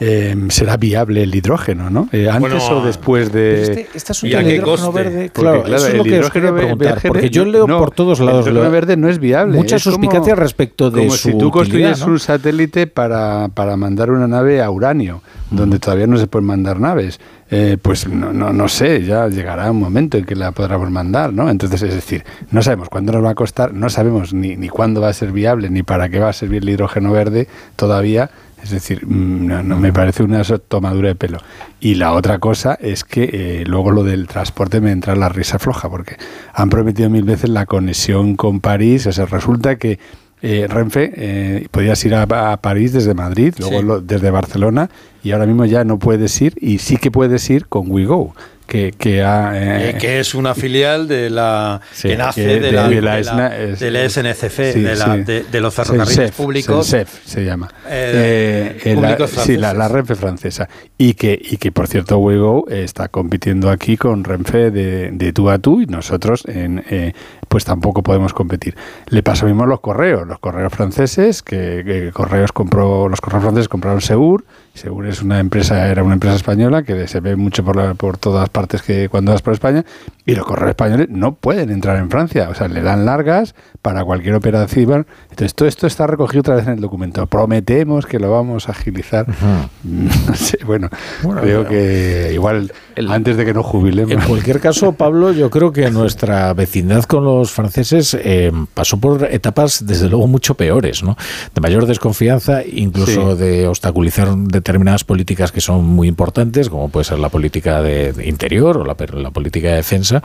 eh, 0.00 0.34
será 0.48 0.76
viable 0.76 1.22
el 1.22 1.34
hidrógeno, 1.34 1.88
¿no? 1.90 2.08
Eh, 2.12 2.28
antes 2.28 2.40
Bueno, 2.40 2.78
o 2.80 2.84
después 2.84 3.32
de... 3.32 3.62
este, 3.62 3.86
este 3.94 4.26
¿Y 4.26 4.34
a 4.34 4.42
qué 4.42 4.56
hidrógeno 4.56 4.86
coste? 4.92 5.02
verde, 5.02 5.30
Porque, 5.32 5.40
claro, 5.62 5.76
eso 5.76 5.86
es 5.88 5.94
lo 5.94 6.04
que 6.04 6.20
os 6.20 6.30
quería 6.30 6.52
preguntar, 6.54 6.94
verde 6.94 7.08
porque 7.08 7.30
yo 7.30 7.44
leo 7.44 7.66
no, 7.66 7.78
por 7.78 7.90
todos 7.92 8.18
lados 8.20 8.46
El 8.46 8.52
hidrógeno 8.54 8.72
verde 8.72 8.96
no 8.96 9.08
es 9.08 9.18
viable. 9.18 9.56
muchas 9.56 9.80
es 9.86 9.92
como- 9.92 9.96
suspicacias 10.04 10.38
respecto 10.38 10.90
de 10.90 10.98
como 11.00 11.10
su 11.12 11.30
si 11.30 11.38
tú 11.38 11.50
construyes 11.50 12.00
¿no? 12.00 12.06
un 12.08 12.18
satélite 12.18 12.86
para, 12.86 13.48
para 13.54 13.76
mandar 13.76 14.10
una 14.10 14.26
nave 14.26 14.60
a 14.62 14.70
uranio, 14.70 15.22
donde 15.50 15.78
todavía 15.78 16.06
no 16.06 16.16
se 16.18 16.26
pueden 16.26 16.46
mandar 16.46 16.80
naves. 16.80 17.20
Eh, 17.50 17.76
pues 17.80 18.08
no, 18.08 18.32
no, 18.32 18.52
no 18.52 18.68
sé, 18.68 19.04
ya 19.04 19.28
llegará 19.28 19.70
un 19.70 19.78
momento 19.78 20.16
en 20.18 20.24
que 20.24 20.34
la 20.34 20.50
podremos 20.50 20.90
mandar, 20.90 21.32
¿no? 21.32 21.48
Entonces, 21.50 21.82
es 21.82 21.94
decir, 21.94 22.24
no 22.50 22.62
sabemos 22.62 22.88
cuándo 22.88 23.12
nos 23.12 23.22
va 23.22 23.30
a 23.30 23.34
costar, 23.34 23.72
no 23.74 23.90
sabemos 23.90 24.32
ni, 24.32 24.56
ni 24.56 24.68
cuándo 24.68 25.00
va 25.02 25.10
a 25.10 25.12
ser 25.12 25.30
viable, 25.30 25.70
ni 25.70 25.82
para 25.84 26.08
qué 26.08 26.18
va 26.18 26.30
a 26.30 26.32
servir 26.32 26.62
el 26.62 26.70
hidrógeno 26.70 27.12
verde 27.12 27.46
todavía. 27.76 28.30
Es 28.64 28.70
decir, 28.70 29.06
mm, 29.06 29.46
no, 29.46 29.62
no, 29.62 29.76
me 29.78 29.92
parece 29.92 30.22
una 30.24 30.42
tomadura 30.42 31.08
de 31.08 31.14
pelo. 31.14 31.38
Y 31.80 31.94
la 31.96 32.14
otra 32.14 32.38
cosa 32.38 32.74
es 32.80 33.04
que 33.04 33.28
eh, 33.32 33.64
luego 33.66 33.90
lo 33.92 34.02
del 34.02 34.26
transporte 34.26 34.80
me 34.80 34.90
entra 34.90 35.14
la 35.14 35.28
risa 35.28 35.58
floja, 35.58 35.88
porque 35.90 36.16
han 36.54 36.70
prometido 36.70 37.10
mil 37.10 37.24
veces 37.24 37.50
la 37.50 37.66
conexión 37.66 38.36
con 38.36 38.60
París. 38.60 39.06
O 39.06 39.12
sea, 39.12 39.26
resulta 39.26 39.76
que 39.76 39.98
eh, 40.42 40.66
Renfe 40.68 41.12
eh, 41.14 41.68
podías 41.70 42.04
ir 42.04 42.14
a, 42.14 42.22
a 42.52 42.56
París 42.58 42.92
desde 42.92 43.14
Madrid, 43.14 43.54
luego 43.58 43.78
Sí. 43.80 43.86
lo- 43.86 44.00
desde 44.00 44.30
Barcelona, 44.30 44.90
y 45.22 45.30
ahora 45.32 45.46
mismo 45.46 45.64
ya 45.66 45.84
no 45.84 45.98
puedes 45.98 46.40
ir, 46.42 46.54
y 46.60 46.78
sí 46.78 46.96
que 46.98 47.10
puedes 47.10 47.48
ir 47.48 47.66
con 47.66 47.90
WeGo, 47.90 48.34
que, 48.74 48.92
que 48.98 49.22
ha... 49.22 49.52
eh, 49.54 49.90
Eh, 49.90 49.98
que 50.00 50.18
es 50.18 50.34
una 50.34 50.52
filial 50.54 51.06
de 51.06 51.30
la 51.30 51.80
Sí, 51.92 52.08
que 52.08 52.16
nace 52.16 52.44
de, 52.44 52.58
de- 52.60 52.72
la, 52.72 52.88
de 52.88 53.00
la 53.00 53.14
de 53.16 53.22
la- 53.24 53.56
es- 53.56 53.78
del 53.78 53.96
SNCF, 54.10 54.72
sí, 54.72 54.80
de, 54.80 54.96
la- 54.96 55.16
de- 55.16 55.44
de 55.44 55.60
los 55.60 55.72
ferrocarriles 55.72 56.14
Sensef, 56.14 56.36
públicos. 56.36 56.86
Sensef 56.86 57.20
se 57.24 57.44
llama. 57.44 57.68
Eh, 57.88 58.80
Eh, 58.84 58.90
eh, 58.90 58.94
la- 58.96 59.00
públicos 59.16 59.30
sí, 59.30 59.56
la, 59.56 59.72
la 59.74 59.86
Renfe 59.88 60.16
francesa. 60.16 60.68
Y 60.98 61.14
que, 61.14 61.40
y 61.40 61.56
que 61.58 61.70
por 61.70 61.86
cierto, 61.86 62.18
Wego 62.18 62.66
está 62.68 63.06
compitiendo 63.08 63.70
aquí 63.70 63.96
con 63.96 64.24
Renfe 64.24 64.72
de, 64.72 65.10
de 65.12 65.32
tú 65.32 65.50
a 65.50 65.58
tú 65.58 65.80
y 65.80 65.86
nosotros 65.86 66.44
en, 66.48 66.82
eh, 66.90 67.12
pues 67.48 67.64
tampoco 67.64 68.02
podemos 68.02 68.32
competir. 68.32 68.74
Le 69.06 69.22
pasa 69.22 69.44
lo 69.44 69.50
mismo 69.52 69.66
los 69.66 69.80
correos, 69.80 70.26
los 70.26 70.40
correos 70.40 70.72
franceses, 70.72 71.42
que, 71.42 71.82
que 71.86 72.10
correos 72.12 72.50
compró, 72.50 73.08
los 73.08 73.20
correos 73.20 73.42
franceses 73.44 73.68
compraron 73.68 74.00
Segur, 74.00 74.44
Segur 74.74 75.06
es 75.06 75.22
una 75.22 75.38
empresa, 75.38 75.86
era 75.88 76.02
una 76.02 76.14
empresa 76.14 76.34
española 76.34 76.82
que 76.82 77.06
se 77.06 77.20
ve 77.20 77.36
mucho 77.36 77.64
por, 77.64 77.76
la- 77.76 77.94
por 77.94 78.18
todas 78.18 78.48
partes 78.48 78.82
que 78.82 79.08
cuando 79.08 79.30
vas 79.32 79.40
por 79.40 79.52
España, 79.52 79.84
y 80.26 80.34
los 80.34 80.44
correos 80.44 80.70
españoles 80.70 81.06
no 81.10 81.34
pueden 81.34 81.70
entrar 81.70 81.96
en 81.98 82.10
Francia, 82.10 82.48
o 82.50 82.54
sea, 82.54 82.66
le 82.66 82.82
dan 82.82 83.04
largas 83.06 83.54
para 83.82 84.04
cualquier 84.04 84.34
operación. 84.34 85.06
Entonces, 85.30 85.54
todo 85.54 85.68
esto 85.68 85.86
está 85.86 86.06
recogido 86.08 86.40
otra 86.40 86.56
vez 86.56 86.66
en 86.66 86.72
el 86.74 86.80
documento. 86.80 87.26
Prometemos 87.26 88.06
que 88.06 88.18
lo 88.18 88.30
vamos 88.32 88.68
a 88.68 88.72
agilizar. 88.72 89.26
No 89.84 90.34
sé, 90.34 90.58
bueno, 90.64 90.88
Bueno, 91.22 91.40
creo 91.42 91.58
pero- 91.60 91.70
que 91.70 92.30
igual 92.34 92.72
antes 93.08 93.36
de 93.36 93.44
que 93.44 93.52
nos 93.54 93.66
jubilemos. 93.66 94.10
En 94.12 94.20
cualquier 94.22 94.58
caso, 94.60 94.92
Pablo, 94.92 95.32
yo 95.32 95.50
creo 95.50 95.72
que 95.72 95.90
nuestra 95.90 96.52
vecindad 96.54 97.04
con 97.04 97.24
los 97.24 97.52
franceses 97.52 98.16
eh, 98.18 98.50
pasó 98.72 98.96
por 98.98 99.24
etapas, 99.30 99.86
desde 99.86 100.08
luego, 100.08 100.26
mucho 100.26 100.54
peores, 100.56 101.02
¿no? 101.04 101.16
De 101.54 101.60
mayor 101.60 101.86
desconfianza, 101.86 102.62
incluso 102.64 103.36
Sí. 103.36 103.42
de 103.42 103.68
obstaculizar 103.68 104.28
determinadas 104.64 105.04
políticas 105.04 105.52
que 105.52 105.60
son 105.60 105.84
muy 105.84 106.08
importantes, 106.08 106.70
como 106.70 106.88
puede 106.88 107.04
ser 107.04 107.18
la 107.18 107.28
política 107.28 107.82
de, 107.82 108.14
de 108.14 108.26
interior 108.26 108.78
o 108.78 108.84
la, 108.84 108.96
la 109.12 109.30
política 109.30 109.68
de 109.68 109.76
defensa, 109.76 110.22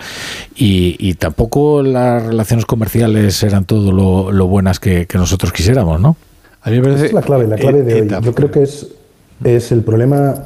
y, 0.56 0.96
y 0.98 1.16
tampoco 1.16 1.84
las 1.84 2.26
relaciones 2.26 2.66
comerciales 2.66 3.44
eran 3.44 3.66
todo 3.66 3.92
lo, 3.92 4.32
lo 4.32 4.48
buenas 4.48 4.80
que, 4.80 5.06
que 5.08 5.18
nosotros 5.18 5.52
quisiéramos, 5.52 6.00
¿no? 6.00 6.16
A 6.62 6.70
mí 6.70 6.78
me 6.78 6.84
parece 6.84 7.00
Esa 7.00 7.08
es 7.08 7.14
la 7.14 7.22
clave, 7.22 7.48
la 7.48 7.58
clave 7.58 7.84
de 7.84 8.02
hoy. 8.02 8.10
Yo 8.24 8.34
creo 8.34 8.50
que 8.50 8.64
es, 8.64 8.88
es 9.44 9.72
el 9.72 9.84
problema 9.84 10.46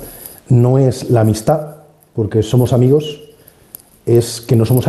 no 0.49 0.77
es 0.77 1.09
la 1.09 1.21
amistad, 1.21 1.75
porque 2.15 2.43
somos 2.43 2.73
amigos, 2.73 3.21
es 4.05 4.41
que 4.41 4.55
no 4.55 4.65
somos 4.65 4.85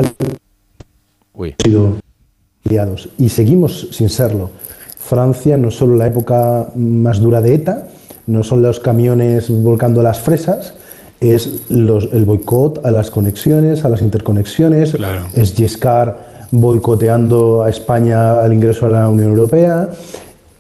aliados 2.65 3.09
y 3.19 3.29
seguimos 3.29 3.89
sin 3.93 4.09
serlo. 4.09 4.51
Francia 4.99 5.57
no 5.57 5.69
es 5.69 5.75
solo 5.75 5.97
la 5.97 6.07
época 6.07 6.69
más 6.75 7.21
dura 7.21 7.41
de 7.41 7.55
ETA, 7.55 7.89
no 8.27 8.43
son 8.43 8.63
los 8.63 8.81
camiones 8.81 9.49
volcando 9.51 10.03
las 10.03 10.21
fresas, 10.21 10.75
es 11.21 11.63
los- 11.71 12.09
el 12.13 12.25
boicot 12.25 12.85
a 12.85 12.91
las 12.91 13.11
conexiones, 13.11 13.85
a 13.85 13.89
las 13.89 14.03
interconexiones, 14.03 14.95
es 15.35 15.55
Giscard 15.55 16.15
boicoteando 16.51 17.63
a 17.63 17.71
España 17.71 18.41
al 18.41 18.53
ingreso 18.53 18.87
a 18.87 18.91
la 18.91 19.09
Unión 19.09 19.29
Europea, 19.31 19.89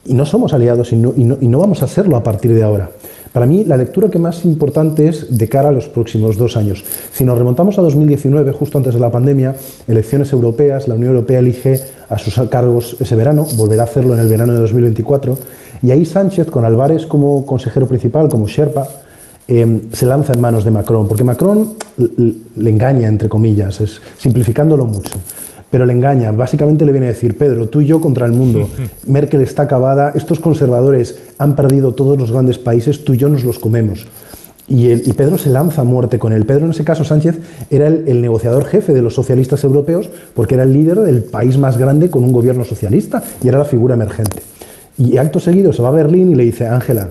y 0.07 0.12
no 0.15 0.27
somos 0.27 0.53
aliados 0.53 0.93
y 0.93 0.97
no, 0.97 1.12
y 1.17 1.25
no- 1.25 1.39
y 1.41 1.47
no 1.49 1.59
vamos 1.59 1.83
a 1.83 1.87
serlo 1.89 2.17
a 2.17 2.23
partir 2.23 2.53
de 2.55 2.62
ahora. 2.62 2.91
Para 3.33 3.47
mí, 3.47 3.65
la 3.65 3.77
lectura 3.77 4.09
que 4.11 4.19
más 4.19 4.45
importante 4.45 5.09
es 5.09 5.37
de 5.37 5.49
cara 5.49 5.71
a 5.71 5.73
los 5.73 5.89
próximos 5.89 6.37
dos 6.37 6.57
años. 6.57 6.85
Si 7.12 7.25
nos 7.25 7.37
remontamos 7.37 7.77
a 7.79 7.83
2019, 7.83 8.53
justo 8.53 8.79
antes 8.79 8.95
de 8.95 9.01
la 9.01 9.11
pandemia, 9.11 9.57
elecciones 9.89 10.33
europeas, 10.33 10.87
la 10.87 10.95
Unión 10.95 11.15
Europea 11.15 11.41
elige 11.41 11.81
a 12.09 12.17
sus 12.19 12.39
cargos 12.49 12.97
ese 13.01 13.17
verano, 13.17 13.45
volverá 13.57 13.83
a 13.83 13.87
hacerlo 13.87 14.15
en 14.15 14.21
el 14.21 14.29
verano 14.29 14.53
de 14.53 14.61
2024, 14.61 15.37
y 15.85 15.91
ahí 15.91 16.05
Sánchez, 16.05 16.47
con 16.51 16.64
Álvarez 16.64 17.07
como 17.07 17.45
consejero 17.45 17.87
principal, 17.87 18.28
como 18.28 18.47
Sherpa, 18.47 18.89
eh, 19.47 19.82
se 19.93 20.07
lanza 20.07 20.32
en 20.32 20.41
manos 20.41 20.64
de 20.64 20.70
Macron, 20.70 21.07
porque 21.07 21.22
Macron 21.24 21.74
le 22.57 22.70
engaña, 22.70 23.09
entre 23.09 23.28
comillas, 23.28 23.80
es, 23.80 24.01
simplificándolo 24.18 24.87
mucho 24.87 25.12
pero 25.70 25.87
le 25.87 25.93
engaña. 25.93 26.30
Básicamente 26.30 26.85
le 26.85 26.93
viene 26.93 27.09
a 27.09 27.11
decir, 27.11 27.37
Pedro, 27.37 27.68
tú 27.68 27.80
y 27.80 27.87
yo 27.87 28.01
contra 28.01 28.26
el 28.26 28.32
mundo. 28.32 28.68
Merkel 29.09 29.41
está 29.41 29.62
acabada, 29.64 30.12
estos 30.14 30.39
conservadores 30.39 31.16
han 31.37 31.57
perdido 31.57 31.95
todos 31.95 32.16
los 32.16 32.30
grandes 32.30 32.59
países, 32.59 33.05
tú 33.05 33.14
y 33.14 33.16
yo 33.16 33.28
nos 33.28 33.43
los 33.43 33.59
comemos. 33.59 34.07
Y, 34.68 34.91
el- 34.91 35.03
y 35.05 35.12
Pedro 35.14 35.37
se 35.37 35.51
lanza 35.51 35.80
a 35.80 35.85
muerte 35.85 36.16
con 36.20 36.32
él. 36.32 36.47
Pedro, 36.47 36.66
en 36.66 36.70
ese 36.70 36.85
caso, 36.85 37.03
Sánchez, 37.03 37.41
era 37.70 37.89
el, 37.89 38.05
el 38.07 38.22
negociador 38.22 38.66
jefe 38.66 38.93
de 38.95 39.03
los 39.03 39.14
socialistas 39.16 39.64
europeos 39.64 40.09
porque 40.32 40.55
era 40.55 40.62
el 40.62 40.72
líder 40.72 41.01
del 41.01 41.24
país 41.24 41.59
más 41.59 41.76
grande 41.76 42.09
con 42.09 42.22
un 42.22 42.30
gobierno 42.30 42.64
socialista 42.64 43.24
y 43.43 43.49
era 43.49 43.59
la 43.59 43.64
figura 43.64 43.95
emergente. 43.95 44.43
Y 44.99 45.16
acto 45.16 45.40
seguido 45.40 45.72
se 45.72 45.82
va 45.82 45.88
a 45.88 45.92
Berlín 45.92 46.30
y 46.30 46.34
le 46.34 46.45
dice, 46.45 46.66
Ángela, 46.66 47.09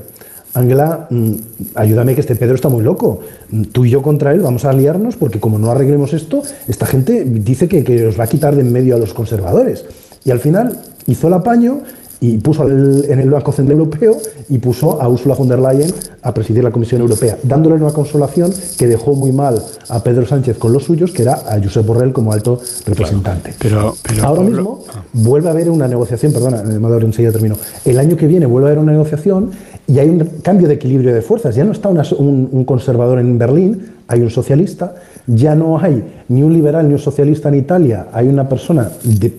Ángela, 0.54 1.08
mm, 1.10 1.32
ayúdame 1.76 2.16
que 2.16 2.22
este 2.22 2.36
Pedro 2.36 2.56
está 2.56 2.70
muy 2.70 2.84
loco. 2.84 3.22
Mm, 3.50 3.64
Tú 3.64 3.86
y 3.86 3.90
yo 3.90 4.02
contra 4.02 4.32
él 4.34 4.42
vamos 4.42 4.66
a 4.66 4.70
aliarnos 4.70 5.16
porque 5.16 5.40
como 5.40 5.58
no 5.58 5.72
arreglemos 5.72 6.14
esto, 6.14 6.44
esta 6.68 6.86
gente 6.86 7.24
dice 7.26 7.68
que, 7.68 7.84
que 7.84 8.08
os 8.08 8.20
va 8.20 8.26
a 8.26 8.28
quitar 8.28 8.56
de 8.56 8.62
en 8.62 8.72
medio 8.72 8.96
a 8.96 9.00
los 9.00 9.14
conservadores. 9.14 9.86
Y 10.24 10.32
al 10.32 10.40
final 10.40 10.80
hizo 11.08 11.28
el 11.28 11.34
apaño 11.34 11.82
y 12.22 12.38
puso 12.38 12.64
al- 12.64 13.06
en 13.10 13.20
el 13.20 13.30
Banco 13.30 13.52
Central 13.52 13.78
Europeo 13.80 14.18
y 14.50 14.58
puso 14.58 15.02
a 15.02 15.10
Ursula 15.10 15.36
von 15.36 15.48
der 15.50 15.60
Leyen 15.60 15.92
a 16.22 16.34
presidir 16.34 16.64
la 16.64 16.72
Comisión 16.72 17.02
Europea, 17.02 17.38
dándole 17.44 17.76
una 17.76 17.92
consolación 17.92 18.54
que 18.78 18.88
dejó 18.88 19.14
muy 19.14 19.32
mal 19.32 19.62
a 19.90 20.02
Pedro 20.04 20.26
Sánchez 20.26 20.58
con 20.58 20.72
los 20.72 20.84
suyos, 20.86 21.12
que 21.12 21.24
era 21.24 21.34
a 21.34 21.60
Josep 21.62 21.86
Borrell 21.86 22.14
como 22.14 22.32
alto 22.32 22.60
representante. 22.86 23.54
Pero, 23.60 23.96
pero 24.08 24.24
Ahora 24.24 24.42
Pablo- 24.42 24.52
mismo 24.56 24.86
vuelve 25.14 25.50
a 25.50 25.52
haber 25.52 25.70
una 25.70 25.88
negociación, 25.88 26.32
perdona, 26.32 26.58
eh, 26.62 26.76
Amador, 26.76 27.04
enseguida 27.04 27.32
termino. 27.32 27.56
El 27.84 28.00
año 28.00 28.16
que 28.16 28.28
viene 28.28 28.46
vuelve 28.46 28.68
a 28.70 28.72
haber 28.72 28.80
una 28.84 28.92
negociación 28.94 29.52
y 29.86 30.00
hay 30.00 30.08
un 30.10 30.20
cambio 30.42 30.70
de 30.70 30.76
equilibrio 30.76 31.14
de 31.14 31.22
fuerzas. 31.22 31.56
Ya 31.56 31.66
no 31.66 31.74
está 31.74 31.90
una- 31.90 32.04
un, 32.18 32.48
un 32.52 32.64
conservador 32.64 33.20
en 33.20 33.38
Berlín, 33.38 33.86
hay 34.08 34.22
un 34.22 34.30
socialista. 34.30 34.96
Ya 35.28 35.56
no 35.56 35.78
hay 35.80 36.04
ni 36.30 36.44
un 36.44 36.54
liberal 36.54 36.88
ni 36.88 36.94
un 36.94 37.00
socialista 37.00 37.48
en 37.50 37.56
Italia, 37.56 38.08
hay 38.12 38.28
una 38.28 38.48
persona 38.48 38.90
de 39.04 39.34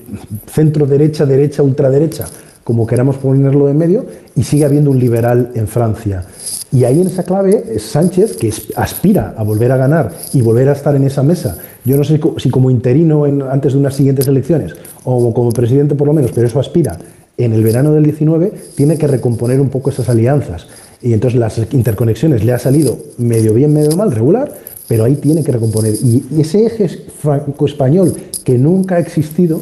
centro 0.46 0.86
derecha, 0.86 1.26
derecha, 1.26 1.62
ultraderecha, 1.62 2.24
como 2.64 2.86
queramos 2.86 3.16
ponerlo 3.16 3.68
en 3.68 3.76
medio, 3.76 4.06
y 4.34 4.42
sigue 4.42 4.64
habiendo 4.64 4.90
un 4.90 4.98
liberal 4.98 5.52
en 5.54 5.68
Francia. 5.68 6.24
Y 6.72 6.84
ahí 6.84 7.00
en 7.00 7.06
esa 7.06 7.22
clave 7.22 7.62
es 7.70 7.82
Sánchez, 7.82 8.36
que 8.36 8.52
aspira 8.74 9.34
a 9.36 9.44
volver 9.44 9.70
a 9.70 9.76
ganar 9.76 10.12
y 10.32 10.40
volver 10.40 10.68
a 10.70 10.72
estar 10.72 10.96
en 10.96 11.04
esa 11.04 11.22
mesa 11.22 11.56
Yo 11.84 11.96
no 11.96 12.02
sé 12.02 12.18
si 12.38 12.50
como 12.50 12.70
interino 12.70 13.24
antes 13.24 13.74
de 13.74 13.78
unas 13.78 13.94
siguientes 13.94 14.26
elecciones 14.26 14.74
o 15.04 15.32
como 15.32 15.52
presidente 15.52 15.94
por 15.94 16.08
lo 16.08 16.14
menos, 16.14 16.32
pero 16.34 16.46
eso 16.46 16.58
aspira 16.58 16.98
en 17.36 17.52
el 17.52 17.62
verano 17.62 17.92
del 17.92 18.04
19, 18.04 18.52
tiene 18.76 18.96
que 18.96 19.06
recomponer 19.06 19.60
un 19.60 19.68
poco 19.68 19.90
esas 19.90 20.08
alianzas. 20.08 20.66
Y 21.02 21.12
entonces 21.12 21.38
las 21.38 21.58
interconexiones 21.72 22.44
le 22.44 22.52
ha 22.52 22.58
salido 22.58 22.96
medio 23.18 23.54
bien, 23.54 23.72
medio 23.72 23.96
mal, 23.96 24.12
regular, 24.12 24.52
pero 24.88 25.04
ahí 25.04 25.16
tiene 25.16 25.42
que 25.42 25.52
recomponer. 25.52 25.94
Y 25.94 26.24
ese 26.40 26.66
eje 26.66 26.88
franco-español 26.88 28.14
que 28.44 28.56
nunca 28.56 28.96
ha 28.96 28.98
existido 29.00 29.60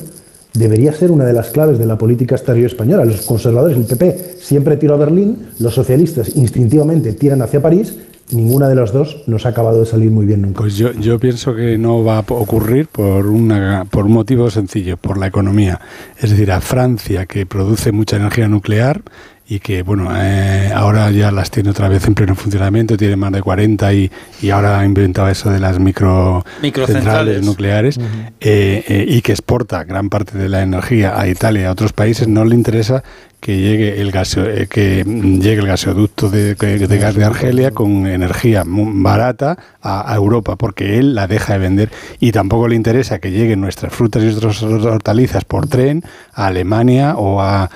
debería 0.55 0.93
ser 0.93 1.11
una 1.11 1.25
de 1.25 1.33
las 1.33 1.51
claves 1.51 1.79
de 1.79 1.87
la 1.87 1.99
política 1.99 2.35
exterior 2.35 2.67
española. 2.67 3.05
Los 3.05 3.23
conservadores, 3.23 3.77
el 3.77 3.85
PP, 3.85 4.37
siempre 4.41 4.77
tiró 4.77 4.95
a 4.95 4.99
Berlín, 4.99 5.49
los 5.59 5.75
socialistas 5.75 6.37
instintivamente 6.37 7.13
tiran 7.15 7.43
hacia 7.43 7.63
París 7.63 7.97
ninguna 8.33 8.69
de 8.69 8.75
las 8.75 8.93
dos 8.93 9.23
nos 9.27 9.47
ha 9.47 9.51
acabado 9.51 9.81
de 9.81 9.87
salir 9.87 10.11
muy 10.11 10.27
bien 10.27 10.43
nunca. 10.43 10.61
Pues 10.61 10.77
yo, 10.77 10.93
yo 10.93 11.19
pienso 11.19 11.55
que 11.55 11.79
no 11.79 12.03
va 12.05 12.19
a 12.19 12.21
ocurrir 12.21 12.89
por, 12.89 13.27
una, 13.27 13.85
por 13.91 14.07
un 14.07 14.13
motivo 14.13 14.51
sencillo, 14.51 14.97
por 14.97 15.19
la 15.19 15.27
economía. 15.27 15.81
Es 16.19 16.31
decir, 16.31 16.51
a 16.53 16.61
Francia, 16.61 17.27
que 17.27 17.47
produce 17.47 17.93
mucha 17.93 18.17
energía 18.17 18.49
nuclear, 18.49 19.03
y 19.49 19.59
que 19.61 19.83
bueno 19.83 20.09
eh, 20.17 20.71
ahora 20.75 21.11
ya 21.11 21.31
las 21.31 21.51
tiene 21.51 21.71
otra 21.71 21.89
vez 21.89 22.07
en 22.07 22.15
pleno 22.15 22.35
funcionamiento, 22.35 22.97
tiene 22.97 23.17
más 23.17 23.33
de 23.33 23.43
40 23.43 23.93
y, 23.93 24.11
y 24.41 24.51
ahora 24.51 24.81
ha 24.81 24.85
inventado 24.85 25.29
eso 25.29 25.51
de 25.51 25.59
las 25.59 25.79
micro 25.79 26.45
centrales 26.87 27.45
nucleares 27.45 27.99
eh, 27.99 28.85
eh, 28.87 29.05
y 29.07 29.21
que 29.21 29.33
exporta 29.33 29.85
gran 29.85 30.09
parte 30.09 30.39
de 30.39 30.49
la 30.49 30.63
energía 30.63 31.21
a 31.21 31.29
Italia 31.29 31.63
y 31.63 31.65
a 31.65 31.73
otros 31.73 31.93
países, 31.93 32.29
no 32.29 32.45
le 32.45 32.55
interesa 32.55 33.03
que 33.43 33.59
llegue 33.59 34.01
el 34.01 34.13
gaseo, 34.13 34.47
eh, 34.47 34.69
que 34.69 35.03
llegue 35.05 35.61
el 35.61 35.67
gasoducto 35.67 36.31
de, 36.31 36.55
gas 36.55 37.15
de 37.17 37.25
Argelia 37.25 37.73
con 37.73 38.07
energía 38.07 38.63
barata 38.67 39.59
a, 39.83 40.15
Europa, 40.15 40.55
porque 40.57 40.99
él 40.99 41.17
la 41.17 41.27
deja 41.27 41.55
de 41.55 41.59
vender 41.59 41.91
y 42.21 42.31
tampoco 42.31 42.69
le 42.69 42.77
interesa 42.77 43.19
que 43.19 43.33
lleguen 43.33 43.61
nuestras 43.61 43.93
frutas 43.93 44.23
y 44.23 44.27
nuestras 44.27 44.63
hortalizas 44.63 45.45
por 45.45 45.67
tren 45.67 46.05
a 46.33 46.47
Alemania 46.47 47.17
o 47.17 47.41
a, 47.41 47.69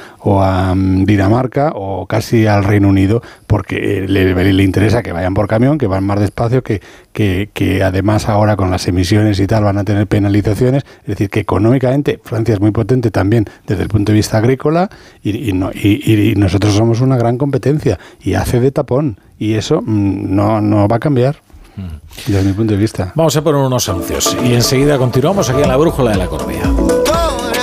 mm, 0.74 1.04
Dinamarca 1.04 1.72
o 1.74 2.06
casi 2.06 2.46
al 2.46 2.62
Reino 2.62 2.88
Unido, 2.88 3.22
porque 3.46 4.04
eh, 4.04 4.08
le, 4.08 4.52
le, 4.52 4.62
interesa 4.62 5.02
que 5.02 5.12
vayan 5.12 5.34
por 5.34 5.48
camión, 5.48 5.78
que 5.78 5.88
van 5.88 6.04
más 6.04 6.20
despacio, 6.20 6.62
que, 6.62 6.80
que, 7.12 7.50
que 7.52 7.82
además 7.82 8.28
ahora 8.28 8.56
con 8.56 8.70
las 8.70 8.86
emisiones 8.86 9.40
y 9.40 9.46
tal 9.46 9.64
van 9.64 9.78
a 9.78 9.84
tener 9.84 10.06
penalizaciones, 10.06 10.84
es 11.00 11.06
decir, 11.06 11.28
que 11.28 11.40
económicamente 11.40 12.20
Francia 12.22 12.54
es 12.54 12.60
muy 12.60 12.70
potente 12.70 13.10
también 13.10 13.46
desde 13.66 13.82
el 13.82 13.88
punto 13.88 14.12
de 14.12 14.16
vista 14.16 14.38
agrícola 14.38 14.90
y 15.24 15.36
y, 15.36 15.52
nosotros 15.58 16.74
somos 16.74 17.00
una 17.00 17.16
gran 17.16 17.38
competencia 17.38 17.98
y 18.22 18.34
hace 18.34 18.60
de 18.60 18.70
tapón 18.70 19.20
y 19.38 19.54
eso 19.54 19.82
mm, 19.82 20.34
no, 20.34 20.60
no 20.60 20.88
va 20.88 20.96
a 20.96 21.00
cambiar. 21.00 21.36
Mm. 21.76 22.30
Desde 22.32 22.42
mi 22.42 22.52
punto 22.52 22.72
de 22.72 22.80
vista. 22.80 23.12
Vamos 23.14 23.36
a 23.36 23.42
poner 23.42 23.60
unos 23.60 23.88
anuncios 23.88 24.36
y 24.42 24.54
enseguida 24.54 24.96
continuamos 24.96 25.50
aquí 25.50 25.62
en 25.62 25.68
la 25.68 25.76
brújula 25.76 26.12
de 26.12 26.16
la 26.16 26.24
economía. 26.24 26.62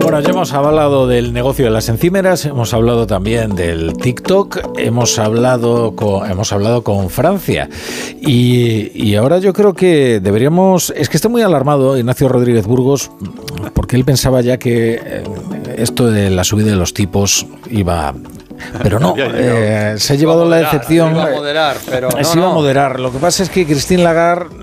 Bueno, 0.00 0.20
ya 0.20 0.30
hemos 0.30 0.52
hablado 0.52 1.06
del 1.06 1.32
negocio 1.32 1.66
de 1.66 1.70
las 1.70 1.88
encímeras, 1.88 2.46
hemos 2.46 2.74
hablado 2.74 3.06
también 3.06 3.54
del 3.54 3.94
TikTok, 3.94 4.58
hemos 4.78 5.18
hablado 5.18 5.94
con, 5.94 6.30
hemos 6.30 6.52
hablado 6.52 6.82
con 6.82 7.10
Francia. 7.10 7.68
Y, 8.20 9.14
ahora 9.14 9.38
yo 9.38 9.52
creo 9.52 9.74
que 9.74 10.20
deberíamos, 10.20 10.92
es 10.96 11.08
que 11.08 11.16
está 11.16 11.28
muy 11.28 11.42
alarmado 11.42 11.98
Ignacio 11.98 12.28
Rodríguez 12.28 12.66
Burgos 12.66 13.10
porque 13.74 13.96
él 13.96 14.04
pensaba 14.04 14.40
ya 14.40 14.58
que 14.58 14.94
eh, 14.94 15.22
esto 15.76 16.10
de 16.10 16.30
la 16.30 16.44
subida 16.44 16.70
de 16.70 16.76
los 16.76 16.94
tipos 16.94 17.46
iba 17.70 18.14
pero 18.82 19.00
no, 19.00 19.14
eh, 19.18 19.94
se 19.98 20.12
ha 20.12 20.16
llevado 20.16 20.48
la 20.48 20.56
decepción. 20.56 21.08
Se 21.10 21.14
iba 21.14 21.26
a 21.26 21.30
moderar, 21.30 21.76
pero 21.88 22.10
se 22.10 22.38
iba 22.38 22.50
a 22.50 22.54
moderar. 22.54 23.00
Lo 23.00 23.12
que 23.12 23.18
pasa 23.18 23.42
es 23.42 23.50
que 23.50 23.66
Christine 23.66 24.02
Lagarde 24.02 24.54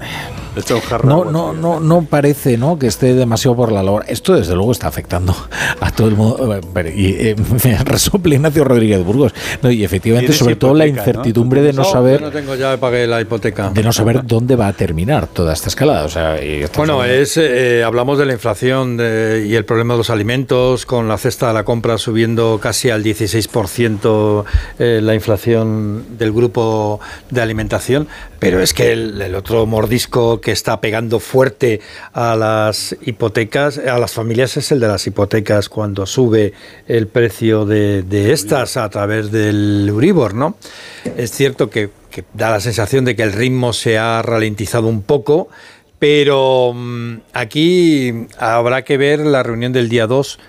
no, 1.03 1.25
no, 1.25 1.53
no, 1.53 1.79
no 1.79 2.01
parece 2.03 2.57
¿no? 2.57 2.79
que 2.79 2.87
esté 2.87 3.13
demasiado 3.13 3.55
por 3.55 3.71
la 3.71 3.83
labor. 3.83 4.05
Esto 4.07 4.33
desde 4.33 4.55
luego 4.55 4.71
está 4.71 4.87
afectando 4.87 5.35
a 5.79 5.91
todo 5.91 6.07
el 6.07 6.15
mundo. 6.15 6.59
Y 6.95 7.07
eh, 7.07 7.35
me 7.63 7.77
resople 7.83 8.35
Ignacio 8.35 8.63
Rodríguez 8.63 9.03
Burgos. 9.03 9.33
y 9.63 9.83
efectivamente, 9.83 10.33
sobre 10.33 10.55
todo 10.55 10.73
la 10.73 10.87
incertidumbre 10.87 11.61
de 11.61 11.73
no 11.73 11.83
saber. 11.83 12.21
no 12.21 12.31
tengo 12.31 12.55
ya 12.55 12.77
pagué 12.77 13.07
la 13.07 13.21
hipoteca. 13.21 13.69
De 13.69 13.83
no 13.83 13.93
saber 13.93 14.25
dónde 14.25 14.55
va 14.55 14.67
a 14.67 14.73
terminar 14.73 15.27
toda 15.27 15.53
esta 15.53 15.69
escalada. 15.69 16.05
O 16.05 16.09
sea, 16.09 16.37
bueno, 16.75 17.03
es 17.03 17.37
eh, 17.37 17.83
hablamos 17.83 18.17
de 18.17 18.25
la 18.25 18.33
inflación 18.33 18.99
y 18.99 19.55
el 19.55 19.65
problema 19.65 19.93
de 19.93 19.99
los 19.99 20.09
alimentos, 20.09 20.85
con 20.85 21.07
la 21.07 21.17
cesta 21.17 21.47
de 21.47 21.53
la 21.53 21.63
compra 21.63 21.97
subiendo 21.97 22.59
casi 22.61 22.89
al 22.89 23.03
16% 23.03 24.45
eh, 24.79 24.99
la 25.01 25.15
inflación 25.15 26.17
del 26.17 26.31
grupo 26.31 26.99
de 27.29 27.41
alimentación. 27.41 28.07
Pero 28.39 28.61
es 28.61 28.73
que 28.73 28.93
el 28.93 29.35
otro 29.35 29.65
mordisco 29.65 30.39
que 30.39 30.48
está 30.51 30.81
pegando 30.81 31.19
fuerte 31.19 31.81
a 32.13 32.35
las 32.35 32.95
hipotecas, 33.01 33.77
a 33.77 33.97
las 33.97 34.13
familias, 34.13 34.57
es 34.57 34.71
el 34.71 34.79
de 34.79 34.87
las 34.87 35.05
hipotecas 35.07 35.69
cuando 35.69 36.05
sube 36.05 36.53
el 36.87 37.07
precio 37.07 37.65
de, 37.65 38.31
estas 38.31 38.77
a 38.77 38.89
través 38.89 39.31
del 39.31 39.85
Euribor, 39.89 40.33
¿no? 40.33 40.55
Es 41.17 41.31
cierto 41.31 41.69
que, 41.69 41.89
da 42.33 42.49
la 42.49 42.59
sensación 42.59 43.05
de 43.05 43.15
que 43.15 43.23
el 43.23 43.33
ritmo 43.33 43.71
se 43.71 43.97
ha 43.97 44.21
ralentizado 44.21 44.87
un 44.87 45.03
poco, 45.03 45.47
pero 45.99 46.73
mm, 46.73 47.17
aquí 47.33 48.27
habrá 48.37 48.83
que 48.83 48.97
ver 48.97 49.19
la 49.19 49.43
reunión 49.43 49.71
del 49.71 49.89
día 49.89 50.07
2 50.07 50.39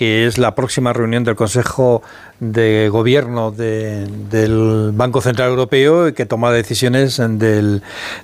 que 0.00 0.26
es 0.26 0.38
la 0.38 0.54
próxima 0.54 0.94
reunión 0.94 1.24
del 1.24 1.36
Consejo 1.36 2.02
de 2.38 2.88
Gobierno 2.88 3.50
del 3.50 4.92
Banco 4.94 5.20
Central 5.20 5.50
Europeo 5.50 6.08
y 6.08 6.14
que 6.14 6.24
toma 6.24 6.50
decisiones 6.52 7.20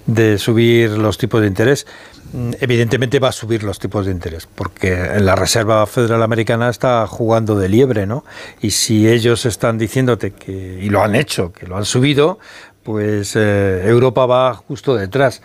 de 0.07 0.39
subir 0.39 0.93
los 0.93 1.18
tipos 1.18 1.43
de 1.43 1.49
interés. 1.49 1.87
Mm, 2.33 2.53
evidentemente 2.61 3.18
va 3.18 3.29
a 3.29 3.33
subir 3.33 3.62
los 3.62 3.79
tipos 3.79 4.07
de 4.07 4.12
interés, 4.12 4.49
porque 4.55 5.20
la 5.20 5.35
Reserva 5.35 5.85
Federal 5.85 6.22
Americana 6.22 6.70
está 6.70 7.07
jugando 7.07 7.59
de 7.59 7.68
liebre, 7.68 8.07
¿no? 8.07 8.24
Y 8.62 8.70
si 8.70 9.07
ellos 9.07 9.45
están 9.45 9.77
diciéndote 9.77 10.31
que, 10.31 10.79
y 10.81 10.89
lo 10.89 11.03
han 11.03 11.14
hecho, 11.14 11.53
que 11.53 11.66
lo 11.66 11.77
han 11.77 11.85
subido, 11.85 12.39
pues 12.85 13.37
eh, 13.37 13.83
Europa 13.85 14.24
va 14.24 14.55
justo 14.55 14.97
detrás. 14.97 15.43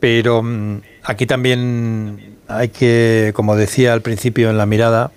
Pero 0.00 0.42
mm, 0.42 0.80
aquí 1.02 1.26
también 1.26 2.38
hay 2.48 2.68
que, 2.68 3.32
como 3.34 3.56
decía 3.56 3.92
al 3.92 4.02
principio 4.02 4.50
en 4.50 4.58
la 4.58 4.66
mirada, 4.66 5.12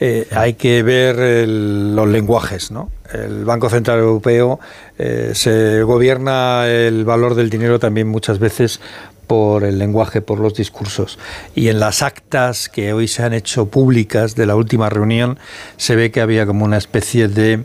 eh, 0.00 0.28
hay 0.30 0.54
que 0.54 0.82
ver 0.82 1.48
los 1.48 2.08
lenguajes, 2.08 2.70
¿no? 2.70 2.90
El 3.12 3.44
Banco 3.44 3.68
Central 3.68 3.98
Europeo 3.98 4.60
eh, 4.98 5.32
se 5.34 5.82
gobierna 5.82 6.68
el 6.68 7.04
valor 7.04 7.34
del 7.34 7.50
dinero 7.50 7.78
también 7.78 8.06
muchas 8.06 8.38
veces 8.38 8.80
por 9.26 9.64
el 9.64 9.78
lenguaje, 9.78 10.20
por 10.20 10.38
los 10.38 10.54
discursos. 10.54 11.18
Y 11.54 11.68
en 11.68 11.80
las 11.80 12.02
actas 12.02 12.68
que 12.68 12.92
hoy 12.92 13.08
se 13.08 13.24
han 13.24 13.34
hecho 13.34 13.66
públicas 13.66 14.36
de 14.36 14.46
la 14.46 14.54
última 14.54 14.88
reunión 14.88 15.38
se 15.76 15.96
ve 15.96 16.10
que 16.10 16.20
había 16.20 16.46
como 16.46 16.64
una 16.64 16.78
especie 16.78 17.28
de 17.28 17.64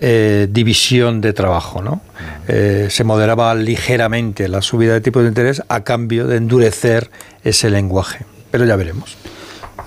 eh, 0.00 0.48
división 0.50 1.20
de 1.20 1.32
trabajo. 1.32 1.82
¿no? 1.82 2.00
se 2.48 3.04
moderaba 3.04 3.54
ligeramente 3.54 4.48
la 4.48 4.62
subida 4.62 4.94
de 4.94 5.02
tipos 5.02 5.22
de 5.22 5.28
interés 5.28 5.62
a 5.68 5.84
cambio 5.84 6.26
de 6.26 6.36
endurecer 6.36 7.10
ese 7.44 7.68
lenguaje. 7.68 8.24
Pero 8.50 8.64
ya 8.64 8.74
veremos. 8.74 9.18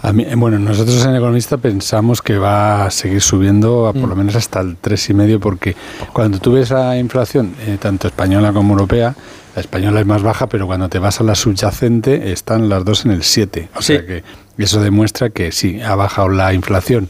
A 0.04 0.14
mí, 0.14 0.26
bueno, 0.36 0.58
nosotros 0.58 1.06
en 1.06 1.16
Economista 1.16 1.58
pensamos 1.58 2.22
que 2.22 2.38
va 2.38 2.86
a 2.86 2.92
seguir 2.92 3.22
subiendo 3.22 3.88
a 3.88 3.94
por 3.94 4.10
lo 4.10 4.16
menos 4.16 4.36
hasta 4.36 4.60
el 4.60 4.82
3,5 4.82 5.40
porque 5.40 5.76
cuando 6.12 6.40
tú 6.40 6.54
ves 6.54 6.72
la 6.72 6.98
inflación, 6.98 7.54
eh, 7.68 7.78
tanto 7.80 8.08
española 8.08 8.52
como 8.52 8.74
europea, 8.74 9.16
la 9.56 9.62
española 9.62 10.00
es 10.00 10.06
más 10.08 10.24
baja, 10.24 10.48
pero 10.48 10.66
cuando 10.66 10.90
te 10.90 10.98
vas 10.98 11.20
a 11.20 11.24
la 11.24 11.36
subyacente 11.36 12.32
están 12.32 12.68
las 12.68 12.84
dos 12.84 13.06
en 13.06 13.12
el 13.12 13.24
7. 13.24 13.70
O 13.76 13.82
sea 13.82 14.06
que 14.06 14.24
eso 14.58 14.82
demuestra 14.82 15.30
que 15.30 15.52
sí, 15.52 15.82
ha 15.82 15.94
bajado 15.96 16.30
la 16.30 16.54
inflación. 16.54 17.08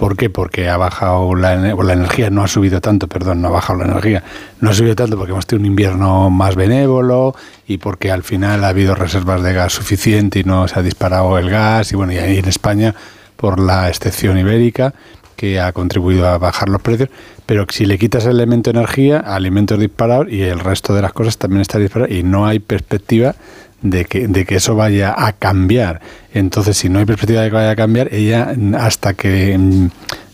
¿Por 0.00 0.16
qué? 0.16 0.30
Porque 0.30 0.66
ha 0.70 0.78
bajado 0.78 1.34
la, 1.34 1.52
energía, 1.52 2.30
no 2.30 2.42
ha 2.42 2.48
subido 2.48 2.80
tanto, 2.80 3.06
perdón, 3.06 3.42
no 3.42 3.48
ha 3.48 3.50
bajado 3.50 3.80
la 3.80 3.84
energía, 3.84 4.24
no 4.58 4.70
ha 4.70 4.72
subido 4.72 4.96
tanto 4.96 5.18
porque 5.18 5.32
hemos 5.32 5.44
tenido 5.44 5.60
un 5.60 5.66
invierno 5.66 6.30
más 6.30 6.56
benévolo 6.56 7.34
y 7.66 7.76
porque 7.76 8.10
al 8.10 8.22
final 8.22 8.64
ha 8.64 8.68
habido 8.68 8.94
reservas 8.94 9.42
de 9.42 9.52
gas 9.52 9.74
suficiente 9.74 10.38
y 10.38 10.44
no 10.44 10.66
se 10.68 10.78
ha 10.78 10.82
disparado 10.82 11.36
el 11.36 11.50
gas 11.50 11.92
y 11.92 11.96
bueno, 11.96 12.14
y 12.14 12.16
ahí 12.16 12.38
en 12.38 12.48
España 12.48 12.94
por 13.36 13.60
la 13.60 13.90
excepción 13.90 14.38
ibérica 14.38 14.94
que 15.36 15.60
ha 15.60 15.70
contribuido 15.72 16.26
a 16.26 16.38
bajar 16.38 16.70
los 16.70 16.80
precios, 16.80 17.10
pero 17.44 17.66
si 17.68 17.84
le 17.84 17.98
quitas 17.98 18.24
el 18.24 18.36
elemento 18.36 18.70
energía, 18.70 19.18
alimentos 19.18 19.78
disparados 19.78 20.28
y 20.30 20.40
el 20.40 20.60
resto 20.60 20.94
de 20.94 21.02
las 21.02 21.12
cosas 21.12 21.36
también 21.36 21.60
está 21.60 21.78
disparado 21.78 22.10
y 22.10 22.22
no 22.22 22.46
hay 22.46 22.58
perspectiva 22.58 23.34
de 23.82 24.04
que, 24.04 24.28
de 24.28 24.44
que 24.44 24.56
eso 24.56 24.74
vaya 24.74 25.14
a 25.16 25.32
cambiar. 25.32 26.00
Entonces, 26.32 26.76
si 26.76 26.88
no 26.88 26.98
hay 26.98 27.04
perspectiva 27.04 27.42
de 27.42 27.48
que 27.48 27.56
vaya 27.56 27.70
a 27.70 27.76
cambiar, 27.76 28.12
ella 28.12 28.54
hasta 28.78 29.14
que 29.14 29.56
mm, 29.56 29.88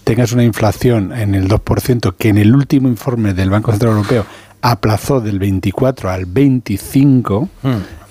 tengas 0.04 0.32
una 0.32 0.44
inflación 0.44 1.12
en 1.12 1.34
el 1.34 1.48
2%, 1.48 2.14
que 2.16 2.28
en 2.28 2.38
el 2.38 2.54
último 2.54 2.88
informe 2.88 3.34
del 3.34 3.50
Banco 3.50 3.72
Central 3.72 3.92
Europeo 3.92 4.26
aplazó 4.62 5.20
del 5.20 5.38
24 5.38 6.10
al 6.10 6.26
25, 6.26 7.48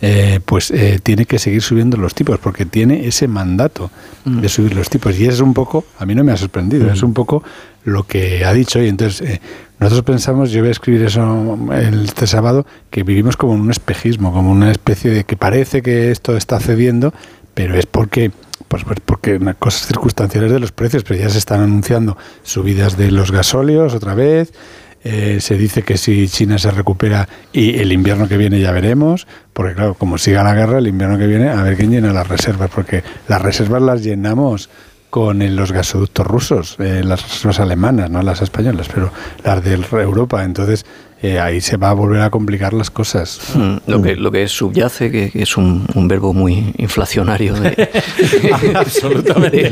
eh, 0.01 0.39
pues 0.45 0.71
eh, 0.71 0.99
tiene 1.01 1.25
que 1.25 1.39
seguir 1.39 1.61
subiendo 1.61 1.97
los 1.97 2.13
tipos, 2.13 2.39
porque 2.39 2.65
tiene 2.65 3.07
ese 3.07 3.27
mandato 3.27 3.91
de 4.23 4.47
subir 4.49 4.75
los 4.75 4.89
tipos. 4.89 5.19
Y 5.19 5.25
es 5.25 5.39
un 5.39 5.53
poco, 5.53 5.86
a 5.99 6.05
mí 6.05 6.15
no 6.15 6.23
me 6.23 6.31
ha 6.31 6.38
sorprendido, 6.38 6.91
es 6.91 7.03
un 7.03 7.13
poco 7.13 7.43
lo 7.83 8.03
que 8.03 8.45
ha 8.45 8.53
dicho. 8.53 8.81
Y 8.81 8.88
entonces, 8.88 9.29
eh, 9.29 9.41
nosotros 9.80 10.05
pensamos, 10.05 10.51
yo 10.51 10.61
voy 10.61 10.69
a 10.69 10.71
escribir 10.71 11.03
eso 11.03 11.57
este 12.03 12.28
sábado, 12.28 12.65
que 12.89 13.03
vivimos 13.03 13.38
como 13.38 13.53
un 13.53 13.69
espejismo, 13.71 14.32
como 14.32 14.51
una 14.51 14.71
especie 14.71 15.11
de 15.11 15.23
que 15.26 15.36
parece 15.36 15.82
que 15.82 16.11
esto 16.11 16.38
está 16.38 16.59
cediendo, 16.59 17.13
pero 17.53 17.76
es 17.76 17.86
porque 17.86 18.32
pues, 18.67 18.84
pues 18.84 18.99
porque 19.05 19.39
cosas 19.59 19.88
circunstanciales 19.88 20.51
de 20.51 20.59
los 20.59 20.71
precios, 20.71 21.03
pero 21.03 21.19
ya 21.19 21.30
se 21.30 21.38
están 21.38 21.61
anunciando 21.61 22.17
subidas 22.43 22.97
de 22.97 23.11
los 23.11 23.32
gasóleos 23.32 23.93
otra 23.93 24.15
vez, 24.15 24.53
eh, 25.03 25.38
se 25.39 25.55
dice 25.55 25.84
que 25.84 25.97
si 25.97 26.28
China 26.28 26.57
se 26.57 26.71
recupera 26.71 27.30
y 27.53 27.80
el 27.80 27.91
invierno 27.91 28.28
que 28.28 28.38
viene 28.38 28.59
ya 28.59 28.71
veremos, 28.71 29.28
porque 29.53 29.76
claro, 29.76 29.93
como 29.93 30.17
siga 30.17 30.43
la 30.43 30.55
guerra, 30.55 30.80
el 30.80 30.88
invierno 30.88 31.17
que 31.17 31.28
viene, 31.28 31.49
a 31.49 31.61
ver 31.61 31.78
quién 31.78 31.91
llena 31.91 32.11
las 32.11 32.28
reservas, 32.28 32.71
porque 32.73 33.03
las 33.28 33.41
reservas 33.41 33.84
las 33.84 34.03
llenamos 34.03 34.69
con 35.16 35.55
los 35.55 35.72
gasoductos 35.72 36.28
rusos, 36.28 36.76
eh, 36.78 37.01
las 37.01 37.24
reservas 37.24 37.61
alemanas, 37.61 38.11
no 38.11 38.22
las 38.22 38.41
españolas, 38.41 38.89
pero 38.93 39.13
las 39.45 39.63
de 39.63 39.76
Europa. 40.03 40.43
Entonces, 40.43 40.86
eh, 41.22 41.39
ahí 41.39 41.61
se 41.61 41.78
va 41.78 41.91
a 41.91 41.93
volver 41.93 42.20
a 42.20 42.30
complicar 42.30 42.74
las 42.74 42.91
cosas. 42.91 43.39
Mm, 43.55 43.76
lo, 43.88 44.01
que, 44.01 44.18
lo 44.18 44.30
que 44.30 44.45
subyace, 44.49 45.09
que, 45.11 45.32
es 45.34 45.55
un, 45.55 45.88
verbo 46.09 46.34
muy 46.34 46.74
inflacionario 46.80 47.53
de, 47.53 47.89
Absolutamente. 48.76 49.72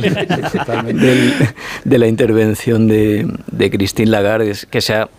de, 1.83 1.97
la 1.97 2.07
intervención 2.07 2.87
de, 2.87 3.27
de 3.51 3.69
Christine 3.69 4.11
Lagarde, 4.11 4.49
es 4.49 4.65
que 4.65 4.79
se 4.79 4.93
ha, 4.93 5.09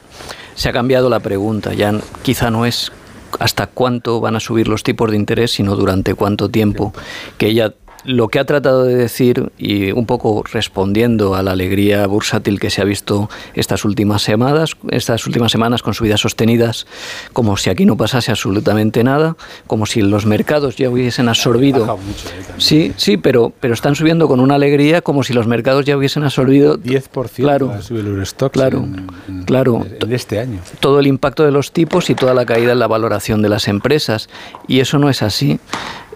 se 0.54 0.70
ha 0.70 0.72
cambiado 0.72 1.10
la 1.10 1.20
pregunta. 1.20 1.74
Ya 1.74 1.92
quizá 2.22 2.50
no 2.50 2.64
es 2.64 2.92
hasta 3.40 3.66
cuánto 3.66 4.22
van 4.22 4.36
a 4.36 4.40
subir 4.40 4.68
los 4.68 4.84
tipos 4.84 5.10
de 5.10 5.18
interés, 5.18 5.50
sino 5.50 5.76
durante 5.76 6.14
cuánto 6.14 6.48
tiempo. 6.48 6.94
Que 7.36 7.48
ella 7.48 7.74
lo 8.04 8.28
que 8.28 8.38
ha 8.38 8.44
tratado 8.44 8.84
de 8.84 8.94
decir, 8.94 9.52
y 9.58 9.92
un 9.92 10.06
poco 10.06 10.44
respondiendo 10.52 11.34
a 11.34 11.42
la 11.42 11.52
alegría 11.52 12.06
bursátil 12.06 12.60
que 12.60 12.70
se 12.70 12.82
ha 12.82 12.84
visto 12.84 13.28
estas 13.54 13.84
últimas 13.84 14.22
semanas, 14.22 14.76
estas 14.90 15.26
últimas 15.26 15.52
semanas 15.52 15.82
con 15.82 15.94
subidas 15.94 16.20
sostenidas, 16.20 16.86
como 17.32 17.56
si 17.56 17.70
aquí 17.70 17.86
no 17.86 17.96
pasase 17.96 18.30
absolutamente 18.30 19.04
nada, 19.04 19.36
como 19.66 19.86
si 19.86 20.02
los 20.02 20.26
mercados 20.26 20.76
ya 20.76 20.90
hubiesen 20.90 21.28
absorbido. 21.28 21.86
¿eh? 21.86 22.52
sí, 22.58 22.92
sí, 22.96 23.16
pero, 23.16 23.52
pero 23.60 23.74
están 23.74 23.94
subiendo 23.94 24.28
con 24.28 24.40
una 24.40 24.54
alegría 24.54 25.00
como 25.02 25.22
si 25.22 25.32
los 25.32 25.46
mercados 25.46 25.84
ya 25.84 25.96
hubiesen 25.96 26.24
absorbido 26.24 26.78
10% 26.78 27.34
claro, 27.34 27.72
el 27.90 28.06
Eurostox 28.06 28.52
claro, 28.52 28.78
en, 28.78 29.44
claro, 29.44 29.86
en 30.00 30.12
este 30.12 30.38
año. 30.38 30.60
Todo 30.80 31.00
el 31.00 31.06
impacto 31.06 31.44
de 31.44 31.50
los 31.50 31.72
tipos 31.72 32.10
y 32.10 32.14
toda 32.14 32.34
la 32.34 32.46
caída 32.46 32.72
en 32.72 32.78
la 32.78 32.86
valoración 32.86 33.42
de 33.42 33.48
las 33.48 33.68
empresas. 33.68 34.28
Y 34.68 34.80
eso 34.80 34.98
no 34.98 35.08
es 35.08 35.22
así. 35.22 35.58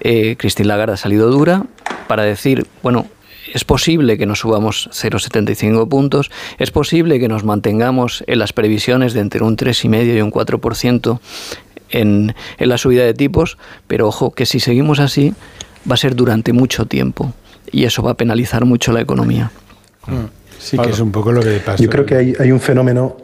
Eh, 0.01 0.36
Christine 0.38 0.68
Lagarde 0.68 0.94
ha 0.94 0.96
salido 0.96 1.30
dura 1.30 1.64
para 2.07 2.22
decir, 2.22 2.66
bueno, 2.82 3.07
es 3.55 3.64
posible 3.64 4.18
que 4.18 4.26
nos 4.26 4.40
subamos 4.40 4.88
0,75 4.92 5.88
puntos, 5.88 6.30
es 6.59 6.70
posible 6.70 7.18
que 7.18 7.28
nos 7.28 7.44
mantengamos 7.44 8.22
en 8.26 8.38
las 8.38 8.53
previsiones 8.53 9.14
de 9.14 9.20
entre 9.20 9.42
un 9.42 9.57
3,5 9.57 10.16
y 10.16 10.20
un 10.20 10.30
4% 10.30 11.18
en, 11.90 12.34
en 12.59 12.68
la 12.68 12.76
subida 12.78 13.05
de 13.05 13.14
tipos, 13.14 13.57
pero 13.86 14.07
ojo, 14.09 14.32
que 14.32 14.44
si 14.46 14.61
seguimos 14.61 15.01
así 15.01 15.32
va 15.90 15.94
a 15.94 15.96
ser 15.96 16.14
durante 16.14 16.53
mucho 16.53 16.84
tiempo 16.86 17.32
y 17.72 17.84
eso 17.84 18.03
va 18.03 18.11
a 18.12 18.14
penalizar 18.14 18.64
mucho 18.66 18.92
la 18.92 19.01
economía. 19.01 19.51
Sí, 20.59 20.76
que 20.78 20.90
es 20.90 21.01
un 21.01 21.12
poco 21.12 21.32
lo 21.32 21.40
que 21.40 21.59
pasa. 21.61 21.82
Yo 21.82 21.88
creo 21.88 22.05
que 22.05 22.16
hay, 22.16 22.34
hay 22.38 22.51
un 22.53 22.61
fenómeno. 22.61 23.16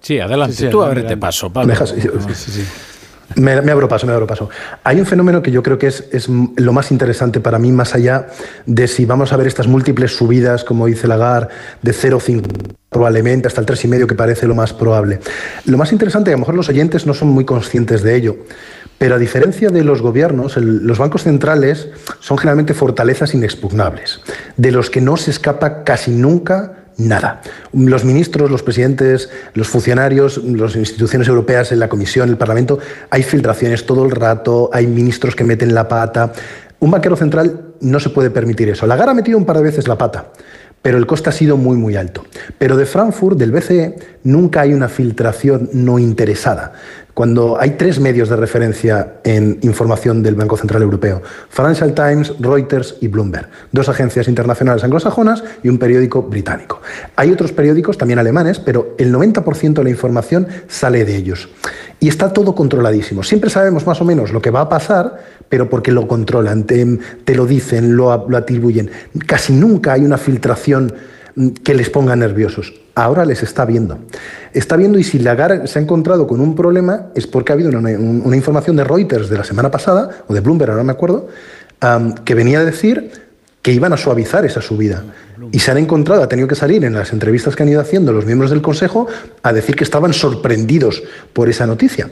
Sí, 0.00 0.18
adelante. 0.18 0.56
Sí, 0.56 0.64
sí, 0.64 0.70
Tú 0.70 0.78
adelante, 0.82 1.00
adelante. 1.08 1.20
paso, 1.20 1.50
Pablo. 1.52 1.72
Dejas- 1.74 1.94
sí, 2.34 2.50
sí. 2.52 2.64
Me, 3.36 3.52
abro 3.52 3.88
paso, 3.88 4.06
me 4.06 4.12
abro 4.12 4.26
paso. 4.26 4.48
Hay 4.84 4.98
un 4.98 5.06
fenómeno 5.06 5.42
que 5.42 5.50
yo 5.50 5.62
creo 5.62 5.78
que 5.78 5.86
es, 5.86 6.04
es 6.12 6.28
lo 6.28 6.72
más 6.72 6.90
interesante 6.90 7.40
para 7.40 7.58
mí, 7.58 7.70
más 7.72 7.94
allá 7.94 8.26
de 8.66 8.88
si 8.88 9.04
vamos 9.06 9.32
a 9.32 9.36
ver 9.36 9.46
estas 9.46 9.66
múltiples 9.66 10.16
subidas, 10.16 10.64
como 10.64 10.86
dice 10.86 11.06
Lagarde, 11.06 11.48
de 11.82 11.92
0,5 11.92 12.42
probablemente 12.90 13.46
hasta 13.46 13.60
el 13.60 13.66
3,5 13.66 14.06
que 14.06 14.14
parece 14.16 14.46
lo 14.46 14.54
más 14.54 14.72
probable. 14.72 15.20
Lo 15.64 15.78
más 15.78 15.92
interesante, 15.92 16.30
a 16.30 16.32
lo 16.32 16.40
mejor 16.40 16.56
los 16.56 16.68
oyentes 16.68 17.06
no 17.06 17.14
son 17.14 17.28
muy 17.28 17.44
conscientes 17.44 18.02
de 18.02 18.16
ello, 18.16 18.36
pero 18.98 19.14
a 19.14 19.18
diferencia 19.18 19.70
de 19.70 19.84
los 19.84 20.02
gobiernos, 20.02 20.56
los 20.56 20.98
bancos 20.98 21.22
centrales 21.22 21.88
son 22.18 22.36
generalmente 22.36 22.74
fortalezas 22.74 23.32
inexpugnables, 23.32 24.20
de 24.56 24.72
los 24.72 24.90
que 24.90 25.00
no 25.00 25.16
se 25.16 25.30
escapa 25.30 25.84
casi 25.84 26.10
nunca 26.10 26.79
nada. 27.08 27.40
Los 27.72 28.04
ministros, 28.04 28.50
los 28.50 28.62
presidentes, 28.62 29.30
los 29.54 29.68
funcionarios, 29.68 30.38
las 30.38 30.76
instituciones 30.76 31.28
europeas, 31.28 31.72
en 31.72 31.78
la 31.78 31.88
Comisión, 31.88 32.28
el 32.28 32.36
Parlamento, 32.36 32.78
hay 33.10 33.22
filtraciones 33.22 33.86
todo 33.86 34.04
el 34.04 34.10
rato, 34.10 34.70
hay 34.72 34.86
ministros 34.86 35.34
que 35.34 35.44
meten 35.44 35.74
la 35.74 35.88
pata. 35.88 36.32
Un 36.78 36.90
banquero 36.90 37.16
central 37.16 37.74
no 37.80 38.00
se 38.00 38.10
puede 38.10 38.30
permitir 38.30 38.68
eso. 38.68 38.86
Lagarde 38.86 39.12
ha 39.12 39.14
metido 39.14 39.38
un 39.38 39.44
par 39.44 39.56
de 39.56 39.62
veces 39.62 39.88
la 39.88 39.98
pata, 39.98 40.28
pero 40.82 40.98
el 40.98 41.06
coste 41.06 41.30
ha 41.30 41.32
sido 41.32 41.56
muy, 41.56 41.76
muy 41.76 41.96
alto. 41.96 42.24
Pero 42.58 42.76
de 42.76 42.86
Frankfurt, 42.86 43.38
del 43.38 43.52
BCE, 43.52 43.96
nunca 44.24 44.62
hay 44.62 44.72
una 44.72 44.88
filtración 44.88 45.68
no 45.72 45.98
interesada. 45.98 46.72
Cuando 47.20 47.60
hay 47.60 47.72
tres 47.72 48.00
medios 48.00 48.30
de 48.30 48.36
referencia 48.36 49.16
en 49.24 49.58
información 49.60 50.22
del 50.22 50.36
Banco 50.36 50.56
Central 50.56 50.80
Europeo, 50.80 51.20
Financial 51.50 51.92
Times, 51.92 52.32
Reuters 52.40 52.96
y 53.02 53.08
Bloomberg, 53.08 53.46
dos 53.72 53.90
agencias 53.90 54.26
internacionales 54.26 54.84
anglosajonas 54.84 55.44
y 55.62 55.68
un 55.68 55.76
periódico 55.76 56.22
británico. 56.22 56.80
Hay 57.16 57.30
otros 57.30 57.52
periódicos 57.52 57.98
también 57.98 58.18
alemanes, 58.18 58.58
pero 58.58 58.94
el 58.96 59.12
90% 59.12 59.74
de 59.74 59.84
la 59.84 59.90
información 59.90 60.48
sale 60.66 61.04
de 61.04 61.14
ellos. 61.14 61.50
Y 61.98 62.08
está 62.08 62.32
todo 62.32 62.54
controladísimo. 62.54 63.22
Siempre 63.22 63.50
sabemos 63.50 63.86
más 63.86 64.00
o 64.00 64.06
menos 64.06 64.32
lo 64.32 64.40
que 64.40 64.48
va 64.48 64.62
a 64.62 64.70
pasar, 64.70 65.18
pero 65.50 65.68
porque 65.68 65.92
lo 65.92 66.08
controlan, 66.08 66.64
te, 66.64 67.00
te 67.26 67.34
lo 67.34 67.44
dicen, 67.44 67.96
lo, 67.96 68.30
lo 68.30 68.36
atribuyen. 68.38 68.90
Casi 69.26 69.52
nunca 69.52 69.92
hay 69.92 70.06
una 70.06 70.16
filtración 70.16 70.94
mm, 71.34 71.48
que 71.48 71.74
les 71.74 71.90
ponga 71.90 72.16
nerviosos. 72.16 72.72
Ahora 72.94 73.24
les 73.24 73.42
está 73.42 73.64
viendo. 73.64 73.98
Está 74.52 74.76
viendo 74.76 74.98
y 74.98 75.04
si 75.04 75.18
Lagarde 75.18 75.66
se 75.66 75.78
ha 75.78 75.82
encontrado 75.82 76.26
con 76.26 76.40
un 76.40 76.54
problema 76.54 77.06
es 77.14 77.26
porque 77.26 77.52
ha 77.52 77.54
habido 77.54 77.70
una, 77.70 77.90
un- 77.90 78.22
una 78.24 78.36
información 78.36 78.76
de 78.76 78.84
Reuters 78.84 79.28
de 79.30 79.38
la 79.38 79.44
semana 79.44 79.70
pasada, 79.70 80.10
o 80.26 80.34
de 80.34 80.40
Bloomberg, 80.40 80.70
ahora 80.72 80.82
me 80.84 80.92
acuerdo, 80.92 81.28
que 82.24 82.34
venía 82.34 82.60
a 82.60 82.64
decir 82.64 83.29
que 83.62 83.72
iban 83.72 83.92
a 83.92 83.96
suavizar 83.96 84.44
esa 84.44 84.62
subida. 84.62 85.04
Y 85.52 85.58
se 85.58 85.70
han 85.70 85.78
encontrado, 85.78 86.22
ha 86.22 86.28
tenido 86.28 86.48
que 86.48 86.54
salir 86.54 86.84
en 86.84 86.94
las 86.94 87.12
entrevistas 87.12 87.56
que 87.56 87.62
han 87.62 87.68
ido 87.68 87.80
haciendo 87.80 88.12
los 88.12 88.24
miembros 88.24 88.50
del 88.50 88.62
Consejo 88.62 89.06
a 89.42 89.52
decir 89.52 89.76
que 89.76 89.84
estaban 89.84 90.12
sorprendidos 90.12 91.02
por 91.32 91.48
esa 91.48 91.66
noticia. 91.66 92.10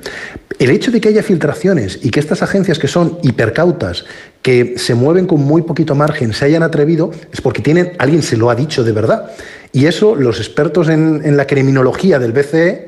El 0.58 0.70
hecho 0.70 0.90
de 0.90 1.00
que 1.00 1.08
haya 1.08 1.22
filtraciones 1.22 2.00
y 2.02 2.10
que 2.10 2.20
estas 2.20 2.42
agencias 2.42 2.78
que 2.78 2.88
son 2.88 3.18
hipercautas, 3.22 4.04
que 4.42 4.74
se 4.76 4.94
mueven 4.94 5.26
con 5.26 5.40
muy 5.40 5.62
poquito 5.62 5.94
margen, 5.94 6.32
se 6.32 6.46
hayan 6.46 6.62
atrevido, 6.62 7.10
es 7.32 7.40
porque 7.40 7.62
tienen, 7.62 7.92
alguien 7.98 8.22
se 8.22 8.36
lo 8.36 8.50
ha 8.50 8.54
dicho 8.54 8.84
de 8.84 8.92
verdad. 8.92 9.30
Y 9.72 9.86
eso 9.86 10.16
los 10.16 10.38
expertos 10.38 10.88
en, 10.88 11.22
en 11.24 11.36
la 11.36 11.46
criminología 11.46 12.18
del 12.18 12.32
BCE 12.32 12.87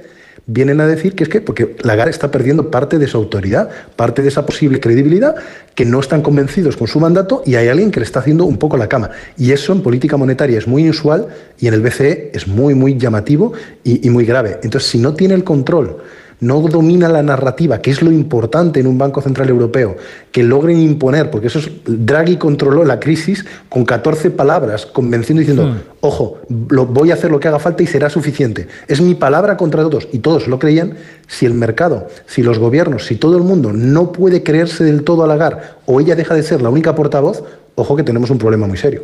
vienen 0.52 0.80
a 0.80 0.86
decir 0.86 1.14
que 1.14 1.22
es 1.22 1.30
que 1.30 1.40
porque 1.40 1.76
Lagarde 1.82 2.10
está 2.10 2.32
perdiendo 2.32 2.72
parte 2.72 2.98
de 2.98 3.06
su 3.06 3.16
autoridad, 3.16 3.70
parte 3.94 4.20
de 4.20 4.28
esa 4.28 4.44
posible 4.44 4.80
credibilidad, 4.80 5.36
que 5.76 5.84
no 5.84 6.00
están 6.00 6.22
convencidos 6.22 6.76
con 6.76 6.88
su 6.88 6.98
mandato 6.98 7.44
y 7.46 7.54
hay 7.54 7.68
alguien 7.68 7.92
que 7.92 8.00
le 8.00 8.06
está 8.06 8.18
haciendo 8.18 8.44
un 8.44 8.58
poco 8.58 8.76
la 8.76 8.88
cama. 8.88 9.10
Y 9.38 9.52
eso 9.52 9.72
en 9.72 9.80
política 9.80 10.16
monetaria 10.16 10.58
es 10.58 10.66
muy 10.66 10.82
inusual 10.82 11.28
y 11.60 11.68
en 11.68 11.74
el 11.74 11.82
BCE 11.82 12.32
es 12.34 12.48
muy, 12.48 12.74
muy 12.74 12.98
llamativo 12.98 13.52
y, 13.84 14.04
y 14.04 14.10
muy 14.10 14.24
grave. 14.24 14.58
Entonces, 14.64 14.90
si 14.90 14.98
no 14.98 15.14
tiene 15.14 15.34
el 15.34 15.44
control 15.44 15.98
no 16.40 16.60
domina 16.60 17.08
la 17.08 17.22
narrativa, 17.22 17.80
que 17.80 17.90
es 17.90 18.02
lo 18.02 18.10
importante 18.10 18.80
en 18.80 18.86
un 18.86 18.98
Banco 18.98 19.20
Central 19.20 19.48
Europeo, 19.48 19.96
que 20.32 20.42
logren 20.42 20.80
imponer, 20.80 21.30
porque 21.30 21.48
eso 21.48 21.58
es, 21.58 21.70
Draghi 21.84 22.36
controló 22.36 22.84
la 22.84 22.98
crisis 22.98 23.44
con 23.68 23.84
14 23.84 24.30
palabras, 24.30 24.86
convenciendo 24.86 25.40
diciendo, 25.40 25.76
ojo, 26.00 26.38
lo, 26.68 26.86
voy 26.86 27.10
a 27.10 27.14
hacer 27.14 27.30
lo 27.30 27.40
que 27.40 27.48
haga 27.48 27.58
falta 27.58 27.82
y 27.82 27.86
será 27.86 28.08
suficiente. 28.10 28.68
Es 28.88 29.00
mi 29.00 29.14
palabra 29.14 29.56
contra 29.56 29.82
todos. 29.82 30.08
Y 30.12 30.20
todos 30.20 30.48
lo 30.48 30.58
creían. 30.58 30.94
Si 31.26 31.46
el 31.46 31.54
mercado, 31.54 32.08
si 32.26 32.42
los 32.42 32.58
gobiernos, 32.58 33.06
si 33.06 33.16
todo 33.16 33.36
el 33.36 33.42
mundo 33.42 33.72
no 33.72 34.12
puede 34.12 34.42
creerse 34.42 34.84
del 34.84 35.04
todo 35.04 35.24
a 35.24 35.26
Lagarde 35.26 35.62
o 35.86 36.00
ella 36.00 36.16
deja 36.16 36.34
de 36.34 36.42
ser 36.42 36.62
la 36.62 36.70
única 36.70 36.94
portavoz, 36.94 37.44
ojo 37.74 37.96
que 37.96 38.02
tenemos 38.02 38.30
un 38.30 38.38
problema 38.38 38.66
muy 38.66 38.76
serio. 38.76 39.02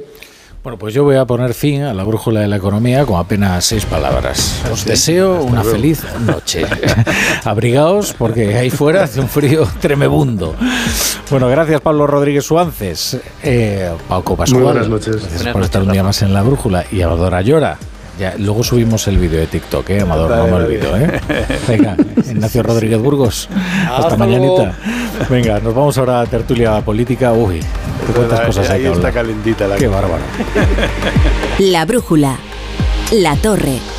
Bueno, 0.67 0.81
pues 0.81 0.93
yo 0.95 1.05
voy 1.05 1.14
a 1.14 1.25
poner 1.25 1.55
fin 1.55 1.83
a 1.83 1.95
la 1.95 2.03
brújula 2.03 2.41
de 2.41 2.49
la 2.49 2.57
economía 2.57 3.07
con 3.07 3.21
apenas 3.21 3.64
seis 3.64 3.87
palabras. 3.87 4.64
Os 4.73 4.85
deseo 4.85 5.45
una 5.45 5.62
luego. 5.62 5.77
feliz 5.77 6.03
noche. 6.27 6.67
Abrigaos 7.45 8.12
porque 8.14 8.57
ahí 8.57 8.69
fuera 8.69 9.05
hace 9.05 9.21
un 9.21 9.29
frío 9.29 9.64
tremebundo. 9.81 10.57
Bueno, 11.31 11.49
gracias 11.49 11.81
Pablo 11.81 12.09
Rodríguez 12.09 12.45
Suances, 12.45 13.17
eh, 13.45 13.93
Pauco 14.09 14.35
Pascual. 14.35 14.61
Muy 14.61 14.73
buenas 14.73 14.89
noches. 14.89 15.19
Gracias 15.19 15.35
Buenas 15.35 15.53
por 15.53 15.62
estar 15.62 15.83
un 15.83 15.87
noches, 15.87 15.93
día 15.99 16.03
más 16.03 16.23
en 16.23 16.35
la 16.35 16.43
brújula. 16.43 16.85
Y 16.91 17.01
Amador 17.01 17.37
Ayora. 17.37 17.79
Ya, 18.19 18.35
luego 18.39 18.64
subimos 18.64 19.07
el 19.09 19.19
vídeo 19.19 19.41
de 19.41 19.47
TikTok, 19.47 19.91
¿eh, 19.91 20.01
Amador? 20.01 20.31
No 20.31 20.37
Vale, 20.37 20.51
me 20.51 20.57
olvido, 20.57 20.97
¿eh? 20.97 21.21
Venga, 21.69 21.97
Ignacio 22.17 22.62
Rodríguez 22.62 22.99
Burgos. 22.99 23.49
Hasta, 23.83 23.97
Hasta 23.97 24.17
mañanita. 24.17 24.75
Venga, 25.29 25.61
nos 25.61 25.75
vamos 25.75 25.99
ahora 25.99 26.21
a 26.21 26.27
tertulia 26.27 26.81
política. 26.81 27.33
Uy, 27.33 27.57
¿de 27.57 28.12
cuántas 28.14 28.41
cosas 28.41 28.71
hay 28.71 28.83
que 28.83 28.93
está 28.93 29.12
calentita 29.12 29.69
la 29.69 29.77
Qué 29.77 29.89
bárbaro. 29.89 30.25
La 31.59 31.85
brújula. 31.85 32.37
La 33.12 33.37
torre. 33.37 33.96